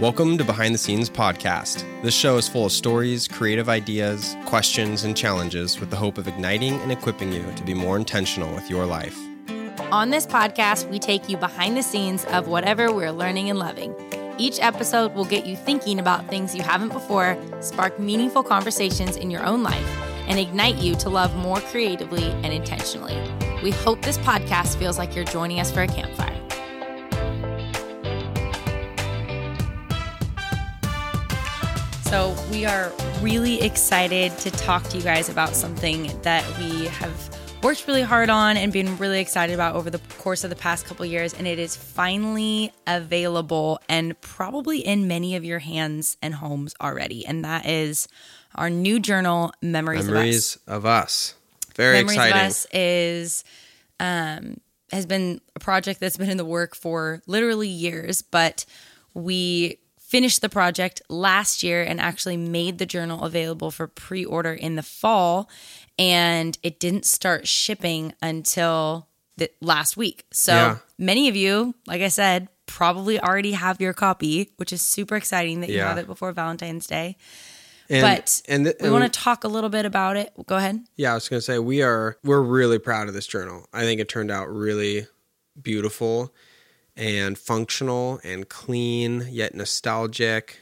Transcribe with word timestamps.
Welcome 0.00 0.38
to 0.38 0.44
Behind 0.44 0.72
the 0.72 0.78
Scenes 0.78 1.10
Podcast. 1.10 1.84
This 2.00 2.14
show 2.14 2.38
is 2.38 2.48
full 2.48 2.64
of 2.64 2.72
stories, 2.72 3.28
creative 3.28 3.68
ideas, 3.68 4.34
questions, 4.46 5.04
and 5.04 5.14
challenges 5.14 5.78
with 5.78 5.90
the 5.90 5.96
hope 5.96 6.16
of 6.16 6.26
igniting 6.26 6.72
and 6.80 6.90
equipping 6.90 7.30
you 7.34 7.44
to 7.54 7.62
be 7.64 7.74
more 7.74 7.98
intentional 7.98 8.50
with 8.54 8.70
your 8.70 8.86
life. 8.86 9.14
On 9.92 10.08
this 10.08 10.26
podcast, 10.26 10.88
we 10.88 10.98
take 10.98 11.28
you 11.28 11.36
behind 11.36 11.76
the 11.76 11.82
scenes 11.82 12.24
of 12.24 12.48
whatever 12.48 12.90
we're 12.90 13.12
learning 13.12 13.50
and 13.50 13.58
loving. 13.58 13.94
Each 14.38 14.58
episode 14.62 15.14
will 15.14 15.26
get 15.26 15.44
you 15.44 15.54
thinking 15.54 15.98
about 15.98 16.26
things 16.28 16.54
you 16.54 16.62
haven't 16.62 16.94
before, 16.94 17.36
spark 17.60 17.98
meaningful 17.98 18.42
conversations 18.42 19.18
in 19.18 19.30
your 19.30 19.44
own 19.44 19.62
life, 19.62 19.86
and 20.26 20.38
ignite 20.38 20.76
you 20.76 20.94
to 20.94 21.10
love 21.10 21.36
more 21.36 21.60
creatively 21.60 22.24
and 22.24 22.54
intentionally. 22.54 23.20
We 23.62 23.70
hope 23.70 24.00
this 24.00 24.16
podcast 24.16 24.78
feels 24.78 24.96
like 24.96 25.14
you're 25.14 25.26
joining 25.26 25.60
us 25.60 25.70
for 25.70 25.82
a 25.82 25.86
campfire. 25.86 26.39
So, 32.10 32.34
we 32.50 32.64
are 32.64 32.92
really 33.20 33.62
excited 33.62 34.36
to 34.38 34.50
talk 34.50 34.82
to 34.88 34.96
you 34.96 35.02
guys 35.04 35.28
about 35.28 35.54
something 35.54 36.10
that 36.22 36.44
we 36.58 36.86
have 36.86 37.38
worked 37.62 37.86
really 37.86 38.02
hard 38.02 38.28
on 38.28 38.56
and 38.56 38.72
been 38.72 38.98
really 38.98 39.20
excited 39.20 39.54
about 39.54 39.76
over 39.76 39.90
the 39.90 40.00
course 40.18 40.42
of 40.42 40.50
the 40.50 40.56
past 40.56 40.86
couple 40.86 41.06
years. 41.06 41.34
And 41.34 41.46
it 41.46 41.60
is 41.60 41.76
finally 41.76 42.72
available 42.84 43.78
and 43.88 44.20
probably 44.22 44.80
in 44.80 45.06
many 45.06 45.36
of 45.36 45.44
your 45.44 45.60
hands 45.60 46.16
and 46.20 46.34
homes 46.34 46.74
already. 46.80 47.24
And 47.24 47.44
that 47.44 47.64
is 47.64 48.08
our 48.56 48.68
new 48.68 48.98
journal, 48.98 49.52
Memories, 49.62 50.06
Memories 50.06 50.56
of 50.66 50.84
Us. 50.84 50.84
of 50.84 50.86
Us. 50.86 51.34
Very 51.76 52.00
exciting. 52.00 52.18
Memories 52.18 52.32
exciting. 52.32 52.40
of 52.40 52.50
Us 52.50 52.66
is 52.72 53.44
um, 54.00 54.56
has 54.90 55.06
been 55.06 55.40
a 55.54 55.60
project 55.60 56.00
that's 56.00 56.16
been 56.16 56.28
in 56.28 56.38
the 56.38 56.44
work 56.44 56.74
for 56.74 57.22
literally 57.28 57.68
years, 57.68 58.20
but 58.20 58.64
we 59.14 59.78
finished 60.10 60.42
the 60.42 60.48
project 60.48 61.00
last 61.08 61.62
year 61.62 61.82
and 61.84 62.00
actually 62.00 62.36
made 62.36 62.78
the 62.78 62.86
journal 62.86 63.22
available 63.22 63.70
for 63.70 63.86
pre-order 63.86 64.52
in 64.52 64.74
the 64.74 64.82
fall 64.82 65.48
and 65.98 66.58
it 66.64 66.80
didn't 66.80 67.04
start 67.06 67.46
shipping 67.46 68.12
until 68.20 69.06
the 69.36 69.48
last 69.60 69.96
week. 69.96 70.24
So 70.32 70.52
Yeah. 70.52 70.76
many 70.98 71.28
of 71.28 71.36
you, 71.36 71.74
like 71.86 72.02
I 72.02 72.08
said, 72.08 72.48
probably 72.66 73.20
already 73.20 73.52
have 73.52 73.80
your 73.80 73.92
copy, 73.92 74.50
which 74.56 74.72
is 74.72 74.82
super 74.82 75.14
exciting 75.16 75.60
that 75.60 75.70
you 75.70 75.76
Yeah. 75.76 75.88
have 75.88 75.98
it 75.98 76.06
before 76.08 76.32
Valentine's 76.32 76.86
Day. 76.86 77.16
And, 77.88 78.02
but 78.02 78.42
and 78.48 78.64
th- 78.66 78.76
we 78.80 78.90
want 78.90 79.12
to 79.12 79.20
talk 79.20 79.44
a 79.44 79.48
little 79.48 79.70
bit 79.70 79.84
about 79.84 80.16
it. 80.16 80.32
Go 80.46 80.56
ahead. 80.56 80.80
Yeah, 80.96 81.12
I 81.12 81.14
was 81.14 81.28
gonna 81.28 81.40
say 81.40 81.58
we 81.58 81.82
are 81.82 82.16
we're 82.24 82.40
really 82.40 82.78
proud 82.78 83.08
of 83.08 83.14
this 83.14 83.26
journal. 83.26 83.66
I 83.72 83.82
think 83.82 84.00
it 84.00 84.08
turned 84.08 84.30
out 84.30 84.48
really 84.48 85.06
beautiful 85.60 86.32
and 87.00 87.38
functional 87.38 88.20
and 88.22 88.48
clean 88.48 89.26
yet 89.30 89.54
nostalgic. 89.54 90.60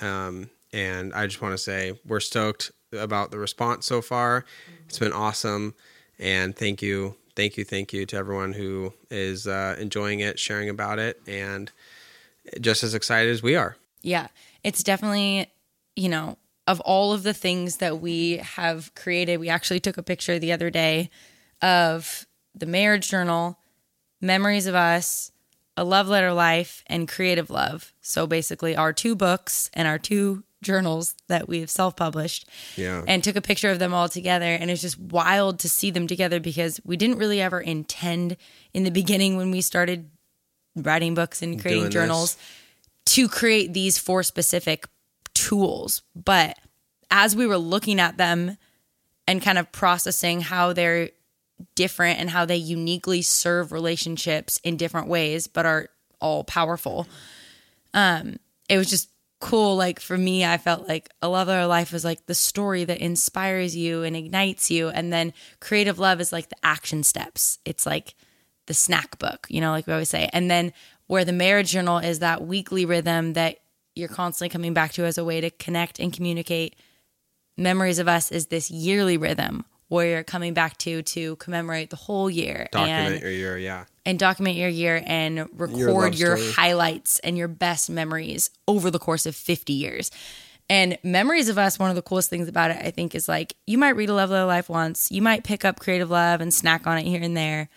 Um, 0.00 0.48
and 0.72 1.12
I 1.12 1.26
just 1.26 1.42
want 1.42 1.52
to 1.52 1.58
say 1.58 1.98
we're 2.06 2.20
stoked 2.20 2.70
about 2.92 3.32
the 3.32 3.38
response 3.38 3.84
so 3.84 4.00
far. 4.00 4.44
It's 4.86 4.98
been 4.98 5.12
awesome, 5.12 5.74
and 6.20 6.54
thank 6.56 6.80
you, 6.80 7.16
thank 7.34 7.56
you, 7.56 7.64
thank 7.64 7.92
you 7.92 8.06
to 8.06 8.16
everyone 8.16 8.52
who 8.52 8.92
is 9.10 9.48
uh, 9.48 9.76
enjoying 9.78 10.20
it, 10.20 10.38
sharing 10.38 10.68
about 10.68 11.00
it, 11.00 11.20
and 11.26 11.72
just 12.60 12.84
as 12.84 12.94
excited 12.94 13.32
as 13.32 13.42
we 13.42 13.56
are. 13.56 13.76
Yeah, 14.02 14.28
it's 14.62 14.84
definitely, 14.84 15.50
you 15.96 16.08
know, 16.08 16.38
of 16.68 16.78
all 16.80 17.12
of 17.12 17.24
the 17.24 17.34
things 17.34 17.78
that 17.78 18.00
we 18.00 18.36
have 18.36 18.94
created, 18.94 19.38
we 19.38 19.48
actually 19.48 19.80
took 19.80 19.98
a 19.98 20.02
picture 20.02 20.38
the 20.38 20.52
other 20.52 20.70
day 20.70 21.10
of 21.60 22.26
the 22.54 22.66
marriage 22.66 23.08
journal, 23.08 23.58
memories 24.20 24.66
of 24.66 24.76
us, 24.76 25.32
a 25.76 25.84
love 25.84 26.08
letter 26.08 26.32
life, 26.32 26.82
and 26.86 27.08
creative 27.08 27.50
love. 27.50 27.92
So 28.00 28.26
basically, 28.26 28.76
our 28.76 28.92
two 28.92 29.14
books 29.14 29.70
and 29.74 29.86
our 29.86 29.98
two 29.98 30.42
journals 30.62 31.14
that 31.28 31.48
we've 31.48 31.70
self 31.70 31.96
published 31.96 32.48
Yeah, 32.76 33.04
and 33.06 33.22
took 33.22 33.36
a 33.36 33.42
picture 33.42 33.70
of 33.70 33.78
them 33.78 33.92
all 33.92 34.08
together. 34.08 34.46
And 34.46 34.70
it's 34.70 34.82
just 34.82 34.98
wild 34.98 35.58
to 35.60 35.68
see 35.68 35.90
them 35.90 36.06
together 36.06 36.40
because 36.40 36.80
we 36.84 36.96
didn't 36.96 37.18
really 37.18 37.40
ever 37.40 37.60
intend 37.60 38.36
in 38.72 38.84
the 38.84 38.90
beginning 38.90 39.36
when 39.36 39.50
we 39.50 39.60
started 39.60 40.10
writing 40.74 41.14
books 41.14 41.42
and 41.42 41.60
creating 41.60 41.82
Doing 41.82 41.90
this. 41.90 41.94
journals 41.94 42.36
to 43.06 43.28
create 43.28 43.72
these 43.72 43.98
four 43.98 44.22
specific 44.22 44.86
tools. 45.34 46.02
But 46.14 46.58
as 47.10 47.36
we 47.36 47.46
were 47.46 47.58
looking 47.58 48.00
at 48.00 48.16
them 48.16 48.56
and 49.28 49.42
kind 49.42 49.58
of 49.58 49.70
processing 49.72 50.40
how 50.40 50.72
they're 50.72 51.10
different 51.74 52.20
and 52.20 52.30
how 52.30 52.44
they 52.44 52.56
uniquely 52.56 53.22
serve 53.22 53.72
relationships 53.72 54.60
in 54.64 54.76
different 54.76 55.08
ways, 55.08 55.46
but 55.46 55.66
are 55.66 55.88
all 56.20 56.44
powerful, 56.44 57.06
um, 57.94 58.36
it 58.68 58.78
was 58.78 58.90
just 58.90 59.10
cool. 59.40 59.76
Like 59.76 60.00
for 60.00 60.16
me, 60.16 60.44
I 60.44 60.58
felt 60.58 60.88
like 60.88 61.10
a 61.22 61.28
love 61.28 61.48
of 61.48 61.54
our 61.54 61.66
life 61.66 61.92
was 61.92 62.04
like 62.04 62.26
the 62.26 62.34
story 62.34 62.84
that 62.84 62.98
inspires 62.98 63.76
you 63.76 64.02
and 64.02 64.16
ignites 64.16 64.70
you. 64.70 64.88
And 64.88 65.12
then 65.12 65.32
creative 65.60 65.98
love 65.98 66.20
is 66.20 66.32
like 66.32 66.48
the 66.48 66.56
action 66.62 67.02
steps. 67.02 67.58
It's 67.64 67.86
like 67.86 68.14
the 68.66 68.74
snack 68.74 69.18
book, 69.18 69.46
you 69.48 69.60
know, 69.60 69.70
like 69.70 69.86
we 69.86 69.92
always 69.92 70.10
say. 70.10 70.28
And 70.32 70.50
then 70.50 70.72
where 71.06 71.24
the 71.24 71.32
marriage 71.32 71.70
journal 71.70 71.98
is 71.98 72.18
that 72.18 72.46
weekly 72.46 72.84
rhythm 72.84 73.34
that 73.34 73.58
you're 73.94 74.08
constantly 74.08 74.50
coming 74.50 74.74
back 74.74 74.92
to 74.92 75.04
as 75.04 75.18
a 75.18 75.24
way 75.24 75.40
to 75.40 75.50
connect 75.50 75.98
and 76.00 76.12
communicate. 76.12 76.76
Memories 77.56 77.98
of 77.98 78.08
Us 78.08 78.30
is 78.30 78.46
this 78.46 78.70
yearly 78.70 79.16
rhythm 79.16 79.64
where 79.88 80.06
you're 80.06 80.24
coming 80.24 80.54
back 80.54 80.78
to 80.78 81.02
to 81.02 81.36
commemorate 81.36 81.90
the 81.90 81.96
whole 81.96 82.28
year 82.28 82.68
document 82.72 83.14
and 83.14 83.22
your 83.22 83.30
year. 83.30 83.58
Yeah, 83.58 83.84
and 84.04 84.18
document 84.18 84.56
your 84.56 84.68
year 84.68 85.02
and 85.04 85.48
record 85.52 86.14
your, 86.18 86.36
story. 86.36 86.52
highlights 86.52 87.18
and 87.20 87.36
your 87.36 87.48
best 87.48 87.90
memories 87.90 88.50
over 88.66 88.90
the 88.90 88.98
course 88.98 89.26
of 89.26 89.34
50 89.34 89.72
years. 89.72 90.10
And 90.68 90.98
memories 91.04 91.48
of 91.48 91.58
us, 91.58 91.78
one 91.78 91.90
of 91.90 91.96
the 91.96 92.02
coolest 92.02 92.28
things 92.28 92.48
about 92.48 92.72
it, 92.72 92.78
I 92.80 92.90
think, 92.90 93.14
is 93.14 93.28
like 93.28 93.54
you 93.66 93.78
might 93.78 93.90
read 93.90 94.08
a 94.08 94.14
Love 94.14 94.30
Letter 94.30 94.46
Life 94.46 94.68
once, 94.68 95.12
you 95.12 95.22
might 95.22 95.44
pick 95.44 95.64
up 95.64 95.78
Creative 95.78 96.10
Love 96.10 96.40
and 96.40 96.52
snack 96.52 96.86
on 96.86 96.98
it 96.98 97.04
here 97.04 97.22
and 97.22 97.36
there. 97.36 97.68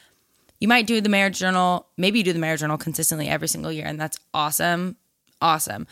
You 0.59 0.67
might 0.67 0.87
do 0.87 0.99
the 0.99 1.09
marriage 1.09 1.37
journal, 1.39 1.87
maybe 1.97 2.17
you 2.17 2.23
do 2.23 2.33
the 2.33 2.39
marriage 2.39 2.59
journal 2.59 2.77
consistently 2.77 3.29
every 3.29 3.47
single 3.47 3.71
year, 3.71 3.85
and 3.85 3.99
that's 3.99 4.17
awesome. 4.33 4.97
Awesome. 5.41 5.87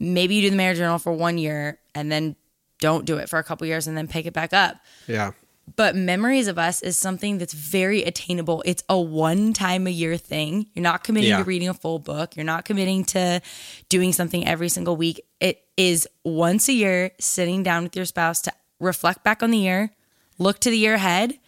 Maybe 0.00 0.34
you 0.34 0.42
do 0.42 0.50
the 0.50 0.56
marriage 0.56 0.78
journal 0.78 0.98
for 0.98 1.12
one 1.12 1.38
year 1.38 1.78
and 1.94 2.10
then 2.10 2.34
don't 2.80 3.04
do 3.04 3.18
it 3.18 3.28
for 3.28 3.38
a 3.38 3.44
couple 3.44 3.66
years 3.66 3.86
and 3.86 3.96
then 3.96 4.08
pick 4.08 4.26
it 4.26 4.32
back 4.32 4.52
up 4.52 4.76
yeah. 5.06 5.30
But 5.76 5.94
memories 5.94 6.48
of 6.48 6.58
us 6.58 6.82
is 6.82 6.96
something 6.98 7.38
that's 7.38 7.52
very 7.52 8.02
attainable. 8.02 8.62
It's 8.66 8.82
a 8.88 8.98
one 8.98 9.52
time 9.52 9.86
a 9.86 9.90
year 9.90 10.16
thing. 10.16 10.66
You're 10.74 10.82
not 10.82 11.04
committing 11.04 11.30
Yeah. 11.30 11.38
to 11.38 11.44
reading 11.44 11.68
a 11.68 11.74
full 11.74 11.98
book. 11.98 12.36
You're 12.36 12.44
not 12.44 12.64
committing 12.64 13.04
to 13.06 13.40
doing 13.88 14.12
something 14.12 14.46
every 14.46 14.68
single 14.68 14.96
week. 14.96 15.20
It 15.40 15.64
is 15.76 16.08
once 16.24 16.68
a 16.68 16.72
year 16.72 17.12
sitting 17.20 17.62
down 17.62 17.84
with 17.84 17.96
your 17.96 18.04
spouse 18.04 18.42
to 18.42 18.52
reflect 18.80 19.22
back 19.24 19.42
on 19.42 19.50
the 19.50 19.58
year 19.58 19.92
look 20.38 20.58
to 20.58 20.70
the 20.70 20.78
year 20.78 20.94
ahead 20.94 21.38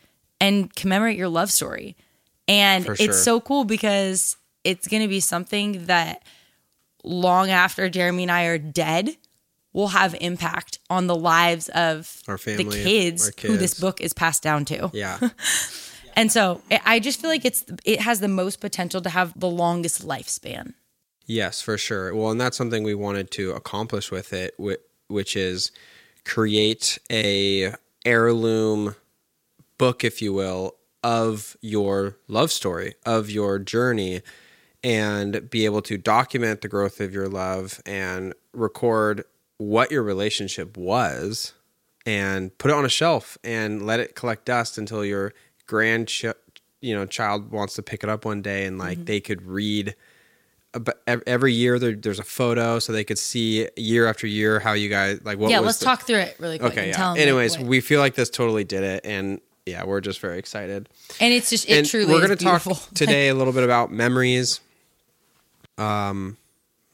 and 0.40 0.72
commemorate 0.74 1.16
your 1.18 1.28
love 1.28 1.50
story. 1.50 1.96
And 2.46 2.84
For 2.84 2.96
it's 2.98 3.22
so 3.22 3.40
cool 3.40 3.64
because 3.64 4.36
it's 4.62 4.86
going 4.86 5.02
to 5.02 5.08
be 5.08 5.20
something 5.20 5.86
that 5.86 6.22
long 7.02 7.50
after 7.50 7.88
jeremy 7.90 8.22
and 8.22 8.32
i 8.32 8.44
are 8.44 8.56
dead 8.56 9.14
will 9.74 9.88
have 9.88 10.14
impact 10.20 10.78
on 10.88 11.06
the 11.06 11.14
lives 11.14 11.68
of 11.70 12.22
Our 12.26 12.38
family, 12.38 12.64
the 12.64 12.70
kids, 12.84 13.26
our 13.26 13.48
who 13.48 13.56
this 13.58 13.78
book 13.78 14.00
is 14.00 14.14
passed 14.14 14.42
down 14.42 14.64
to. 14.66 14.90
Yeah. 14.94 15.18
And 16.16 16.30
so 16.30 16.62
I- 16.70 16.80
I 16.84 17.00
just 17.00 17.20
feel 17.20 17.28
like 17.28 17.44
it's 17.44 17.64
it 17.84 18.00
has 18.00 18.20
the 18.20 18.28
most 18.28 18.60
potential 18.60 19.00
to 19.02 19.10
have 19.10 19.32
the 19.38 19.50
longest 19.50 20.06
lifespan. 20.06 20.74
Yes, 21.26 21.60
for 21.60 21.76
sure. 21.76 22.14
Well, 22.14 22.30
and 22.30 22.40
that's 22.40 22.56
something 22.56 22.84
we 22.84 22.94
wanted 22.94 23.32
to 23.32 23.50
accomplish 23.50 24.12
with 24.12 24.32
it, 24.32 24.54
which 25.08 25.34
is 25.36 25.72
create 26.24 26.98
a 27.10 27.74
heirloom 28.04 28.94
book, 29.76 30.04
if 30.04 30.22
you 30.22 30.32
will, 30.32 30.76
of 31.02 31.56
your 31.60 32.16
love 32.28 32.52
story, 32.52 32.94
of 33.04 33.28
your 33.28 33.58
journey, 33.58 34.22
and 34.84 35.50
be 35.50 35.64
able 35.64 35.82
to 35.82 35.98
document 35.98 36.60
the 36.60 36.68
growth 36.68 37.00
of 37.00 37.12
your 37.12 37.28
love 37.28 37.80
and 37.84 38.34
record 38.52 39.24
what 39.58 39.90
your 39.90 40.02
relationship 40.02 40.76
was 40.76 41.52
and 42.06 42.56
put 42.58 42.70
it 42.70 42.74
on 42.74 42.84
a 42.84 42.88
shelf 42.88 43.38
and 43.44 43.86
let 43.86 44.00
it 44.00 44.14
collect 44.14 44.44
dust 44.44 44.76
until 44.78 45.04
your 45.04 45.32
grand 45.66 46.10
you 46.22 46.94
know 46.94 47.06
child 47.06 47.50
wants 47.50 47.74
to 47.74 47.82
pick 47.82 48.02
it 48.04 48.10
up 48.10 48.24
one 48.24 48.42
day 48.42 48.66
and 48.66 48.78
Mm-hmm. 48.78 48.88
like 48.88 49.04
they 49.06 49.20
could 49.20 49.42
read 49.42 49.94
but 50.72 51.02
every 51.06 51.52
year 51.52 51.78
there, 51.78 51.94
there's 51.94 52.18
a 52.18 52.24
photo 52.24 52.80
so 52.80 52.92
they 52.92 53.04
could 53.04 53.18
see 53.18 53.68
year 53.76 54.06
after 54.08 54.26
year 54.26 54.58
how 54.58 54.72
you 54.72 54.88
guys 54.88 55.20
like 55.24 55.38
what 55.38 55.50
yeah, 55.50 55.60
let's 55.60 55.78
the- 55.78 55.84
talk 55.84 56.02
through 56.02 56.18
it 56.18 56.36
really 56.40 56.58
quick. 56.58 56.72
okay 56.72 56.80
and 56.82 56.88
yeah 56.88 56.96
tell 56.96 57.06
'em, 57.10 57.12
like, 57.12 57.20
anyways 57.22 57.58
we 57.60 57.80
feel 57.80 58.00
like 58.00 58.16
this 58.16 58.28
totally 58.28 58.64
did 58.64 58.82
it 58.82 59.00
and 59.06 59.40
yeah 59.66 59.84
we're 59.84 60.00
just 60.00 60.18
very 60.20 60.36
excited 60.38 60.88
and 61.20 61.32
it's 61.32 61.48
just 61.48 61.66
it 61.70 61.78
and 61.78 61.86
truly 61.88 62.12
we're 62.12 62.20
gonna 62.20 62.34
talk 62.36 62.62
today 62.94 63.28
a 63.28 63.34
little 63.34 63.52
bit 63.52 63.62
about 63.62 63.90
memories 63.92 64.60
um 65.78 66.36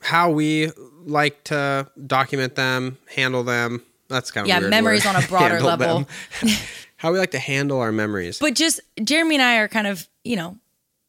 how 0.01 0.31
we 0.31 0.71
like 1.05 1.43
to 1.45 1.89
document 2.07 2.55
them 2.55 2.99
handle 3.15 3.43
them 3.43 3.83
that's 4.09 4.31
kind 4.33 4.45
of 4.45 4.49
Yeah, 4.49 4.59
memories 4.69 5.05
word. 5.05 5.17
on 5.17 5.23
a 5.25 5.27
broader 5.29 5.61
level. 5.61 6.07
how 6.97 7.13
we 7.13 7.19
like 7.19 7.31
to 7.31 7.39
handle 7.39 7.81
our 7.81 7.93
memories 7.93 8.39
But 8.39 8.55
just 8.55 8.81
Jeremy 9.03 9.37
and 9.37 9.43
I 9.43 9.57
are 9.59 9.69
kind 9.69 9.87
of, 9.87 10.09
you 10.25 10.37
know, 10.37 10.59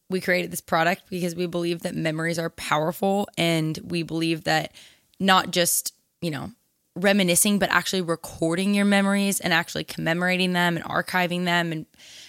we 0.10 0.22
created 0.22 0.52
this 0.52 0.62
product 0.62 1.04
because 1.10 1.36
we 1.36 1.46
believe 1.48 1.82
that 1.82 1.96
memories 1.96 2.38
are 2.38 2.50
powerful 2.50 3.28
and 3.38 3.78
we 3.84 4.04
believe 4.04 4.44
that 4.44 4.74
not 5.20 5.52
just, 5.52 5.94
you 6.22 6.30
know, 6.32 6.52
reminiscing 6.96 7.58
but 7.60 7.70
actually 7.72 8.02
recording 8.02 8.74
your 8.74 8.86
memories 8.86 9.40
and 9.40 9.54
actually 9.54 9.84
commemorating 9.86 10.52
them 10.54 10.76
and 10.76 10.86
archiving 10.86 11.46
them 11.46 11.72
and 11.72 11.86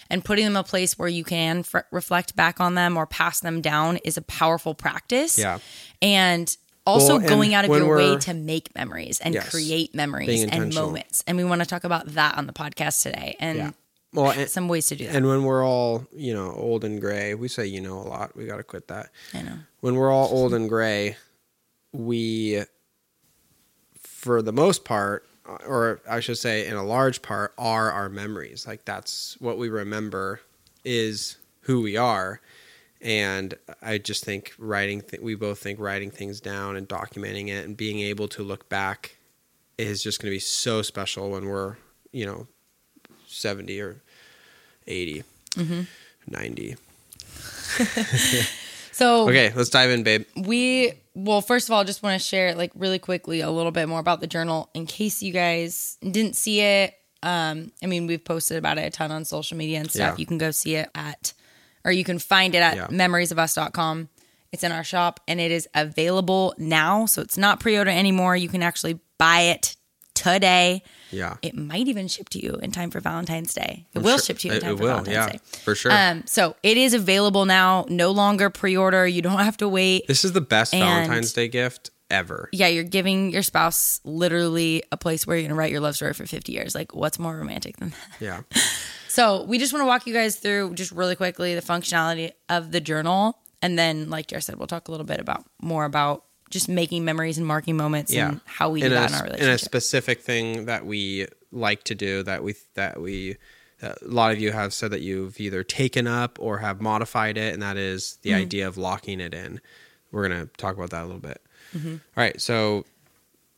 and 0.09 0.23
putting 0.23 0.45
them 0.45 0.55
a 0.55 0.63
place 0.63 0.97
where 0.97 1.07
you 1.09 1.23
can 1.23 1.59
f- 1.59 1.83
reflect 1.91 2.35
back 2.35 2.59
on 2.59 2.75
them 2.75 2.97
or 2.97 3.05
pass 3.05 3.39
them 3.39 3.61
down 3.61 3.97
is 3.97 4.17
a 4.17 4.21
powerful 4.21 4.73
practice. 4.75 5.37
Yeah. 5.39 5.59
And 6.01 6.55
also 6.85 7.17
Well, 7.17 7.27
going 7.29 7.53
out 7.53 7.65
of 7.65 7.71
your 7.71 7.95
way 7.95 8.17
to 8.17 8.33
make 8.33 8.75
memories 8.75 9.19
and 9.21 9.33
Yes. 9.33 9.49
create 9.49 9.95
memories 9.95 10.43
and 10.43 10.73
moments. 10.75 11.23
And 11.25 11.37
we 11.37 11.43
want 11.43 11.61
to 11.61 11.67
talk 11.67 11.83
about 11.85 12.07
that 12.15 12.37
on 12.37 12.45
the 12.47 12.53
podcast 12.53 13.01
today 13.03 13.35
and 13.39 13.57
Yeah. 13.57 13.71
Well, 14.13 14.29
and, 14.31 14.47
some 14.49 14.67
ways 14.67 14.85
to 14.87 14.95
do 14.95 15.07
that. 15.07 15.15
and 15.15 15.25
when 15.25 15.43
we're 15.43 15.65
all, 15.65 16.05
you 16.15 16.33
know, 16.35 16.51
old 16.53 16.83
and 16.83 17.01
gray, 17.01 17.33
we 17.33 17.47
say 17.47 17.65
you 17.65 17.81
know 17.81 17.97
a 17.97 18.03
lot. 18.07 18.35
We 18.35 18.45
got 18.45 18.57
to 18.57 18.63
quit 18.63 18.87
that. 18.89 19.09
I 19.33 19.41
know. 19.41 19.57
When 19.79 19.95
we're 19.95 20.11
all 20.11 20.27
old 20.29 20.53
and 20.53 20.69
gray, 20.69 21.15
we, 21.93 22.63
for 23.99 24.41
the 24.41 24.51
most 24.53 24.85
part, 24.85 25.27
or 25.45 26.01
I 26.09 26.19
should 26.19 26.37
say, 26.37 26.67
in 26.67 26.75
a 26.75 26.83
large 26.83 27.21
part, 27.21 27.53
are 27.57 27.91
our 27.91 28.09
memories. 28.09 28.65
Like 28.67 28.85
that's 28.85 29.35
what 29.39 29.57
we 29.57 29.69
remember 29.69 30.41
is 30.83 31.37
who 31.61 31.81
we 31.81 31.97
are. 31.97 32.41
And 33.01 33.53
I 33.81 33.97
just 33.97 34.23
think 34.23 34.53
writing, 34.57 35.01
th- 35.01 35.21
we 35.21 35.35
both 35.35 35.59
think 35.59 35.79
writing 35.79 36.09
things 36.09 36.39
down 36.39 36.75
and 36.77 36.87
documenting 36.87 37.49
it 37.49 37.65
and 37.65 37.75
being 37.75 37.99
able 37.99 38.27
to 38.29 38.43
look 38.43 38.69
back 38.69 39.17
is 39.77 40.01
just 40.01 40.21
going 40.21 40.31
to 40.31 40.35
be 40.35 40.39
so 40.39 40.81
special 40.81 41.31
when 41.31 41.45
we're, 41.47 41.75
you 42.11 42.25
know, 42.25 42.47
70 43.27 43.81
or 43.81 44.01
80, 44.87 45.23
mm-hmm. 45.55 45.81
90. 46.27 46.75
So 48.93 49.27
Okay, 49.27 49.51
let's 49.55 49.71
dive 49.71 49.89
in, 49.89 50.03
babe. 50.03 50.25
we 50.37 50.93
well 51.15 51.41
first 51.41 51.67
of 51.69 51.73
all 51.73 51.81
I 51.81 51.83
just 51.83 52.01
want 52.03 52.19
to 52.19 52.27
share 52.27 52.55
like 52.55 52.71
really 52.75 52.99
quickly 52.99 53.41
a 53.41 53.49
little 53.51 53.71
bit 53.71 53.87
more 53.87 53.99
about 53.99 54.19
the 54.21 54.27
journal 54.27 54.69
in 54.73 54.85
case 54.85 55.21
you 55.21 55.31
guys 55.33 55.97
didn't 56.01 56.35
see 56.35 56.61
it 56.61 56.93
um 57.21 57.71
i 57.81 57.85
mean 57.85 58.05
we've 58.07 58.23
posted 58.25 58.57
about 58.57 58.77
it 58.77 58.81
a 58.81 58.89
ton 58.89 59.11
on 59.11 59.23
social 59.23 59.55
media 59.57 59.79
and 59.79 59.89
stuff 59.89 60.13
Yeah. 60.13 60.15
you 60.17 60.25
can 60.25 60.37
go 60.37 60.51
see 60.51 60.75
it 60.75 60.89
at 60.95 61.33
or 61.85 61.91
you 61.91 62.03
can 62.03 62.19
find 62.19 62.53
it 62.55 62.59
at 62.61 62.75
Yeah. 62.75 62.87
memoriesofus.com 62.87 64.09
it's 64.51 64.63
in 64.63 64.71
our 64.71 64.83
shop 64.83 65.19
and 65.27 65.39
it 65.39 65.49
is 65.51 65.67
available 65.73 66.53
now 66.57 67.05
so 67.05 67.21
it's 67.21 67.37
not 67.37 67.59
pre-order 67.59 67.89
anymore 67.91 68.35
you 68.35 68.49
can 68.49 68.61
actually 68.63 68.99
buy 69.17 69.41
it 69.41 69.75
today 70.23 70.81
Yeah. 71.11 71.35
it 71.41 71.55
might 71.55 71.87
even 71.87 72.07
ship 72.07 72.29
to 72.29 72.39
you 72.43 72.53
in 72.61 72.71
time 72.71 72.89
for 72.91 72.99
valentine's 72.99 73.53
day 73.53 73.85
it 73.93 73.97
I'm 73.99 74.03
will 74.03 74.17
sure- 74.17 74.25
ship 74.25 74.37
to 74.39 74.47
you 74.47 74.51
in 74.53 74.57
it- 74.57 74.61
time 74.61 74.73
it 74.73 74.77
for 74.77 74.83
will, 74.83 74.89
valentine's 75.03 75.15
yeah, 75.15 75.29
day 75.33 75.39
for 75.63 75.75
sure. 75.75 75.91
um 75.91 76.23
so 76.25 76.55
it 76.63 76.77
is 76.77 76.93
available 76.93 77.45
now 77.45 77.85
no 77.89 78.11
longer 78.11 78.49
pre-order 78.49 79.05
you 79.07 79.21
don't 79.21 79.39
have 79.39 79.57
to 79.57 79.67
wait 79.69 80.07
This 80.07 80.23
is 80.25 80.31
the 80.31 80.41
best 80.41 80.73
And- 80.73 80.81
Valentine's 80.83 81.33
Day 81.33 81.47
gift 81.47 81.89
ever. 82.09 82.47
yeah, 82.51 82.67
you're 82.67 82.83
giving 82.83 83.31
your 83.31 83.41
spouse 83.41 83.99
literally 84.03 84.83
a 84.91 84.97
place 84.97 85.25
where 85.25 85.35
you're 85.35 85.47
gonna 85.47 85.57
write 85.57 85.71
your 85.71 85.79
love 85.79 85.95
story 85.95 86.13
for 86.13 86.27
50 86.27 86.51
years. 86.51 86.75
Like, 86.75 86.93
what's 86.93 87.17
more 87.17 87.35
romantic 87.35 87.77
than 87.77 87.89
that? 87.89 88.21
Yeah. 88.21 88.41
So, 89.07 89.43
we 89.43 89.59
just 89.59 89.71
want 89.73 89.81
to 89.83 89.85
walk 89.87 90.07
you 90.07 90.13
guys 90.13 90.37
through 90.37 90.73
just 90.73 90.91
really 90.91 91.15
quickly 91.15 91.53
the 91.53 91.61
functionality 91.61 92.31
of 92.49 92.71
the 92.71 92.81
journal, 92.81 93.37
and 93.61 93.77
then, 93.77 94.09
like 94.09 94.25
Jared 94.25 94.43
said, 94.43 94.55
we'll 94.55 94.65
talk 94.67 94.87
a 94.87 94.91
little 94.91 95.05
bit 95.05 95.19
about 95.19 95.45
more 95.61 95.85
about 95.85 96.23
just 96.53 96.69
making 96.69 97.03
memories 97.03 97.37
and 97.37 97.45
marking 97.45 97.75
moments 97.75 98.13
Yeah. 98.13 98.29
and 98.29 98.41
how 98.45 98.69
we 98.69 98.79
do 98.79 98.85
And 98.85 98.95
that 98.95 99.09
a, 99.11 99.13
in 99.13 99.15
our 99.15 99.23
relationship. 99.23 99.43
and 99.43 99.51
a 99.51 99.57
specific 99.57 100.21
thing 100.21 100.65
that 100.65 100.85
we 100.85 101.27
like 101.51 101.83
to 101.85 101.95
do 101.95 102.23
that 102.23 102.43
we 102.43 102.55
that 102.75 103.01
we 103.01 103.37
uh, 103.81 103.93
a 104.01 104.07
lot 104.07 104.31
of 104.31 104.39
you 104.39 104.51
have 104.53 104.73
said 104.73 104.91
that 104.91 105.01
you've 105.01 105.39
either 105.41 105.61
taken 105.63 106.07
up 106.07 106.37
or 106.39 106.59
have 106.59 106.79
modified 106.81 107.37
it, 107.37 107.53
and 107.53 107.61
that 107.61 107.75
is 107.75 108.17
the 108.21 108.29
Mm-hmm. 108.29 108.39
idea 108.41 108.67
of 108.67 108.77
locking 108.77 109.19
it 109.19 109.33
in. 109.33 109.59
We're 110.11 110.27
gonna 110.29 110.45
talk 110.57 110.75
about 110.77 110.91
that 110.91 111.01
a 111.03 111.05
little 111.05 111.19
bit. 111.19 111.41
Mm-hmm. 111.75 111.91
All 111.93 111.97
right, 112.15 112.39
so 112.41 112.85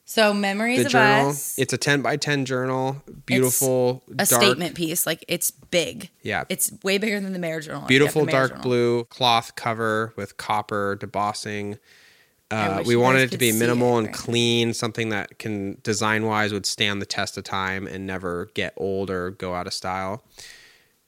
so, 0.08 0.34
memories 0.36 0.80
the 0.80 0.86
of 0.86 0.92
journal. 0.92 1.30
us. 1.30 1.58
It's 1.58 1.74
a 1.74 1.78
ten 1.80 2.02
by 2.04 2.18
ten 2.18 2.46
journal. 2.46 3.02
Beautiful, 3.26 4.04
a 4.12 4.26
dark, 4.26 4.28
statement 4.44 4.76
piece. 4.76 5.06
Like, 5.08 5.26
it's 5.28 5.50
big. 5.50 6.12
Yeah. 6.22 6.44
It's 6.48 6.72
way 6.84 7.00
bigger 7.00 7.20
than 7.20 7.34
the 7.34 7.40
Marriage 7.40 7.66
Journal. 7.66 7.88
Beautiful 7.88 8.22
you 8.22 8.28
have 8.28 8.32
the 8.32 8.38
Marriage 8.38 8.50
dark 8.52 8.62
Journal. 8.64 8.64
blue 8.64 9.04
cloth 9.06 9.56
cover 9.56 10.14
with 10.16 10.38
copper 10.38 10.96
debossing. 11.02 11.80
Uh, 12.52 12.84
we 12.86 12.96
wanted 12.96 13.22
it 13.22 13.32
to 13.32 13.38
be 13.38 13.52
minimal 13.52 13.96
it 13.96 13.98
and 14.00 14.08
right 14.08 14.16
now. 14.16 14.22
clean, 14.22 14.74
something 14.74 15.10
that 15.10 15.40
can 15.40 15.78
design 15.84 16.26
wise 16.26 16.54
would 16.54 16.66
stand 16.66 17.02
the 17.02 17.06
test 17.06 17.38
of 17.38 17.44
time 17.44 17.88
and 17.88 18.06
never 18.06 18.50
get 18.54 18.74
old 18.78 19.10
or 19.10 19.32
go 19.32 19.54
out 19.56 19.68
of 19.68 19.74
style. 19.74 20.24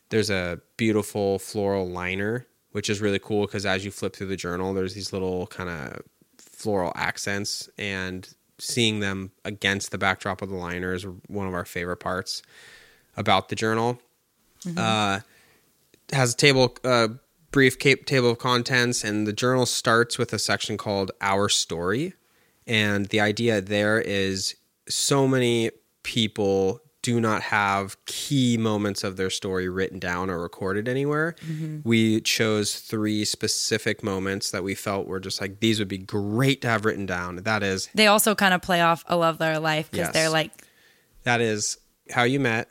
There's 0.10 0.30
a 0.30 0.60
beautiful 0.78 1.38
floral 1.38 1.88
liner, 1.88 2.48
which 2.72 2.90
is 2.90 3.02
really 3.02 3.20
cool 3.20 3.46
because 3.46 3.66
as 3.66 3.86
you 3.86 3.92
flip 3.92 4.16
through 4.16 4.28
the 4.28 4.36
journal, 4.36 4.74
there's 4.74 4.94
these 4.96 5.14
little 5.14 5.48
kind 5.48 5.70
of 5.70 6.02
floral 6.38 6.92
accents, 6.96 7.70
and 7.78 8.28
seeing 8.58 9.00
them 9.00 9.32
against 9.46 9.92
the 9.92 9.98
backdrop 10.00 10.42
of 10.42 10.50
the 10.50 10.56
liner 10.56 10.94
is 10.94 11.06
one 11.28 11.46
of 11.48 11.54
our 11.54 11.66
favorite 11.66 11.98
parts 11.98 12.42
about 13.16 13.50
the 13.50 13.56
journal. 13.56 14.00
Uh, 14.76 15.20
has 16.12 16.34
a 16.34 16.38
table, 16.38 16.76
uh, 16.84 17.10
brief 17.52 17.78
table 17.80 18.32
of 18.32 18.38
contents, 18.40 19.04
and 19.04 19.26
the 19.28 19.34
journal 19.34 19.66
starts 19.66 20.18
with 20.18 20.34
a 20.34 20.40
section 20.40 20.78
called 20.78 21.12
"Our 21.22 21.50
Story," 21.50 22.14
and 22.66 23.08
the 23.08 23.20
idea 23.20 23.62
there 23.62 24.00
is 24.00 24.56
so 24.90 25.28
many 25.28 25.72
people 26.04 26.82
do 27.04 27.22
not 27.22 27.42
have 27.42 27.96
key 28.06 28.58
moments 28.58 29.02
of 29.04 29.16
their 29.16 29.30
story 29.30 29.70
written 29.70 29.98
down 29.98 30.30
or 30.30 30.42
recorded 30.42 30.90
anywhere. 30.90 31.36
Mm-hmm. 31.46 31.88
We 31.88 32.20
chose 32.22 32.80
three 32.80 33.24
specific 33.24 34.04
moments 34.04 34.52
that 34.52 34.62
we 34.64 34.76
felt 34.76 35.08
were 35.08 35.22
just 35.22 35.40
like 35.40 35.62
these 35.62 35.80
would 35.80 35.88
be 35.88 36.00
great 36.00 36.62
to 36.64 36.68
have 36.68 36.84
written 36.84 37.06
down. 37.06 37.38
That 37.38 37.64
is 37.64 37.88
They 37.96 38.08
also 38.08 38.36
kind 38.36 38.54
of 38.54 38.62
play 38.62 38.82
off 38.82 39.06
a 39.08 39.16
love 39.16 39.40
letter 39.40 39.60
life 39.60 39.90
because 39.90 40.08
Yes. 40.08 40.14
they're 40.14 40.30
like 40.30 40.52
that 41.24 41.40
is 41.40 41.78
how 42.12 42.24
you 42.24 42.42
met. 42.42 42.68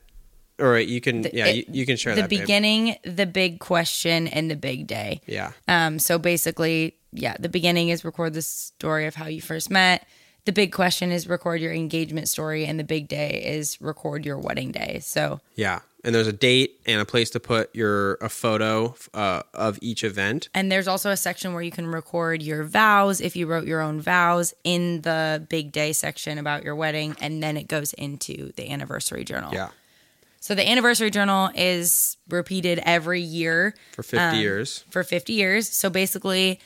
All 0.58 0.68
right, 0.68 0.86
you 0.86 1.00
can 1.00 1.24
yeah, 1.32 1.46
it- 1.46 1.56
you, 1.56 1.64
you 1.68 1.86
can 1.86 1.96
share 1.96 2.14
the 2.14 2.22
that. 2.22 2.30
babe. 2.30 2.40
beginning, 2.40 2.96
the 3.04 3.26
big 3.26 3.60
question, 3.60 4.26
and 4.28 4.50
the 4.50 4.56
big 4.56 4.86
day. 4.86 5.20
Yeah. 5.26 5.52
Um, 5.68 5.98
so 5.98 6.18
basically, 6.18 6.96
yeah, 7.12 7.36
the 7.38 7.48
beginning 7.48 7.90
is 7.90 8.04
record 8.04 8.34
the 8.34 8.42
story 8.42 9.06
of 9.06 9.14
how 9.14 9.26
you 9.26 9.40
first 9.40 9.70
met. 9.70 10.06
The 10.46 10.52
big 10.52 10.72
question 10.72 11.10
is 11.10 11.26
record 11.28 11.60
your 11.60 11.72
engagement 11.72 12.28
story, 12.28 12.64
and 12.66 12.78
the 12.78 12.84
big 12.84 13.08
day 13.08 13.42
is 13.44 13.80
record 13.80 14.24
your 14.24 14.38
wedding 14.38 14.70
day. 14.70 15.00
So 15.02 15.40
Yeah, 15.56 15.80
and 16.04 16.14
there's 16.14 16.28
a 16.28 16.32
date 16.32 16.80
and 16.86 17.00
a 17.00 17.04
place 17.04 17.30
to 17.30 17.40
put 17.40 17.74
your 17.74 18.14
a 18.20 18.28
photo 18.28 18.94
uh, 19.12 19.42
of 19.52 19.76
each 19.82 20.04
event. 20.04 20.48
And 20.54 20.70
there's 20.70 20.86
also 20.86 21.10
a 21.10 21.16
section 21.16 21.52
where 21.52 21.64
you 21.64 21.72
can 21.72 21.88
record 21.88 22.42
your 22.42 22.62
vows 22.62 23.20
if 23.20 23.34
you 23.34 23.48
wrote 23.48 23.66
your 23.66 23.80
own 23.80 24.00
vows 24.00 24.54
in 24.62 25.00
the 25.00 25.44
big 25.50 25.72
day 25.72 25.92
section 25.92 26.38
about 26.38 26.62
your 26.62 26.76
wedding. 26.76 27.16
And 27.20 27.42
then 27.42 27.56
it 27.56 27.66
goes 27.66 27.92
into 27.94 28.52
the 28.52 28.70
anniversary 28.70 29.24
journal. 29.24 29.52
Yeah, 29.52 29.70
So 30.46 30.54
the 30.54 30.68
anniversary 30.68 31.10
journal 31.10 31.50
is 31.56 32.18
repeated 32.28 32.78
every 32.84 33.20
year 33.20 33.74
for 33.94 34.04
50 34.04 34.16
um, 34.16 34.36
years. 34.36 34.84
for 34.90 35.02
50 35.02 35.32
years. 35.32 35.68
So 35.68 35.90
basically, 35.90 36.60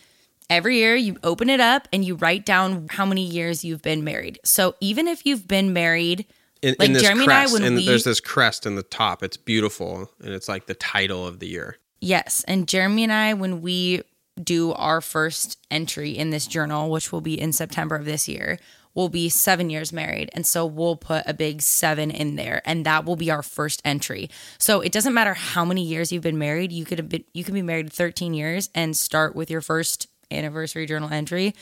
every 0.51 0.77
year 0.77 0.97
you 0.97 1.17
open 1.23 1.49
it 1.49 1.61
up 1.61 1.89
and 1.91 2.05
you 2.05 2.17
write 2.17 2.45
down 2.45 2.89
how 2.91 3.07
many 3.07 3.25
years 3.25 3.65
you've 3.65 3.81
been 3.81 4.05
married. 4.05 4.39
So 4.45 4.75
even 4.81 5.09
if 5.09 5.25
you've 5.25 5.49
been 5.49 5.73
married, 5.73 6.27
In, 6.61 6.77
like 6.79 6.91
in 6.91 6.99
Jeremy 6.99 7.23
and 7.23 7.33
I, 7.33 7.35
crest, 7.37 7.53
when 7.55 7.65
and 7.65 7.77
we- 7.77 7.87
there's 7.87 8.05
this 8.05 8.21
crest 8.21 8.67
in 8.67 8.75
the 8.75 8.83
top. 8.83 9.23
It's 9.23 9.39
beautiful, 9.39 10.11
and 10.23 10.35
it's 10.35 10.47
like 10.47 10.67
the 10.67 10.75
title 10.75 11.27
of 11.27 11.39
the 11.39 11.49
year. 11.49 11.79
Yes. 12.03 12.45
And 12.47 12.69
Jeremy 12.69 13.05
and 13.05 13.13
I, 13.15 13.33
when 13.33 13.63
we 13.63 14.03
do 14.45 14.73
our 14.73 15.01
first 15.01 15.59
entry 15.71 16.11
in 16.11 16.29
this 16.29 16.47
journal, 16.47 16.91
which 16.91 17.13
will 17.13 17.23
be 17.23 17.41
in 17.41 17.55
September 17.55 17.97
of 17.97 18.05
this 18.05 18.29
year, 18.29 18.59
we'll 18.95 19.09
be 19.09 19.29
seven 19.29 19.71
years 19.71 19.93
married. 19.93 20.31
And 20.33 20.47
so 20.47 20.67
we'll 20.67 20.97
put 20.97 21.23
a 21.27 21.35
big 21.35 21.63
seven 21.63 22.11
in 22.11 22.37
there 22.37 22.61
and 22.65 22.85
that 22.87 23.05
will 23.05 23.17
be 23.17 23.31
our 23.31 23.43
first 23.43 23.81
entry. 23.85 24.29
So 24.59 24.81
it 24.81 24.93
doesn't 24.93 25.15
matter 25.15 25.35
how 25.35 25.65
many 25.65 25.83
years 25.85 26.11
you've 26.13 26.23
been 26.23 26.39
married. 26.39 26.73
You 26.73 26.85
could 26.85 26.99
have 26.99 27.09
been, 27.09 27.25
you 27.33 27.45
could 27.45 27.55
be 27.55 27.63
married 27.63 27.93
13 27.93 28.35
years 28.35 28.69
and 28.75 28.97
start 28.97 29.35
with 29.37 29.51
your 29.51 29.61
first 29.61 30.09
anniversary 30.31 30.87
journal 30.87 31.09
entry 31.13 31.55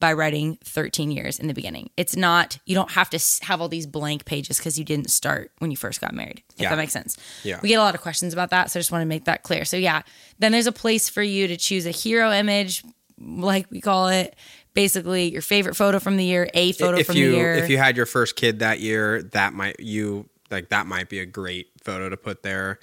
by 0.00 0.12
writing 0.12 0.58
13 0.64 1.10
years 1.10 1.38
in 1.38 1.46
the 1.46 1.54
beginning. 1.54 1.88
It's 1.96 2.16
not, 2.16 2.58
you 2.66 2.74
don't 2.74 2.90
have 2.90 3.08
to 3.10 3.44
have 3.46 3.60
all 3.62 3.68
these 3.68 3.86
blank 3.86 4.24
pages 4.26 4.58
because 4.58 4.78
you 4.78 4.84
didn't 4.84 5.08
start 5.08 5.52
when 5.60 5.70
you 5.70 5.76
first 5.78 6.00
got 6.00 6.12
married, 6.12 6.42
if 6.56 6.62
Yeah. 6.62 6.70
that 6.70 6.76
makes 6.76 6.92
sense. 6.92 7.16
Yeah. 7.44 7.60
We 7.62 7.68
get 7.70 7.76
a 7.76 7.82
lot 7.82 7.94
of 7.94 8.02
questions 8.02 8.32
about 8.34 8.50
that. 8.50 8.70
So 8.70 8.78
I 8.78 8.80
just 8.80 8.92
want 8.92 9.02
to 9.02 9.06
make 9.06 9.24
that 9.24 9.42
clear. 9.44 9.64
So, 9.64 9.76
yeah, 9.78 10.02
then 10.40 10.52
there's 10.52 10.66
a 10.66 10.72
place 10.72 11.08
for 11.08 11.22
you 11.22 11.46
to 11.48 11.56
choose 11.56 11.86
a 11.86 11.90
hero 11.90 12.30
image, 12.32 12.82
like 13.18 13.70
we 13.70 13.80
call 13.80 14.08
it. 14.08 14.36
Basically, 14.74 15.30
your 15.32 15.42
favorite 15.42 15.76
photo 15.76 15.98
from 16.00 16.16
the 16.16 16.24
year, 16.24 16.48
a 16.52 16.72
photo 16.72 16.98
if 16.98 17.06
from 17.06 17.16
you 17.16 17.30
the 17.30 17.36
year. 17.36 17.54
if 17.54 17.70
you 17.70 17.78
had 17.78 17.96
your 17.96 18.06
first 18.06 18.34
kid 18.36 18.58
that 18.58 18.80
year, 18.80 19.22
that 19.22 19.52
might 19.54 19.78
you 19.80 20.28
like 20.50 20.68
that 20.70 20.86
might 20.86 21.08
be 21.08 21.20
a 21.20 21.26
great 21.26 21.68
photo 21.82 22.08
to 22.08 22.16
put 22.16 22.42
there. 22.42 22.78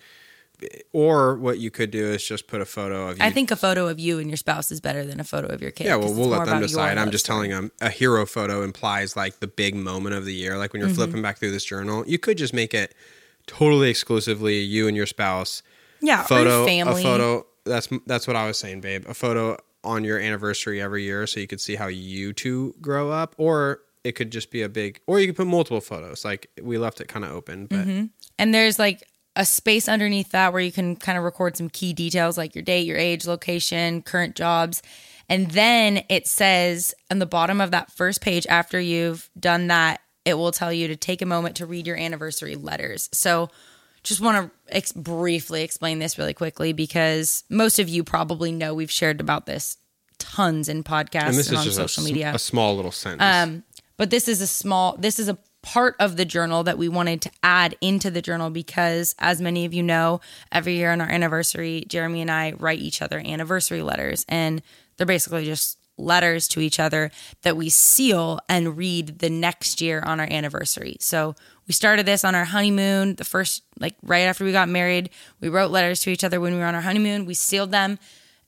Or 0.94 1.36
what 1.38 1.58
you 1.58 1.72
could 1.72 1.90
do 1.90 2.06
is 2.06 2.24
just 2.24 2.46
put 2.46 2.62
a 2.62 2.66
photo 2.66 3.10
of 3.10 3.18
you. 3.18 3.24
I 3.26 3.32
think 3.32 3.50
a 3.50 3.56
photo 3.56 3.88
of 3.88 4.00
you 4.00 4.20
and 4.20 4.30
your 4.30 4.38
spouse 4.38 4.72
is 4.72 4.80
better 4.80 5.04
than 5.04 5.20
a 5.20 5.24
photo 5.24 5.48
of 5.48 5.60
your 5.60 5.72
kid. 5.72 5.88
Yeah, 5.88 5.96
well, 5.96 6.14
we'll 6.14 6.28
let 6.30 6.46
them 6.46 6.62
decide. 6.62 7.00
I'm 7.00 7.10
just 7.10 7.26
telling 7.26 7.50
them 7.50 7.72
a 7.82 7.90
hero 7.90 8.28
photo 8.28 8.62
implies 8.62 9.16
like 9.16 9.40
the 9.40 9.48
big 9.48 9.76
moment 9.76 10.14
of 10.16 10.24
the 10.24 10.34
year. 10.34 10.58
Like 10.60 10.72
when 10.74 10.80
you're 10.82 10.90
Mm-hmm. 10.90 10.96
flipping 10.96 11.22
back 11.24 11.40
through 11.40 11.52
this 11.52 11.66
journal, 11.66 12.04
you 12.08 12.20
could 12.20 12.38
just 12.38 12.54
make 12.54 12.74
it 12.76 12.94
totally 13.48 13.90
exclusively 13.90 14.60
you 14.60 14.88
and 14.88 14.96
your 14.96 15.08
spouse. 15.08 15.64
Yeah, 16.00 16.22
photo 16.24 16.66
family. 16.66 17.02
a 17.02 17.04
photo 17.04 17.46
That's 17.66 17.88
that's 18.06 18.28
what 18.28 18.36
I 18.36 18.46
was 18.46 18.58
saying, 18.60 18.82
babe. 18.82 19.06
A 19.08 19.14
photo 19.16 19.58
on 19.84 20.04
your 20.04 20.20
anniversary 20.20 20.82
every 20.82 21.04
year, 21.04 21.26
so 21.28 21.40
you 21.40 21.48
could 21.48 21.62
see 21.62 21.76
how 21.76 21.88
you 21.88 22.34
two 22.34 22.76
grow 22.82 23.12
up, 23.12 23.36
or 23.38 23.82
it 24.04 24.14
could 24.14 24.32
just 24.32 24.52
be 24.52 24.62
a 24.62 24.70
big, 24.70 25.00
or 25.08 25.20
you 25.20 25.28
could 25.28 25.36
put 25.36 25.48
multiple 25.48 25.82
photos. 25.82 26.26
Like 26.26 26.50
we 26.62 26.78
left 26.78 27.02
it 27.02 27.08
kind 27.08 27.26
of 27.26 27.32
open, 27.32 27.66
but 27.68 27.80
mm-hmm. 27.80 28.06
And 28.38 28.54
there's 28.54 28.80
like 28.80 29.04
a 29.36 29.46
space 29.46 29.88
underneath 29.88 30.32
that 30.32 30.52
where 30.52 30.62
you 30.62 30.72
can 30.72 30.96
kind 30.96 31.18
of 31.18 31.24
record 31.24 31.56
some 31.56 31.70
key 31.70 31.94
details 31.94 32.38
like 32.38 32.56
your 32.56 32.64
date, 32.64 32.86
your 32.86 32.98
age, 32.98 33.26
location, 33.26 34.02
current 34.02 34.36
jobs. 34.36 34.82
And 35.30 35.52
then 35.52 36.04
it 36.10 36.28
says 36.28 36.94
on 37.10 37.20
the 37.20 37.26
bottom 37.26 37.62
of 37.62 37.72
that 37.72 37.92
first 37.92 38.22
page, 38.22 38.46
after 38.48 38.80
you've 38.80 39.30
done 39.40 39.68
that, 39.68 40.02
it 40.26 40.34
will 40.34 40.52
tell 40.52 40.74
you 40.74 40.88
to 40.88 40.96
take 40.96 41.22
a 41.22 41.26
moment 41.26 41.56
to 41.58 41.66
read 41.66 41.88
your 41.88 41.98
anniversary 41.98 42.56
letters. 42.56 43.10
So 43.14 43.50
just 44.04 44.22
want 44.22 44.52
to 44.52 44.76
ex- 44.76 44.92
briefly 44.92 45.64
explain 45.64 46.00
this 46.00 46.18
really 46.18 46.34
quickly 46.34 46.74
because 46.74 47.44
most 47.50 47.80
of 47.80 47.90
you 47.90 48.04
probably 48.04 48.52
know 48.52 48.74
we've 48.74 48.92
shared 48.92 49.20
about 49.22 49.46
this 49.46 49.78
tons 50.18 50.70
in 50.70 50.84
podcasts 50.84 51.28
and 51.28 51.30
and, 51.30 51.40
is 51.40 51.54
on 51.54 51.64
just 51.64 51.68
a 51.80 51.82
social 51.82 52.04
s- 52.04 52.08
media 52.08 52.32
a 52.34 52.40
small 52.40 52.76
little 52.76 52.92
sentence. 52.92 53.22
Um, 53.24 53.64
but 53.98 54.10
this 54.10 54.28
is 54.28 54.42
a 54.42 54.48
small 54.48 54.96
this 54.98 55.20
is 55.20 55.30
a 55.30 55.38
part 55.62 55.96
of 56.00 56.18
the 56.18 56.26
journal 56.26 56.64
that 56.64 56.78
we 56.78 56.90
wanted 56.90 57.22
to 57.22 57.32
add 57.44 57.76
into 57.82 58.10
the 58.10 58.22
journal 58.22 58.50
because 58.50 59.14
as 59.20 59.40
many 59.40 59.66
of 59.66 59.74
you 59.74 59.84
know 59.84 60.20
every 60.52 60.76
year 60.76 60.92
on 60.92 61.00
our 61.00 61.08
anniversary 61.08 61.84
jeremy 61.88 62.20
and 62.20 62.32
i 62.32 62.52
write 62.54 62.80
each 62.80 63.00
other 63.00 63.20
anniversary 63.20 63.84
letters 63.84 64.26
and 64.28 64.64
they're 64.98 65.06
basically 65.06 65.46
just 65.46 65.78
letters 66.00 66.48
to 66.48 66.60
each 66.62 66.80
other 66.80 67.12
that 67.44 67.56
we 67.56 67.70
seal 67.70 68.40
and 68.50 68.76
read 68.76 69.20
the 69.20 69.30
next 69.30 69.82
year 69.82 70.02
on 70.04 70.20
our 70.20 70.28
anniversary 70.32 70.98
so 71.00 71.36
we 71.72 71.74
started 71.74 72.06
this 72.06 72.26
on 72.26 72.36
our 72.36 72.44
honeymoon 72.44 73.16
the 73.16 73.24
first 73.24 73.64
like 73.80 73.96
right 74.04 74.24
after 74.24 74.44
we 74.44 74.52
got 74.52 74.68
married 74.68 75.10
we 75.40 75.48
wrote 75.48 75.72
letters 75.72 76.02
to 76.02 76.10
each 76.10 76.24
other 76.24 76.42
when 76.42 76.54
we 76.54 76.60
were 76.60 76.66
on 76.66 76.76
our 76.76 76.82
honeymoon 76.82 77.26
we 77.26 77.34
sealed 77.34 77.72
them 77.72 77.98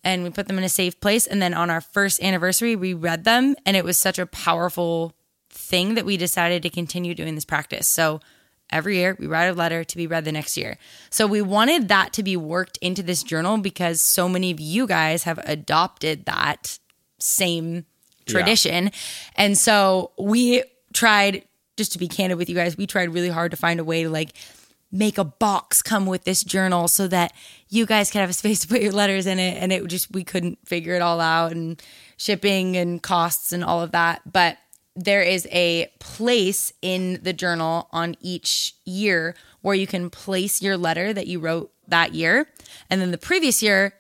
and 0.04 0.24
we 0.24 0.30
put 0.30 0.48
them 0.48 0.58
in 0.58 0.64
a 0.64 0.70
safe 0.70 1.00
place. 1.00 1.26
And 1.26 1.42
then 1.42 1.54
on 1.54 1.70
our 1.70 1.82
first 1.82 2.22
anniversary, 2.22 2.76
we 2.76 2.94
read 2.94 3.24
them, 3.24 3.56
and 3.66 3.78
it 3.78 3.86
was 3.86 3.98
such 3.98 4.20
a 4.20 4.26
powerful 4.26 5.14
thing 5.50 5.96
that 5.96 6.06
we 6.06 6.18
decided 6.18 6.64
to 6.64 6.70
continue 6.70 7.16
doing 7.16 7.36
this 7.36 7.46
practice. 7.46 7.88
So 7.88 8.20
every 8.70 8.98
year, 8.98 9.16
we 9.20 9.28
write 9.28 9.46
a 9.46 9.54
letter 9.54 9.84
to 9.84 9.98
be 9.98 10.08
read 10.08 10.26
the 10.26 10.32
next 10.32 10.58
year. 10.58 10.78
So 11.10 11.28
we 11.28 11.42
wanted 11.42 11.88
that 11.88 12.12
to 12.14 12.24
be 12.24 12.36
worked 12.36 12.78
into 12.82 13.04
this 13.04 13.24
journal 13.24 13.58
because 13.58 14.02
so 14.02 14.28
many 14.28 14.52
of 14.52 14.60
you 14.60 14.88
guys 14.88 15.24
have 15.24 15.38
adopted 15.46 16.26
that 16.26 16.80
same 17.20 17.86
tradition. 18.26 18.92
And 19.36 19.58
so 19.58 20.12
we 20.18 20.64
tried, 20.94 21.46
just 21.78 21.92
to 21.94 22.00
be 22.00 22.08
candid 22.08 22.38
with 22.38 22.50
you 22.50 22.56
guys, 22.56 22.78
we 22.78 22.88
tried 22.88 23.14
really 23.14 23.30
hard 23.30 23.52
to 23.52 23.58
find 23.58 23.80
a 23.80 23.84
way 23.84 24.04
to 24.04 24.10
like 24.10 24.34
make 24.92 25.18
a 25.18 25.24
box 25.24 25.82
come 25.82 26.06
with 26.06 26.24
this 26.24 26.44
journal 26.44 26.88
so 26.88 27.08
that 27.08 27.34
you 27.68 27.86
guys 27.86 28.12
could 28.12 28.22
have 28.22 28.30
a 28.30 28.34
space 28.34 28.60
to 28.60 28.68
put 28.68 28.82
your 28.82 28.92
letters 28.92 29.26
in 29.26 29.40
it. 29.40 29.62
And 29.62 29.74
it 29.74 29.86
just, 29.88 30.12
we 30.12 30.24
couldn't 30.24 30.60
figure 30.68 30.94
it 30.94 31.02
all 31.02 31.20
out 31.20 31.52
and 31.52 31.82
shipping 32.16 32.78
and 32.78 33.02
costs 33.02 33.52
and 33.52 33.64
all 33.64 33.82
of 33.82 33.92
that. 33.92 34.22
But 34.32 34.58
there 34.96 35.24
is 35.24 35.48
a 35.52 35.92
place 36.00 36.72
in 36.84 37.20
the 37.24 37.34
journal 37.34 37.88
on 37.92 38.16
each 38.22 38.76
year 38.86 39.36
where 39.62 39.76
you 39.76 39.88
can 39.88 40.12
place 40.12 40.62
your 40.62 40.78
letter 40.78 41.12
that 41.12 41.26
you 41.26 41.40
wrote 41.40 41.72
that 41.88 42.14
year. 42.14 42.48
And 42.90 43.02
then 43.02 43.10
the 43.10 43.18
previous 43.18 43.64
year, 43.64 43.96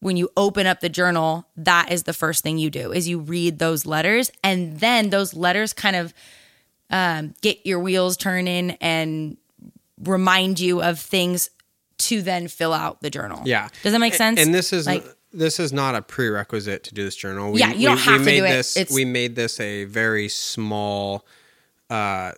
when 0.00 0.16
you 0.16 0.28
open 0.36 0.66
up 0.66 0.80
the 0.80 0.88
journal, 0.88 1.46
that 1.56 1.92
is 1.92 2.02
the 2.02 2.12
first 2.12 2.42
thing 2.42 2.58
you 2.58 2.70
do 2.70 2.92
is 2.92 3.08
you 3.08 3.20
read 3.20 3.60
those 3.60 3.86
letters. 3.86 4.32
And 4.42 4.80
then 4.80 5.10
those 5.10 5.34
letters 5.34 5.72
kind 5.72 5.94
of 5.94 6.12
um, 6.94 7.34
get 7.42 7.66
your 7.66 7.80
wheels 7.80 8.16
turning 8.16 8.70
and 8.80 9.36
remind 10.02 10.60
you 10.60 10.80
of 10.80 11.00
things 11.00 11.50
to 11.98 12.22
then 12.22 12.46
fill 12.46 12.72
out 12.72 13.00
the 13.00 13.10
journal. 13.10 13.42
Yeah. 13.44 13.68
Does 13.82 13.92
that 13.92 13.98
make 13.98 14.14
sense? 14.14 14.40
And 14.40 14.54
this 14.54 14.72
is 14.72 14.86
like 14.86 15.04
this 15.32 15.58
is 15.58 15.72
not 15.72 15.96
a 15.96 16.02
prerequisite 16.02 16.84
to 16.84 16.94
do 16.94 17.02
this 17.04 17.16
journal. 17.16 17.50
We, 17.50 17.58
Yeah, 17.60 17.72
you 17.72 17.88
don't 17.88 17.96
we, 17.96 18.02
have 18.02 18.20
we 18.20 18.24
to 18.26 18.30
made 18.30 18.38
do 18.38 18.44
it. 18.44 18.48
This, 18.50 18.76
It's- 18.76 18.94
we 18.94 19.04
made 19.04 19.34
this 19.34 19.58
a 19.58 19.84
very 19.84 20.28
small 20.28 21.26
uh, 21.90 22.32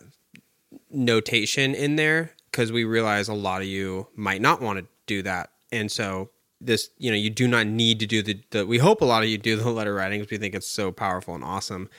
notation 0.89 1.75
in 1.75 1.95
there 1.95 2.31
because 2.49 2.71
we 2.71 2.83
realize 2.83 3.27
a 3.27 3.33
lot 3.35 3.61
of 3.61 3.67
you 3.67 4.07
might 4.15 4.41
not 4.41 4.59
want 4.61 4.79
to 4.79 4.85
do 5.05 5.21
that, 5.21 5.51
and 5.71 5.91
so 5.91 6.31
this 6.59 6.89
you 6.97 7.11
know 7.11 7.17
you 7.17 7.29
do 7.29 7.47
not 7.47 7.67
need 7.67 7.99
to 7.99 8.07
do 8.07 8.23
the, 8.23 8.41
the 8.49 8.65
we 8.65 8.79
hope 8.79 9.01
a 9.01 9.05
lot 9.05 9.21
of 9.21 9.29
you 9.29 9.37
do 9.37 9.55
the 9.55 9.69
letter 9.69 9.93
writing 9.93 10.19
because 10.19 10.31
we 10.31 10.37
think 10.37 10.55
it's 10.55 10.67
so 10.67 10.91
powerful 10.91 11.35
and 11.35 11.43
awesome, 11.43 11.89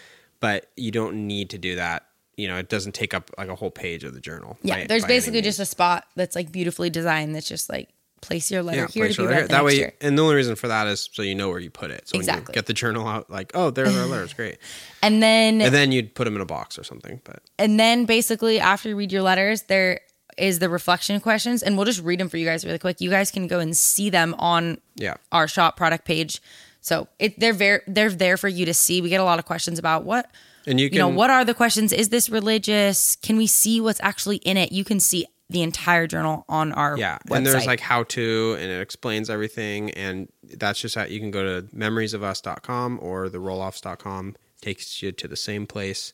but 0.40 0.70
you 0.76 0.90
don't 0.90 1.14
need 1.26 1.48
to 1.50 1.58
do 1.58 1.76
that. 1.76 2.07
You 2.38 2.48
know, 2.48 2.56
it 2.56 2.68
doesn't 2.68 2.92
take 2.92 3.12
up 3.12 3.30
like 3.36 3.48
a 3.48 3.54
whole 3.54 3.70
page 3.70 4.04
of 4.04 4.14
the 4.14 4.20
journal. 4.20 4.56
yeah, 4.62 4.76
by- 4.76 4.86
there's 4.86 5.02
by 5.02 5.08
basically 5.08 5.42
just 5.42 5.58
a 5.60 5.66
spot 5.66 6.06
that's 6.16 6.34
like 6.36 6.50
beautifully 6.52 6.88
designed 6.88 7.34
that's 7.34 7.48
just 7.48 7.68
like 7.68 7.90
place 8.20 8.50
your 8.50 8.62
letter 8.62 8.86
here 8.86 9.08
to 9.08 9.22
be 9.22 9.26
read 9.28 9.48
that 9.48 9.64
way. 9.64 9.76
year. 9.76 9.92
And 10.00 10.18
the 10.18 10.22
only 10.22 10.34
reason 10.34 10.56
for 10.56 10.68
that 10.68 10.86
is 10.86 11.08
so 11.12 11.22
you 11.22 11.34
know 11.34 11.48
where 11.50 11.60
you 11.60 11.70
put 11.70 11.90
it. 11.90 12.08
So 12.08 12.14
when 12.16 12.22
Exactly. 12.22 12.52
you 12.52 12.54
get 12.54 12.66
the 12.66 12.72
journal 12.72 13.06
out, 13.06 13.30
like, 13.30 13.52
oh, 13.54 13.70
there's 13.70 13.96
our 13.96 14.06
letters, 14.06 14.32
great. 14.32 14.58
And 15.02 15.22
then 15.22 15.60
And 15.60 15.72
then 15.74 15.92
you'd 15.92 16.14
put 16.14 16.24
them 16.24 16.34
in 16.34 16.40
a 16.40 16.46
box 16.46 16.78
or 16.78 16.84
something. 16.84 17.20
But 17.24 17.42
and 17.58 17.78
then 17.78 18.04
basically 18.06 18.58
after 18.58 18.88
you 18.88 18.96
read 18.96 19.12
your 19.12 19.22
letters 19.22 19.62
there 19.62 20.00
is 20.36 20.60
the 20.60 20.68
reflection 20.68 21.20
questions 21.20 21.62
and 21.62 21.76
we'll 21.76 21.84
just 21.86 22.02
read 22.02 22.20
them 22.20 22.28
for 22.28 22.36
you 22.36 22.46
guys 22.46 22.64
really 22.64 22.78
quick 22.78 23.00
you 23.00 23.10
guys 23.10 23.30
can 23.32 23.48
go 23.48 23.58
and 23.58 23.76
see 23.76 24.08
them 24.10 24.34
on 24.38 24.80
yeah, 24.94 25.14
our 25.32 25.48
shop 25.48 25.76
product 25.76 26.04
page 26.04 26.40
so 26.80 27.08
it, 27.18 27.38
they're 27.40 27.52
very 27.52 27.80
they're 27.88 28.10
there 28.10 28.36
for 28.36 28.46
you 28.48 28.64
to 28.64 28.72
see 28.72 29.00
we 29.02 29.08
get 29.08 29.20
a 29.20 29.24
lot 29.24 29.40
of 29.40 29.44
questions 29.44 29.80
about 29.80 30.04
what 30.04 30.30
and 30.68 30.80
you 30.80 30.88
can, 30.88 30.96
you 30.96 31.00
know 31.00 31.08
what 31.08 31.30
are 31.30 31.44
the 31.44 31.54
questions 31.54 31.92
is 31.92 32.10
this 32.10 32.28
religious 32.28 33.16
can 33.16 33.36
we 33.36 33.46
see 33.46 33.80
what's 33.80 34.00
actually 34.02 34.36
in 34.38 34.56
it 34.56 34.70
you 34.72 34.84
can 34.84 35.00
see 35.00 35.26
the 35.50 35.62
entire 35.62 36.06
journal 36.06 36.44
on 36.48 36.72
our 36.72 36.98
yeah, 36.98 37.18
website. 37.26 37.36
and 37.36 37.46
there's 37.46 37.66
like 37.66 37.80
how 37.80 38.02
to, 38.04 38.56
and 38.58 38.70
it 38.70 38.80
explains 38.80 39.30
everything, 39.30 39.90
and 39.92 40.28
that's 40.42 40.80
just 40.80 40.94
how 40.94 41.04
you 41.04 41.20
can 41.20 41.30
go 41.30 41.42
to 41.42 41.66
memoriesofus.com 41.74 42.98
or 43.00 43.28
the 43.28 43.38
roloffs.com 43.38 44.36
takes 44.60 45.02
you 45.02 45.12
to 45.12 45.26
the 45.26 45.36
same 45.36 45.66
place, 45.66 46.12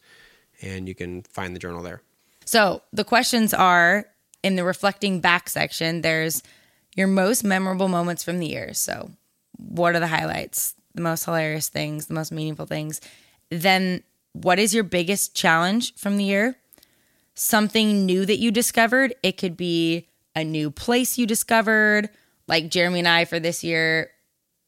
and 0.63 0.89
you 0.89 0.95
can 0.95 1.23
find 1.23 1.55
the 1.55 1.59
journal 1.59 1.83
there. 1.83 2.01
So 2.45 2.83
the 2.93 3.05
questions 3.05 3.53
are 3.53 4.07
in 4.45 4.57
the 4.57 4.65
reflecting 4.65 5.21
back 5.21 5.49
section, 5.49 6.03
there's 6.03 6.43
your 6.95 7.09
most 7.09 7.43
memorable 7.43 7.89
moments 7.89 8.23
from 8.23 8.39
the 8.39 8.47
year. 8.47 8.73
So, 8.75 9.11
what 9.57 9.97
are 9.97 10.01
the 10.01 10.07
highlights, 10.07 10.75
the 10.95 11.03
most 11.03 11.25
hilarious 11.25 11.69
things, 11.69 12.07
the 12.07 12.15
most 12.15 12.31
meaningful 12.31 12.67
things? 12.67 13.01
Then, 13.51 14.05
what 14.35 14.59
is 14.59 14.75
your 14.75 14.85
biggest 14.85 15.35
challenge 15.35 15.95
from 15.95 16.19
the 16.19 16.25
year? 16.25 16.57
Something 17.35 18.05
new 18.05 18.26
that 18.26 18.38
you 18.38 18.50
discovered. 18.50 19.14
It 19.23 19.38
could 19.38 19.57
be 19.57 20.09
a 20.35 20.45
new 20.45 20.71
place 20.71 21.17
you 21.17 21.26
discovered. 21.26 22.11
Like 22.47 22.69
Jeremy 22.69 22.99
and 22.99 23.09
I 23.09 23.25
for 23.25 23.41
this 23.41 23.64
year, 23.64 24.11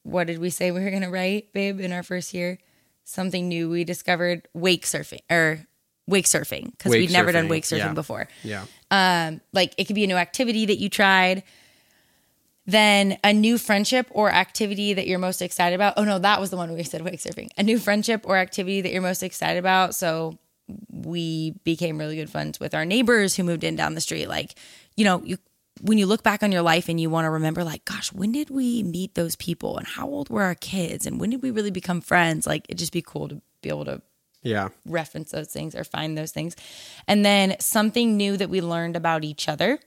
what 0.03 0.29
did 0.29 0.39
we 0.39 0.51
say 0.51 0.71
we 0.71 0.83
were 0.83 0.91
going 0.91 1.03
to 1.03 1.11
write, 1.11 1.53
babe, 1.53 1.81
in 1.81 1.93
our 1.93 2.03
first 2.03 2.33
year? 2.33 2.59
Something 3.05 3.49
new 3.49 3.69
we 3.69 3.85
discovered 3.85 4.49
wake 4.55 4.85
surfing 4.85 5.21
or 5.31 5.67
wake 6.07 6.27
surfing 6.27 6.71
because 6.71 6.93
we'd 6.93 7.11
never 7.11 7.33
done 7.33 7.49
wake 7.49 7.65
surfing 7.65 7.79
yeah. 7.79 7.93
before. 7.93 8.29
Yeah, 8.43 8.65
Um, 8.91 9.41
like 9.53 9.75
it 9.77 9.85
could 9.85 9.95
be 9.95 10.05
a 10.05 10.07
new 10.07 10.17
activity 10.17 10.67
that 10.67 10.79
you 10.79 10.89
tried. 10.89 11.43
Then 12.67 13.19
a 13.23 13.33
new 13.33 13.59
friendship 13.59 14.09
or 14.11 14.31
activity 14.31 14.95
that 14.95 15.07
you're 15.07 15.19
most 15.19 15.41
excited 15.41 15.75
about. 15.75 15.95
Oh 15.97 16.05
no, 16.05 16.19
that 16.19 16.41
was 16.41 16.51
the 16.51 16.57
one 16.57 16.73
we 16.73 16.83
said 16.83 17.03
wake 17.03 17.21
surfing. 17.21 17.49
A 17.57 17.63
new 17.63 17.79
friendship 17.79 18.25
or 18.27 18.37
activity 18.37 18.81
that 18.81 18.93
you're 18.93 19.03
most 19.03 19.23
excited 19.23 19.59
about. 19.59 19.95
So 19.95 20.39
we 20.91 21.53
became 21.65 21.99
really 21.99 22.17
good 22.17 22.31
friends 22.31 22.59
with 22.59 22.75
our 22.75 22.85
neighbors 22.85 23.37
who 23.37 23.45
moved 23.45 23.63
in 23.63 23.77
down 23.77 23.95
the 23.95 24.01
street. 24.01 24.29
Like, 24.29 24.57
you 24.97 25.05
know, 25.05 25.23
you 25.25 25.39
when 25.83 25.99
you 25.99 26.07
look 26.07 26.23
back 26.23 26.43
on 26.43 26.53
your 26.53 26.63
life 26.63 26.89
and 26.89 26.99
you 26.99 27.11
want 27.11 27.27
to 27.27 27.31
remember, 27.31 27.63
like, 27.63 27.85
gosh, 27.85 28.13
when 28.13 28.33
did 28.33 28.49
we 28.49 28.83
meet 28.83 29.15
those 29.15 29.37
people 29.37 29.77
and 29.77 29.87
how 29.87 30.07
old 30.07 30.31
were 30.31 30.43
our 30.43 30.55
kids 30.55 31.07
and 31.07 31.21
when 31.21 31.31
did 31.31 31.43
we 31.43 31.51
really 31.51 31.71
become 31.71 32.01
friends? 32.01 32.47
Like, 32.47 32.65
it'd 32.69 32.79
just 32.79 32.93
be 32.93 33.03
cool 33.03 33.29
to 33.29 33.41
be 33.63 33.69
able 33.69 33.85
to 33.85 34.01
yeah, 34.43 34.69
reference 34.87 35.33
those 35.33 35.49
things 35.49 35.75
or 35.75 35.85
find 35.85 36.17
those 36.17 36.31
things. 36.31 36.57
And 37.07 37.25
then 37.25 37.57
something 37.59 38.17
new 38.17 38.37
that 38.37 38.49
we 38.49 38.61
learned 38.61 38.97
about 38.97 39.25
each 39.25 39.49
other. 39.49 39.79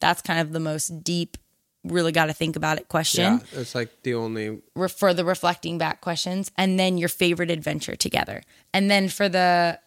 That's 0.00 0.20
kind 0.20 0.40
of 0.40 0.52
the 0.52 0.60
most 0.60 1.04
deep, 1.04 1.36
really 1.84 2.12
got 2.12 2.26
to 2.26 2.32
think 2.32 2.56
about 2.56 2.78
it 2.78 2.88
question 2.88 3.40
yeah. 3.52 3.60
It's 3.60 3.74
like 3.74 4.02
the 4.02 4.14
only 4.14 4.60
re- 4.74 4.88
for 4.88 5.14
the 5.14 5.24
reflecting 5.24 5.78
back 5.78 6.00
questions. 6.00 6.50
And 6.56 6.78
then 6.78 6.98
your 6.98 7.08
favorite 7.08 7.50
adventure 7.50 7.96
together. 7.96 8.42
And 8.74 8.90
then 8.90 9.08
for 9.08 9.28
the, 9.28 9.78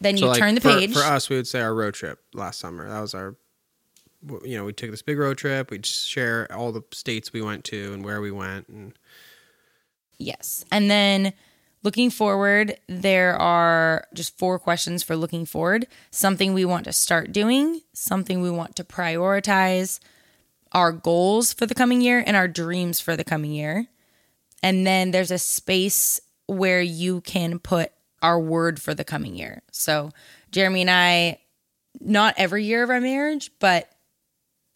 then 0.00 0.16
you 0.16 0.26
like 0.26 0.38
turn 0.38 0.54
the 0.54 0.60
for, 0.60 0.70
page. 0.70 0.92
for 0.92 1.00
us. 1.00 1.28
We 1.28 1.36
would 1.36 1.46
say 1.46 1.60
our 1.60 1.74
road 1.74 1.94
trip 1.94 2.22
last 2.34 2.60
summer. 2.60 2.88
That 2.88 3.00
was 3.00 3.14
our. 3.14 3.36
You 4.44 4.56
know, 4.58 4.64
we 4.64 4.72
took 4.72 4.90
this 4.90 5.00
big 5.00 5.16
road 5.16 5.38
trip. 5.38 5.70
We'd 5.70 5.86
share 5.86 6.52
all 6.52 6.72
the 6.72 6.82
states 6.92 7.32
we 7.32 7.40
went 7.40 7.62
to 7.66 7.92
and 7.92 8.04
where 8.04 8.20
we 8.20 8.32
went, 8.32 8.66
and 8.68 8.92
Yes. 10.18 10.64
And 10.72 10.90
then 10.90 11.32
looking 11.84 12.10
forward, 12.10 12.78
there 12.88 13.36
are 13.36 14.06
just 14.14 14.36
four 14.36 14.58
questions 14.58 15.02
for 15.02 15.16
looking 15.16 15.46
forward 15.46 15.86
something 16.10 16.52
we 16.52 16.64
want 16.64 16.84
to 16.84 16.92
start 16.92 17.32
doing, 17.32 17.80
something 17.92 18.40
we 18.40 18.50
want 18.50 18.76
to 18.76 18.84
prioritize, 18.84 20.00
our 20.72 20.92
goals 20.92 21.52
for 21.52 21.66
the 21.66 21.74
coming 21.74 22.00
year, 22.00 22.22
and 22.26 22.36
our 22.36 22.48
dreams 22.48 23.00
for 23.00 23.16
the 23.16 23.24
coming 23.24 23.52
year. 23.52 23.86
And 24.62 24.86
then 24.86 25.10
there's 25.10 25.30
a 25.30 25.38
space 25.38 26.20
where 26.46 26.80
you 26.80 27.20
can 27.20 27.58
put 27.58 27.92
our 28.22 28.40
word 28.40 28.80
for 28.80 28.94
the 28.94 29.04
coming 29.04 29.36
year. 29.36 29.62
So, 29.70 30.10
Jeremy 30.50 30.80
and 30.82 30.90
I, 30.90 31.38
not 32.00 32.34
every 32.36 32.64
year 32.64 32.82
of 32.82 32.90
our 32.90 33.00
marriage, 33.00 33.50
but 33.60 33.90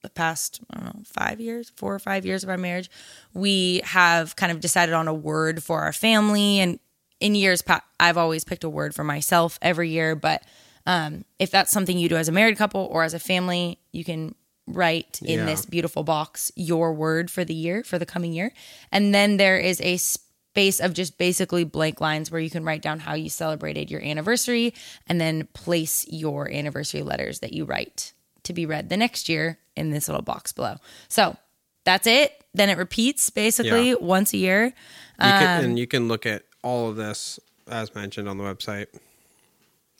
the 0.03 0.11
past 0.11 0.61
I 0.71 0.81
don't 0.81 0.95
know 0.95 1.03
five 1.05 1.41
years, 1.41 1.71
four 1.77 1.95
or 1.95 1.99
five 1.99 2.27
years 2.27 2.43
of 2.43 2.51
our 2.51 2.59
marriage, 2.59 2.91
we 3.33 3.81
have 3.85 4.37
kind 4.37 4.53
of 4.53 4.61
decided 4.61 4.95
on 4.95 5.09
a 5.09 5.15
word 5.15 5.63
for 5.63 5.81
our 5.81 5.93
family. 5.93 6.59
And 6.59 6.79
in 7.21 7.35
years 7.35 7.63
past, 7.63 7.85
I've 7.99 8.19
always 8.19 8.45
picked 8.45 8.65
a 8.65 8.69
word 8.69 8.95
for 8.95 9.05
myself 9.05 9.59
every 9.63 9.91
year. 9.91 10.15
But 10.15 10.43
um, 10.87 11.25
if 11.39 11.51
that's 11.51 11.71
something 11.71 11.97
you 11.97 12.09
do 12.09 12.17
as 12.17 12.29
a 12.29 12.33
married 12.33 12.59
couple 12.59 12.89
or 12.91 13.05
as 13.05 13.15
a 13.15 13.21
family, 13.21 13.79
you 13.93 14.05
can 14.05 14.35
write 14.66 15.21
in 15.23 15.40
Yeah. 15.40 15.47
this 15.47 15.64
beautiful 15.66 16.04
box 16.04 16.52
your 16.54 16.92
word 16.92 17.31
for 17.31 17.45
the 17.45 17.54
year 17.54 17.83
for 17.85 17.99
the 17.99 18.07
coming 18.07 18.33
year, 18.33 18.52
and 18.90 19.14
then 19.14 19.37
there 19.37 19.59
is 19.59 19.81
a 19.81 19.97
space 19.97 20.81
of 20.81 20.92
just 20.92 21.19
basically 21.19 21.64
blank 21.64 22.00
lines 22.00 22.31
where 22.31 22.40
you 22.40 22.50
can 22.50 22.64
write 22.64 22.83
down 22.83 23.00
how 23.00 23.14
you 23.14 23.28
celebrated 23.31 23.90
your 23.90 24.02
anniversary 24.02 24.75
and 25.09 25.21
then 25.21 25.49
place 25.54 26.07
your 26.09 26.50
anniversary 26.50 27.02
letters 27.02 27.40
that 27.40 27.52
you 27.52 27.64
write 27.64 28.12
to 28.45 28.52
be 28.52 28.66
read 28.66 28.88
the 28.88 28.97
next 28.97 29.28
year 29.28 29.59
in 29.76 29.90
this 29.90 30.09
little 30.09 30.23
box 30.23 30.52
below. 30.52 30.76
So 31.09 31.37
that's 31.85 32.07
it. 32.07 32.45
Then 32.54 32.69
it 32.69 32.76
repeats 32.76 33.31
basically 33.31 33.90
Yeah. 33.90 33.95
once 34.00 34.33
a 34.35 34.37
year. 34.37 34.64
You 34.66 34.73
can, 35.19 35.59
Um, 35.61 35.64
and 35.64 35.78
you 35.78 35.87
can 35.87 36.07
look 36.07 36.26
at 36.26 36.42
all 36.62 36.90
of 36.90 36.97
this 36.97 37.40
as 37.66 37.95
mentioned 37.95 38.28
on 38.28 38.37
the 38.37 38.45
website. 38.45 38.87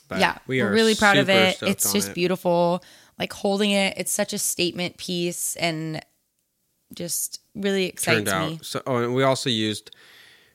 But 0.07 0.19
yeah, 0.19 0.37
we 0.45 0.61
we're 0.61 0.71
really 0.71 0.95
proud 0.95 1.17
of 1.17 1.29
it. 1.29 1.57
It's 1.63 1.91
just 1.91 2.09
it. 2.09 2.13
beautiful. 2.13 2.83
Like 3.19 3.33
holding 3.33 3.71
it, 3.71 3.93
it's 3.97 4.11
such 4.11 4.33
a 4.33 4.37
statement 4.37 4.97
piece 4.97 5.55
and 5.57 6.03
just 6.93 7.41
really 7.55 7.91
turned 7.91 8.27
excites 8.27 8.31
out. 8.31 8.49
me. 8.49 8.59
So, 8.61 8.81
oh, 8.85 8.97
and 8.97 9.15
we 9.15 9.23
also 9.23 9.49
used 9.49 9.95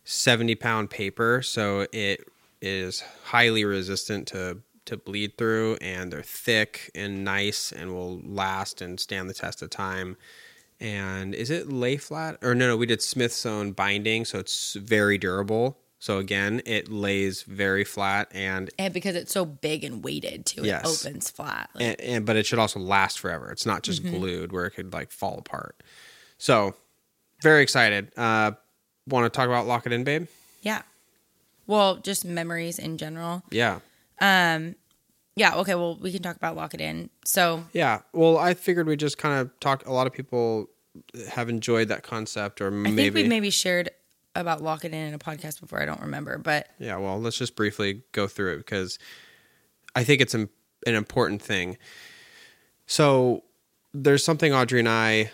seventy 0.04 0.54
pound 0.54 0.90
paper, 0.90 1.42
so 1.42 1.86
it 1.92 2.24
is 2.60 3.02
highly 3.24 3.64
resistant 3.64 4.26
to 4.28 4.58
to 4.86 4.96
bleed 4.96 5.36
through, 5.36 5.76
and 5.80 6.12
they're 6.12 6.22
thick 6.22 6.90
and 6.94 7.24
nice, 7.24 7.72
and 7.72 7.92
will 7.92 8.20
last 8.24 8.80
and 8.80 8.98
stand 8.98 9.28
the 9.28 9.34
test 9.34 9.62
of 9.62 9.70
time. 9.70 10.16
And 10.80 11.34
is 11.34 11.50
it 11.50 11.70
lay 11.70 11.96
flat 11.96 12.38
or 12.42 12.54
no? 12.54 12.68
No, 12.68 12.76
we 12.76 12.86
did 12.86 13.02
Smyth-sewn 13.02 13.72
binding, 13.72 14.24
so 14.24 14.38
it's 14.38 14.74
very 14.74 15.18
durable. 15.18 15.76
So 16.00 16.18
again, 16.18 16.62
it 16.64 16.88
lays 16.90 17.42
very 17.42 17.82
flat, 17.84 18.28
and 18.32 18.70
And 18.78 18.94
because 18.94 19.16
it's 19.16 19.32
so 19.32 19.44
big 19.44 19.82
and 19.82 20.02
weighted 20.04 20.46
too, 20.46 20.64
Yes. 20.64 20.84
it 21.04 21.06
opens 21.08 21.28
flat. 21.30 21.70
Like, 21.74 21.84
and, 21.84 22.00
and 22.00 22.26
but 22.26 22.36
it 22.36 22.46
should 22.46 22.58
also 22.60 22.78
last 22.78 23.18
forever. 23.18 23.50
It's 23.50 23.66
not 23.66 23.82
just 23.82 24.02
glued 24.02 24.52
where 24.52 24.66
it 24.66 24.72
could 24.72 24.92
like 24.92 25.10
fall 25.10 25.38
apart. 25.38 25.82
So 26.38 26.74
very 27.42 27.62
excited. 27.62 28.12
Uh, 28.16 28.52
Want 29.08 29.24
to 29.24 29.30
talk 29.34 29.46
about 29.48 29.66
Lock 29.66 29.86
It 29.86 29.92
In, 29.92 30.04
babe? 30.04 30.26
yeah. 30.62 30.82
Well, 31.66 31.96
just 31.96 32.24
memories 32.24 32.78
in 32.78 32.96
general. 32.98 33.42
Yeah, 33.50 33.80
Um. 34.20 34.74
Yeah. 35.36 35.54
Okay. 35.56 35.74
Well, 35.74 35.96
we 36.00 36.10
can 36.12 36.22
talk 36.22 36.34
about 36.36 36.56
lock 36.56 36.74
it 36.74 36.80
in. 36.80 37.10
So 37.24 37.64
yeah. 37.72 38.00
Well, 38.12 38.38
I 38.38 38.54
figured 38.54 38.86
we 38.86 38.96
just 38.96 39.18
kind 39.18 39.40
of 39.40 39.50
talk. 39.60 39.86
A 39.86 39.92
lot 39.92 40.06
of 40.06 40.12
people 40.12 40.68
have 41.30 41.48
enjoyed 41.48 41.88
that 41.88 42.02
concept, 42.02 42.60
or 42.60 42.68
I 42.68 42.70
maybe 42.70 43.02
think 43.02 43.14
we 43.14 43.28
maybe 43.28 43.50
shared 43.50 43.90
about 44.40 44.62
lock 44.62 44.84
it 44.84 44.92
in 44.92 45.08
in 45.08 45.14
a 45.14 45.18
podcast 45.18 45.60
before. 45.60 45.80
I 45.80 45.86
don't 45.86 46.00
remember, 46.00 46.38
but 46.38 46.68
Yeah, 46.78 46.96
well, 46.96 47.20
let's 47.20 47.36
just 47.36 47.56
briefly 47.56 48.02
go 48.12 48.26
through 48.26 48.54
it 48.54 48.56
because 48.58 48.98
I 49.94 50.04
think 50.04 50.20
it's 50.20 50.34
an, 50.34 50.48
an 50.86 50.94
important 50.94 51.42
thing. 51.42 51.78
So, 52.86 53.44
there's 53.92 54.24
something 54.24 54.52
Audrey 54.52 54.80
and 54.80 54.88
I 54.88 55.30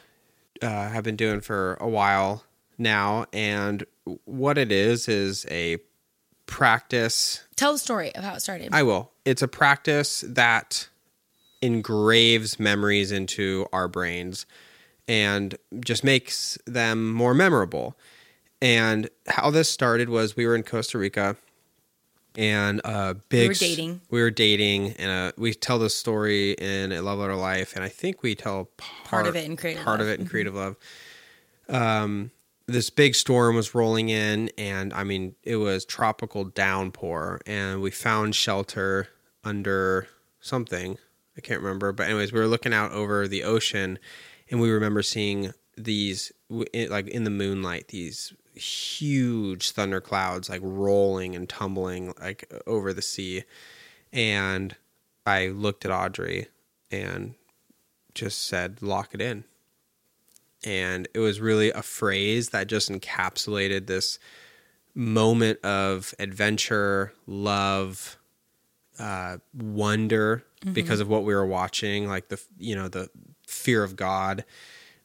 uh, 0.63 0.89
have 0.89 1.05
been 1.05 1.17
doing 1.17 1.41
for 1.41 1.75
a 1.81 1.89
while 1.89 2.45
now, 2.79 3.27
and 3.33 3.85
what 4.25 4.59
it 4.59 4.73
is 4.73 5.09
is 5.09 5.47
a 5.51 5.79
practice. 6.47 7.43
tell 7.57 7.73
the 7.73 7.79
story 7.79 8.15
of 8.15 8.25
how 8.25 8.35
it 8.35 8.41
started. 8.41 8.71
I 8.73 8.83
will. 8.83 9.13
It's 9.25 9.43
a 9.43 9.49
practice 9.49 10.25
that 10.27 10.89
engraves 11.63 12.61
memories 12.61 13.11
into 13.11 13.67
our 13.73 13.89
brains 13.89 14.47
and 15.09 15.57
just 15.81 16.05
makes 16.05 16.59
them 16.67 17.13
more 17.13 17.35
memorable. 17.35 17.97
And 18.65 19.11
how 19.27 19.51
this 19.51 19.69
started 19.69 20.09
was 20.09 20.37
we 20.37 20.47
were 20.47 20.57
in 20.57 20.63
Costa 20.63 20.97
Rica 20.97 21.37
and 22.35 22.81
a 22.83 23.15
big 23.29 23.43
we 23.43 23.49
were 23.49 23.55
dating. 23.55 24.01
we 24.11 24.21
were 24.23 24.31
dating 24.31 24.93
and 24.93 25.11
uh 25.11 25.33
we 25.37 25.53
tell 25.55 25.79
this 25.79 25.95
story 25.95 26.53
in 26.53 26.91
a 26.91 27.01
love 27.01 27.21
letter 27.21 27.37
life 27.37 27.77
and 27.77 27.85
i 27.85 27.89
think 27.89 28.25
we 28.25 28.35
tell 28.35 28.71
part, 28.77 29.05
Part 29.05 29.27
of 29.29 29.37
it 29.37 29.45
in 29.45 29.57
Creative 29.57 29.85
part 29.85 30.01
of 30.01 30.09
it 30.09 30.19
in 30.19 30.27
creative 30.27 30.55
love. 30.55 30.75
Um 31.69 32.33
this 32.67 32.91
big 32.91 33.15
storm 33.15 33.55
was 33.55 33.73
rolling 33.75 34.09
in 34.09 34.51
and 34.59 34.93
i 34.95 35.05
mean 35.05 35.37
it 35.45 35.57
was 35.57 35.85
tropical 35.85 36.45
downpour 36.45 37.41
and 37.47 37.81
we 37.83 37.91
found 37.93 38.35
shelter 38.35 39.09
under 39.45 40.09
something. 40.41 40.99
I 41.37 41.41
can't 41.41 41.61
remember 41.61 41.93
but 41.93 42.07
anyways 42.07 42.33
we 42.33 42.41
were 42.41 42.49
looking 42.49 42.73
out 42.75 42.91
over 42.91 43.29
the 43.29 43.45
ocean 43.45 43.99
and 44.51 44.61
we 44.61 44.71
remember 44.71 45.03
seeing 45.03 45.53
these 45.77 46.33
like 46.49 47.07
in 47.07 47.23
the 47.25 47.31
moonlight 47.31 47.89
these 47.89 48.33
huge 48.55 49.71
thunder 49.71 50.01
clouds 50.01 50.49
like 50.49 50.61
rolling 50.63 51.35
and 51.35 51.49
tumbling 51.49 52.15
like 52.21 52.51
over 52.67 52.93
the 52.93 53.03
sea. 53.03 53.45
And 54.13 54.77
i 55.27 55.49
looked 55.49 55.85
at 55.85 55.91
audrey 55.91 56.49
and 56.91 57.35
just 58.15 58.47
said 58.47 58.83
lock 58.83 59.15
it 59.15 59.21
in. 59.21 59.45
And 60.65 61.09
it 61.13 61.19
was 61.19 61.41
really 61.41 61.71
a 61.71 61.83
phrase 61.83 62.51
that 62.51 62.69
just 62.69 62.91
encapsulated 62.91 63.87
this 63.87 64.19
moment 64.95 65.63
of 65.65 66.15
adventure 66.19 67.13
love 67.27 68.17
uh, 68.99 69.39
wonder 69.53 70.45
because 70.73 71.01
of 71.01 71.09
what 71.09 71.25
we 71.25 71.35
were 71.35 71.45
watching 71.45 72.09
like 72.09 72.29
the 72.29 72.41
you 72.59 72.75
know 72.75 72.89
the 72.89 73.11
fear 73.47 73.83
of 73.83 73.97
god 73.97 74.45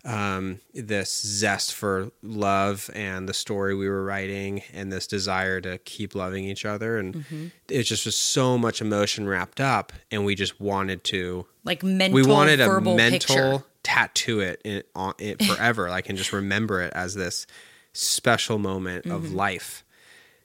um, 0.05 0.59
this 0.73 1.11
zest 1.21 1.73
for 1.73 2.09
love 2.23 2.89
and 2.95 3.27
the 3.27 3.33
story 3.33 3.75
we 3.75 3.89
were 3.89 4.03
writing 4.03 4.61
and 4.73 4.91
this 4.91 5.05
desire 5.07 5.59
to 5.61 5.77
keep 5.79 6.15
loving 6.15 6.45
each 6.45 6.63
other 6.65 6.97
and 6.97 7.51
it 7.67 7.83
just 7.83 8.05
was 8.05 8.15
so 8.15 8.57
much 8.57 8.81
emotion 8.81 9.27
wrapped 9.27 9.59
up 9.59 9.91
and 10.09 10.23
we 10.23 10.35
just 10.35 10.59
wanted 10.61 11.03
to 11.03 11.45
like 11.65 11.83
mental, 11.83 12.15
we 12.15 12.23
wanted 12.25 12.61
a 12.61 12.79
mental 12.79 13.09
picture. 13.59 13.63
tattoo 13.83 14.39
it 14.39 14.61
in, 14.63 14.83
on 14.95 15.13
it 15.19 15.43
forever 15.45 15.89
like 15.89 16.07
and 16.07 16.17
just 16.17 16.31
remember 16.31 16.81
it 16.81 16.93
as 16.93 17.15
this 17.15 17.45
special 17.91 18.57
moment 18.57 19.03
Mm-hmm. 19.05 19.11
of 19.15 19.33
life 19.33 19.83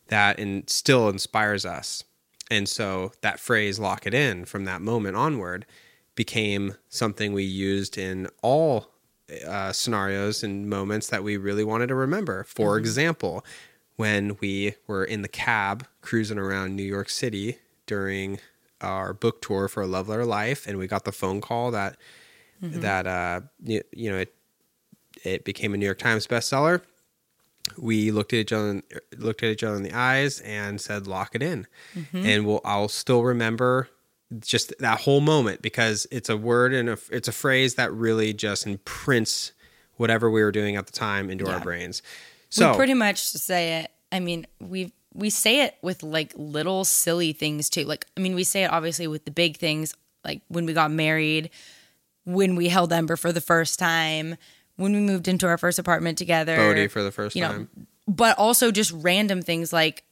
that 0.08 0.38
and 0.40 0.68
still 0.68 1.08
inspires 1.08 1.64
us 1.64 2.02
and 2.50 2.68
so 2.68 3.12
that 3.20 3.38
phrase 3.38 3.78
lock 3.78 4.04
it 4.06 4.14
in 4.14 4.44
from 4.44 4.64
that 4.64 4.80
moment 4.82 5.16
onward 5.16 5.64
became 6.16 6.74
something 6.88 7.32
we 7.32 7.44
used 7.44 7.96
in 7.96 8.28
all 8.42 8.88
uh, 9.46 9.72
scenarios 9.72 10.42
and 10.42 10.68
moments 10.68 11.08
that 11.08 11.22
we 11.24 11.36
really 11.36 11.64
wanted 11.64 11.86
to 11.88 11.94
remember 11.94 12.44
for 12.44 12.72
Mm-hmm. 12.76 12.80
example 12.84 13.44
when 13.96 14.36
we 14.40 14.74
were 14.86 15.04
in 15.04 15.22
the 15.22 15.28
cab 15.28 15.86
cruising 16.02 16.38
around 16.38 16.74
new 16.76 16.82
york 16.82 17.08
city 17.08 17.58
during 17.86 18.38
our 18.80 19.14
book 19.14 19.40
tour 19.40 19.66
for 19.68 19.82
a 19.82 19.86
love 19.86 20.08
letter 20.08 20.24
life 20.26 20.66
and 20.66 20.76
we 20.78 20.86
got 20.86 21.04
the 21.04 21.12
phone 21.12 21.40
call 21.40 21.70
that 21.70 21.96
Mm-hmm. 22.62 22.80
that 22.80 23.06
uh 23.06 23.40
you, 23.62 23.82
you 23.92 24.10
know 24.10 24.18
it 24.18 24.34
it 25.24 25.44
became 25.44 25.74
a 25.74 25.76
new 25.76 25.84
york 25.86 25.98
times 25.98 26.26
bestseller 26.26 26.82
we 27.78 28.10
looked 28.10 28.32
at 28.32 28.38
each 28.38 28.52
other 28.52 28.82
looked 29.16 29.42
at 29.42 29.50
each 29.50 29.64
other 29.64 29.76
in 29.76 29.82
the 29.82 29.92
eyes 29.92 30.40
and 30.40 30.80
said 30.80 31.06
lock 31.06 31.34
it 31.34 31.42
in 31.42 31.66
Mm-hmm. 31.96 32.24
and 32.26 32.46
we'll 32.46 32.60
i'll 32.64 32.88
still 32.88 33.22
remember 33.24 33.88
just 34.40 34.72
that 34.78 35.00
whole 35.00 35.20
moment 35.20 35.62
because 35.62 36.06
it's 36.10 36.28
a 36.28 36.36
word 36.36 36.72
and 36.72 36.88
a, 36.88 36.98
it's 37.10 37.28
a 37.28 37.32
phrase 37.32 37.74
that 37.74 37.92
really 37.92 38.32
just 38.32 38.66
imprints 38.66 39.52
whatever 39.96 40.30
we 40.30 40.42
were 40.42 40.52
doing 40.52 40.76
at 40.76 40.86
the 40.86 40.92
time 40.92 41.30
into 41.30 41.48
our 41.48 41.60
brains 41.60 42.02
so 42.54 42.70
we 42.70 42.76
pretty 42.76 42.94
much 42.94 43.20
say 43.20 43.80
it. 43.80 43.90
I 44.12 44.20
mean, 44.20 44.46
we 44.60 44.92
we 45.12 45.30
say 45.30 45.62
it 45.64 45.76
with 45.82 46.02
like 46.02 46.32
little 46.36 46.84
silly 46.84 47.32
things 47.32 47.68
too. 47.68 47.84
Like, 47.84 48.06
I 48.16 48.20
mean, 48.20 48.34
we 48.34 48.44
say 48.44 48.64
it 48.64 48.70
obviously 48.70 49.06
with 49.06 49.24
the 49.24 49.30
big 49.30 49.56
things, 49.56 49.94
like 50.24 50.42
when 50.48 50.64
we 50.66 50.72
got 50.72 50.90
married, 50.90 51.50
when 52.24 52.54
we 52.54 52.68
held 52.68 52.92
Ember 52.92 53.16
for 53.16 53.32
the 53.32 53.40
first 53.40 53.78
time, 53.78 54.36
when 54.76 54.92
we 54.92 55.00
moved 55.00 55.26
into 55.26 55.46
our 55.46 55.58
first 55.58 55.78
apartment 55.78 56.16
together, 56.16 56.56
Bodhi 56.56 56.86
for 56.86 57.02
the 57.02 57.10
first 57.10 57.34
you 57.34 57.42
know, 57.42 57.48
time 57.48 57.68
but 58.06 58.38
also 58.38 58.70
just 58.70 58.92
random 58.92 59.42
things 59.42 59.72
like 59.72 60.04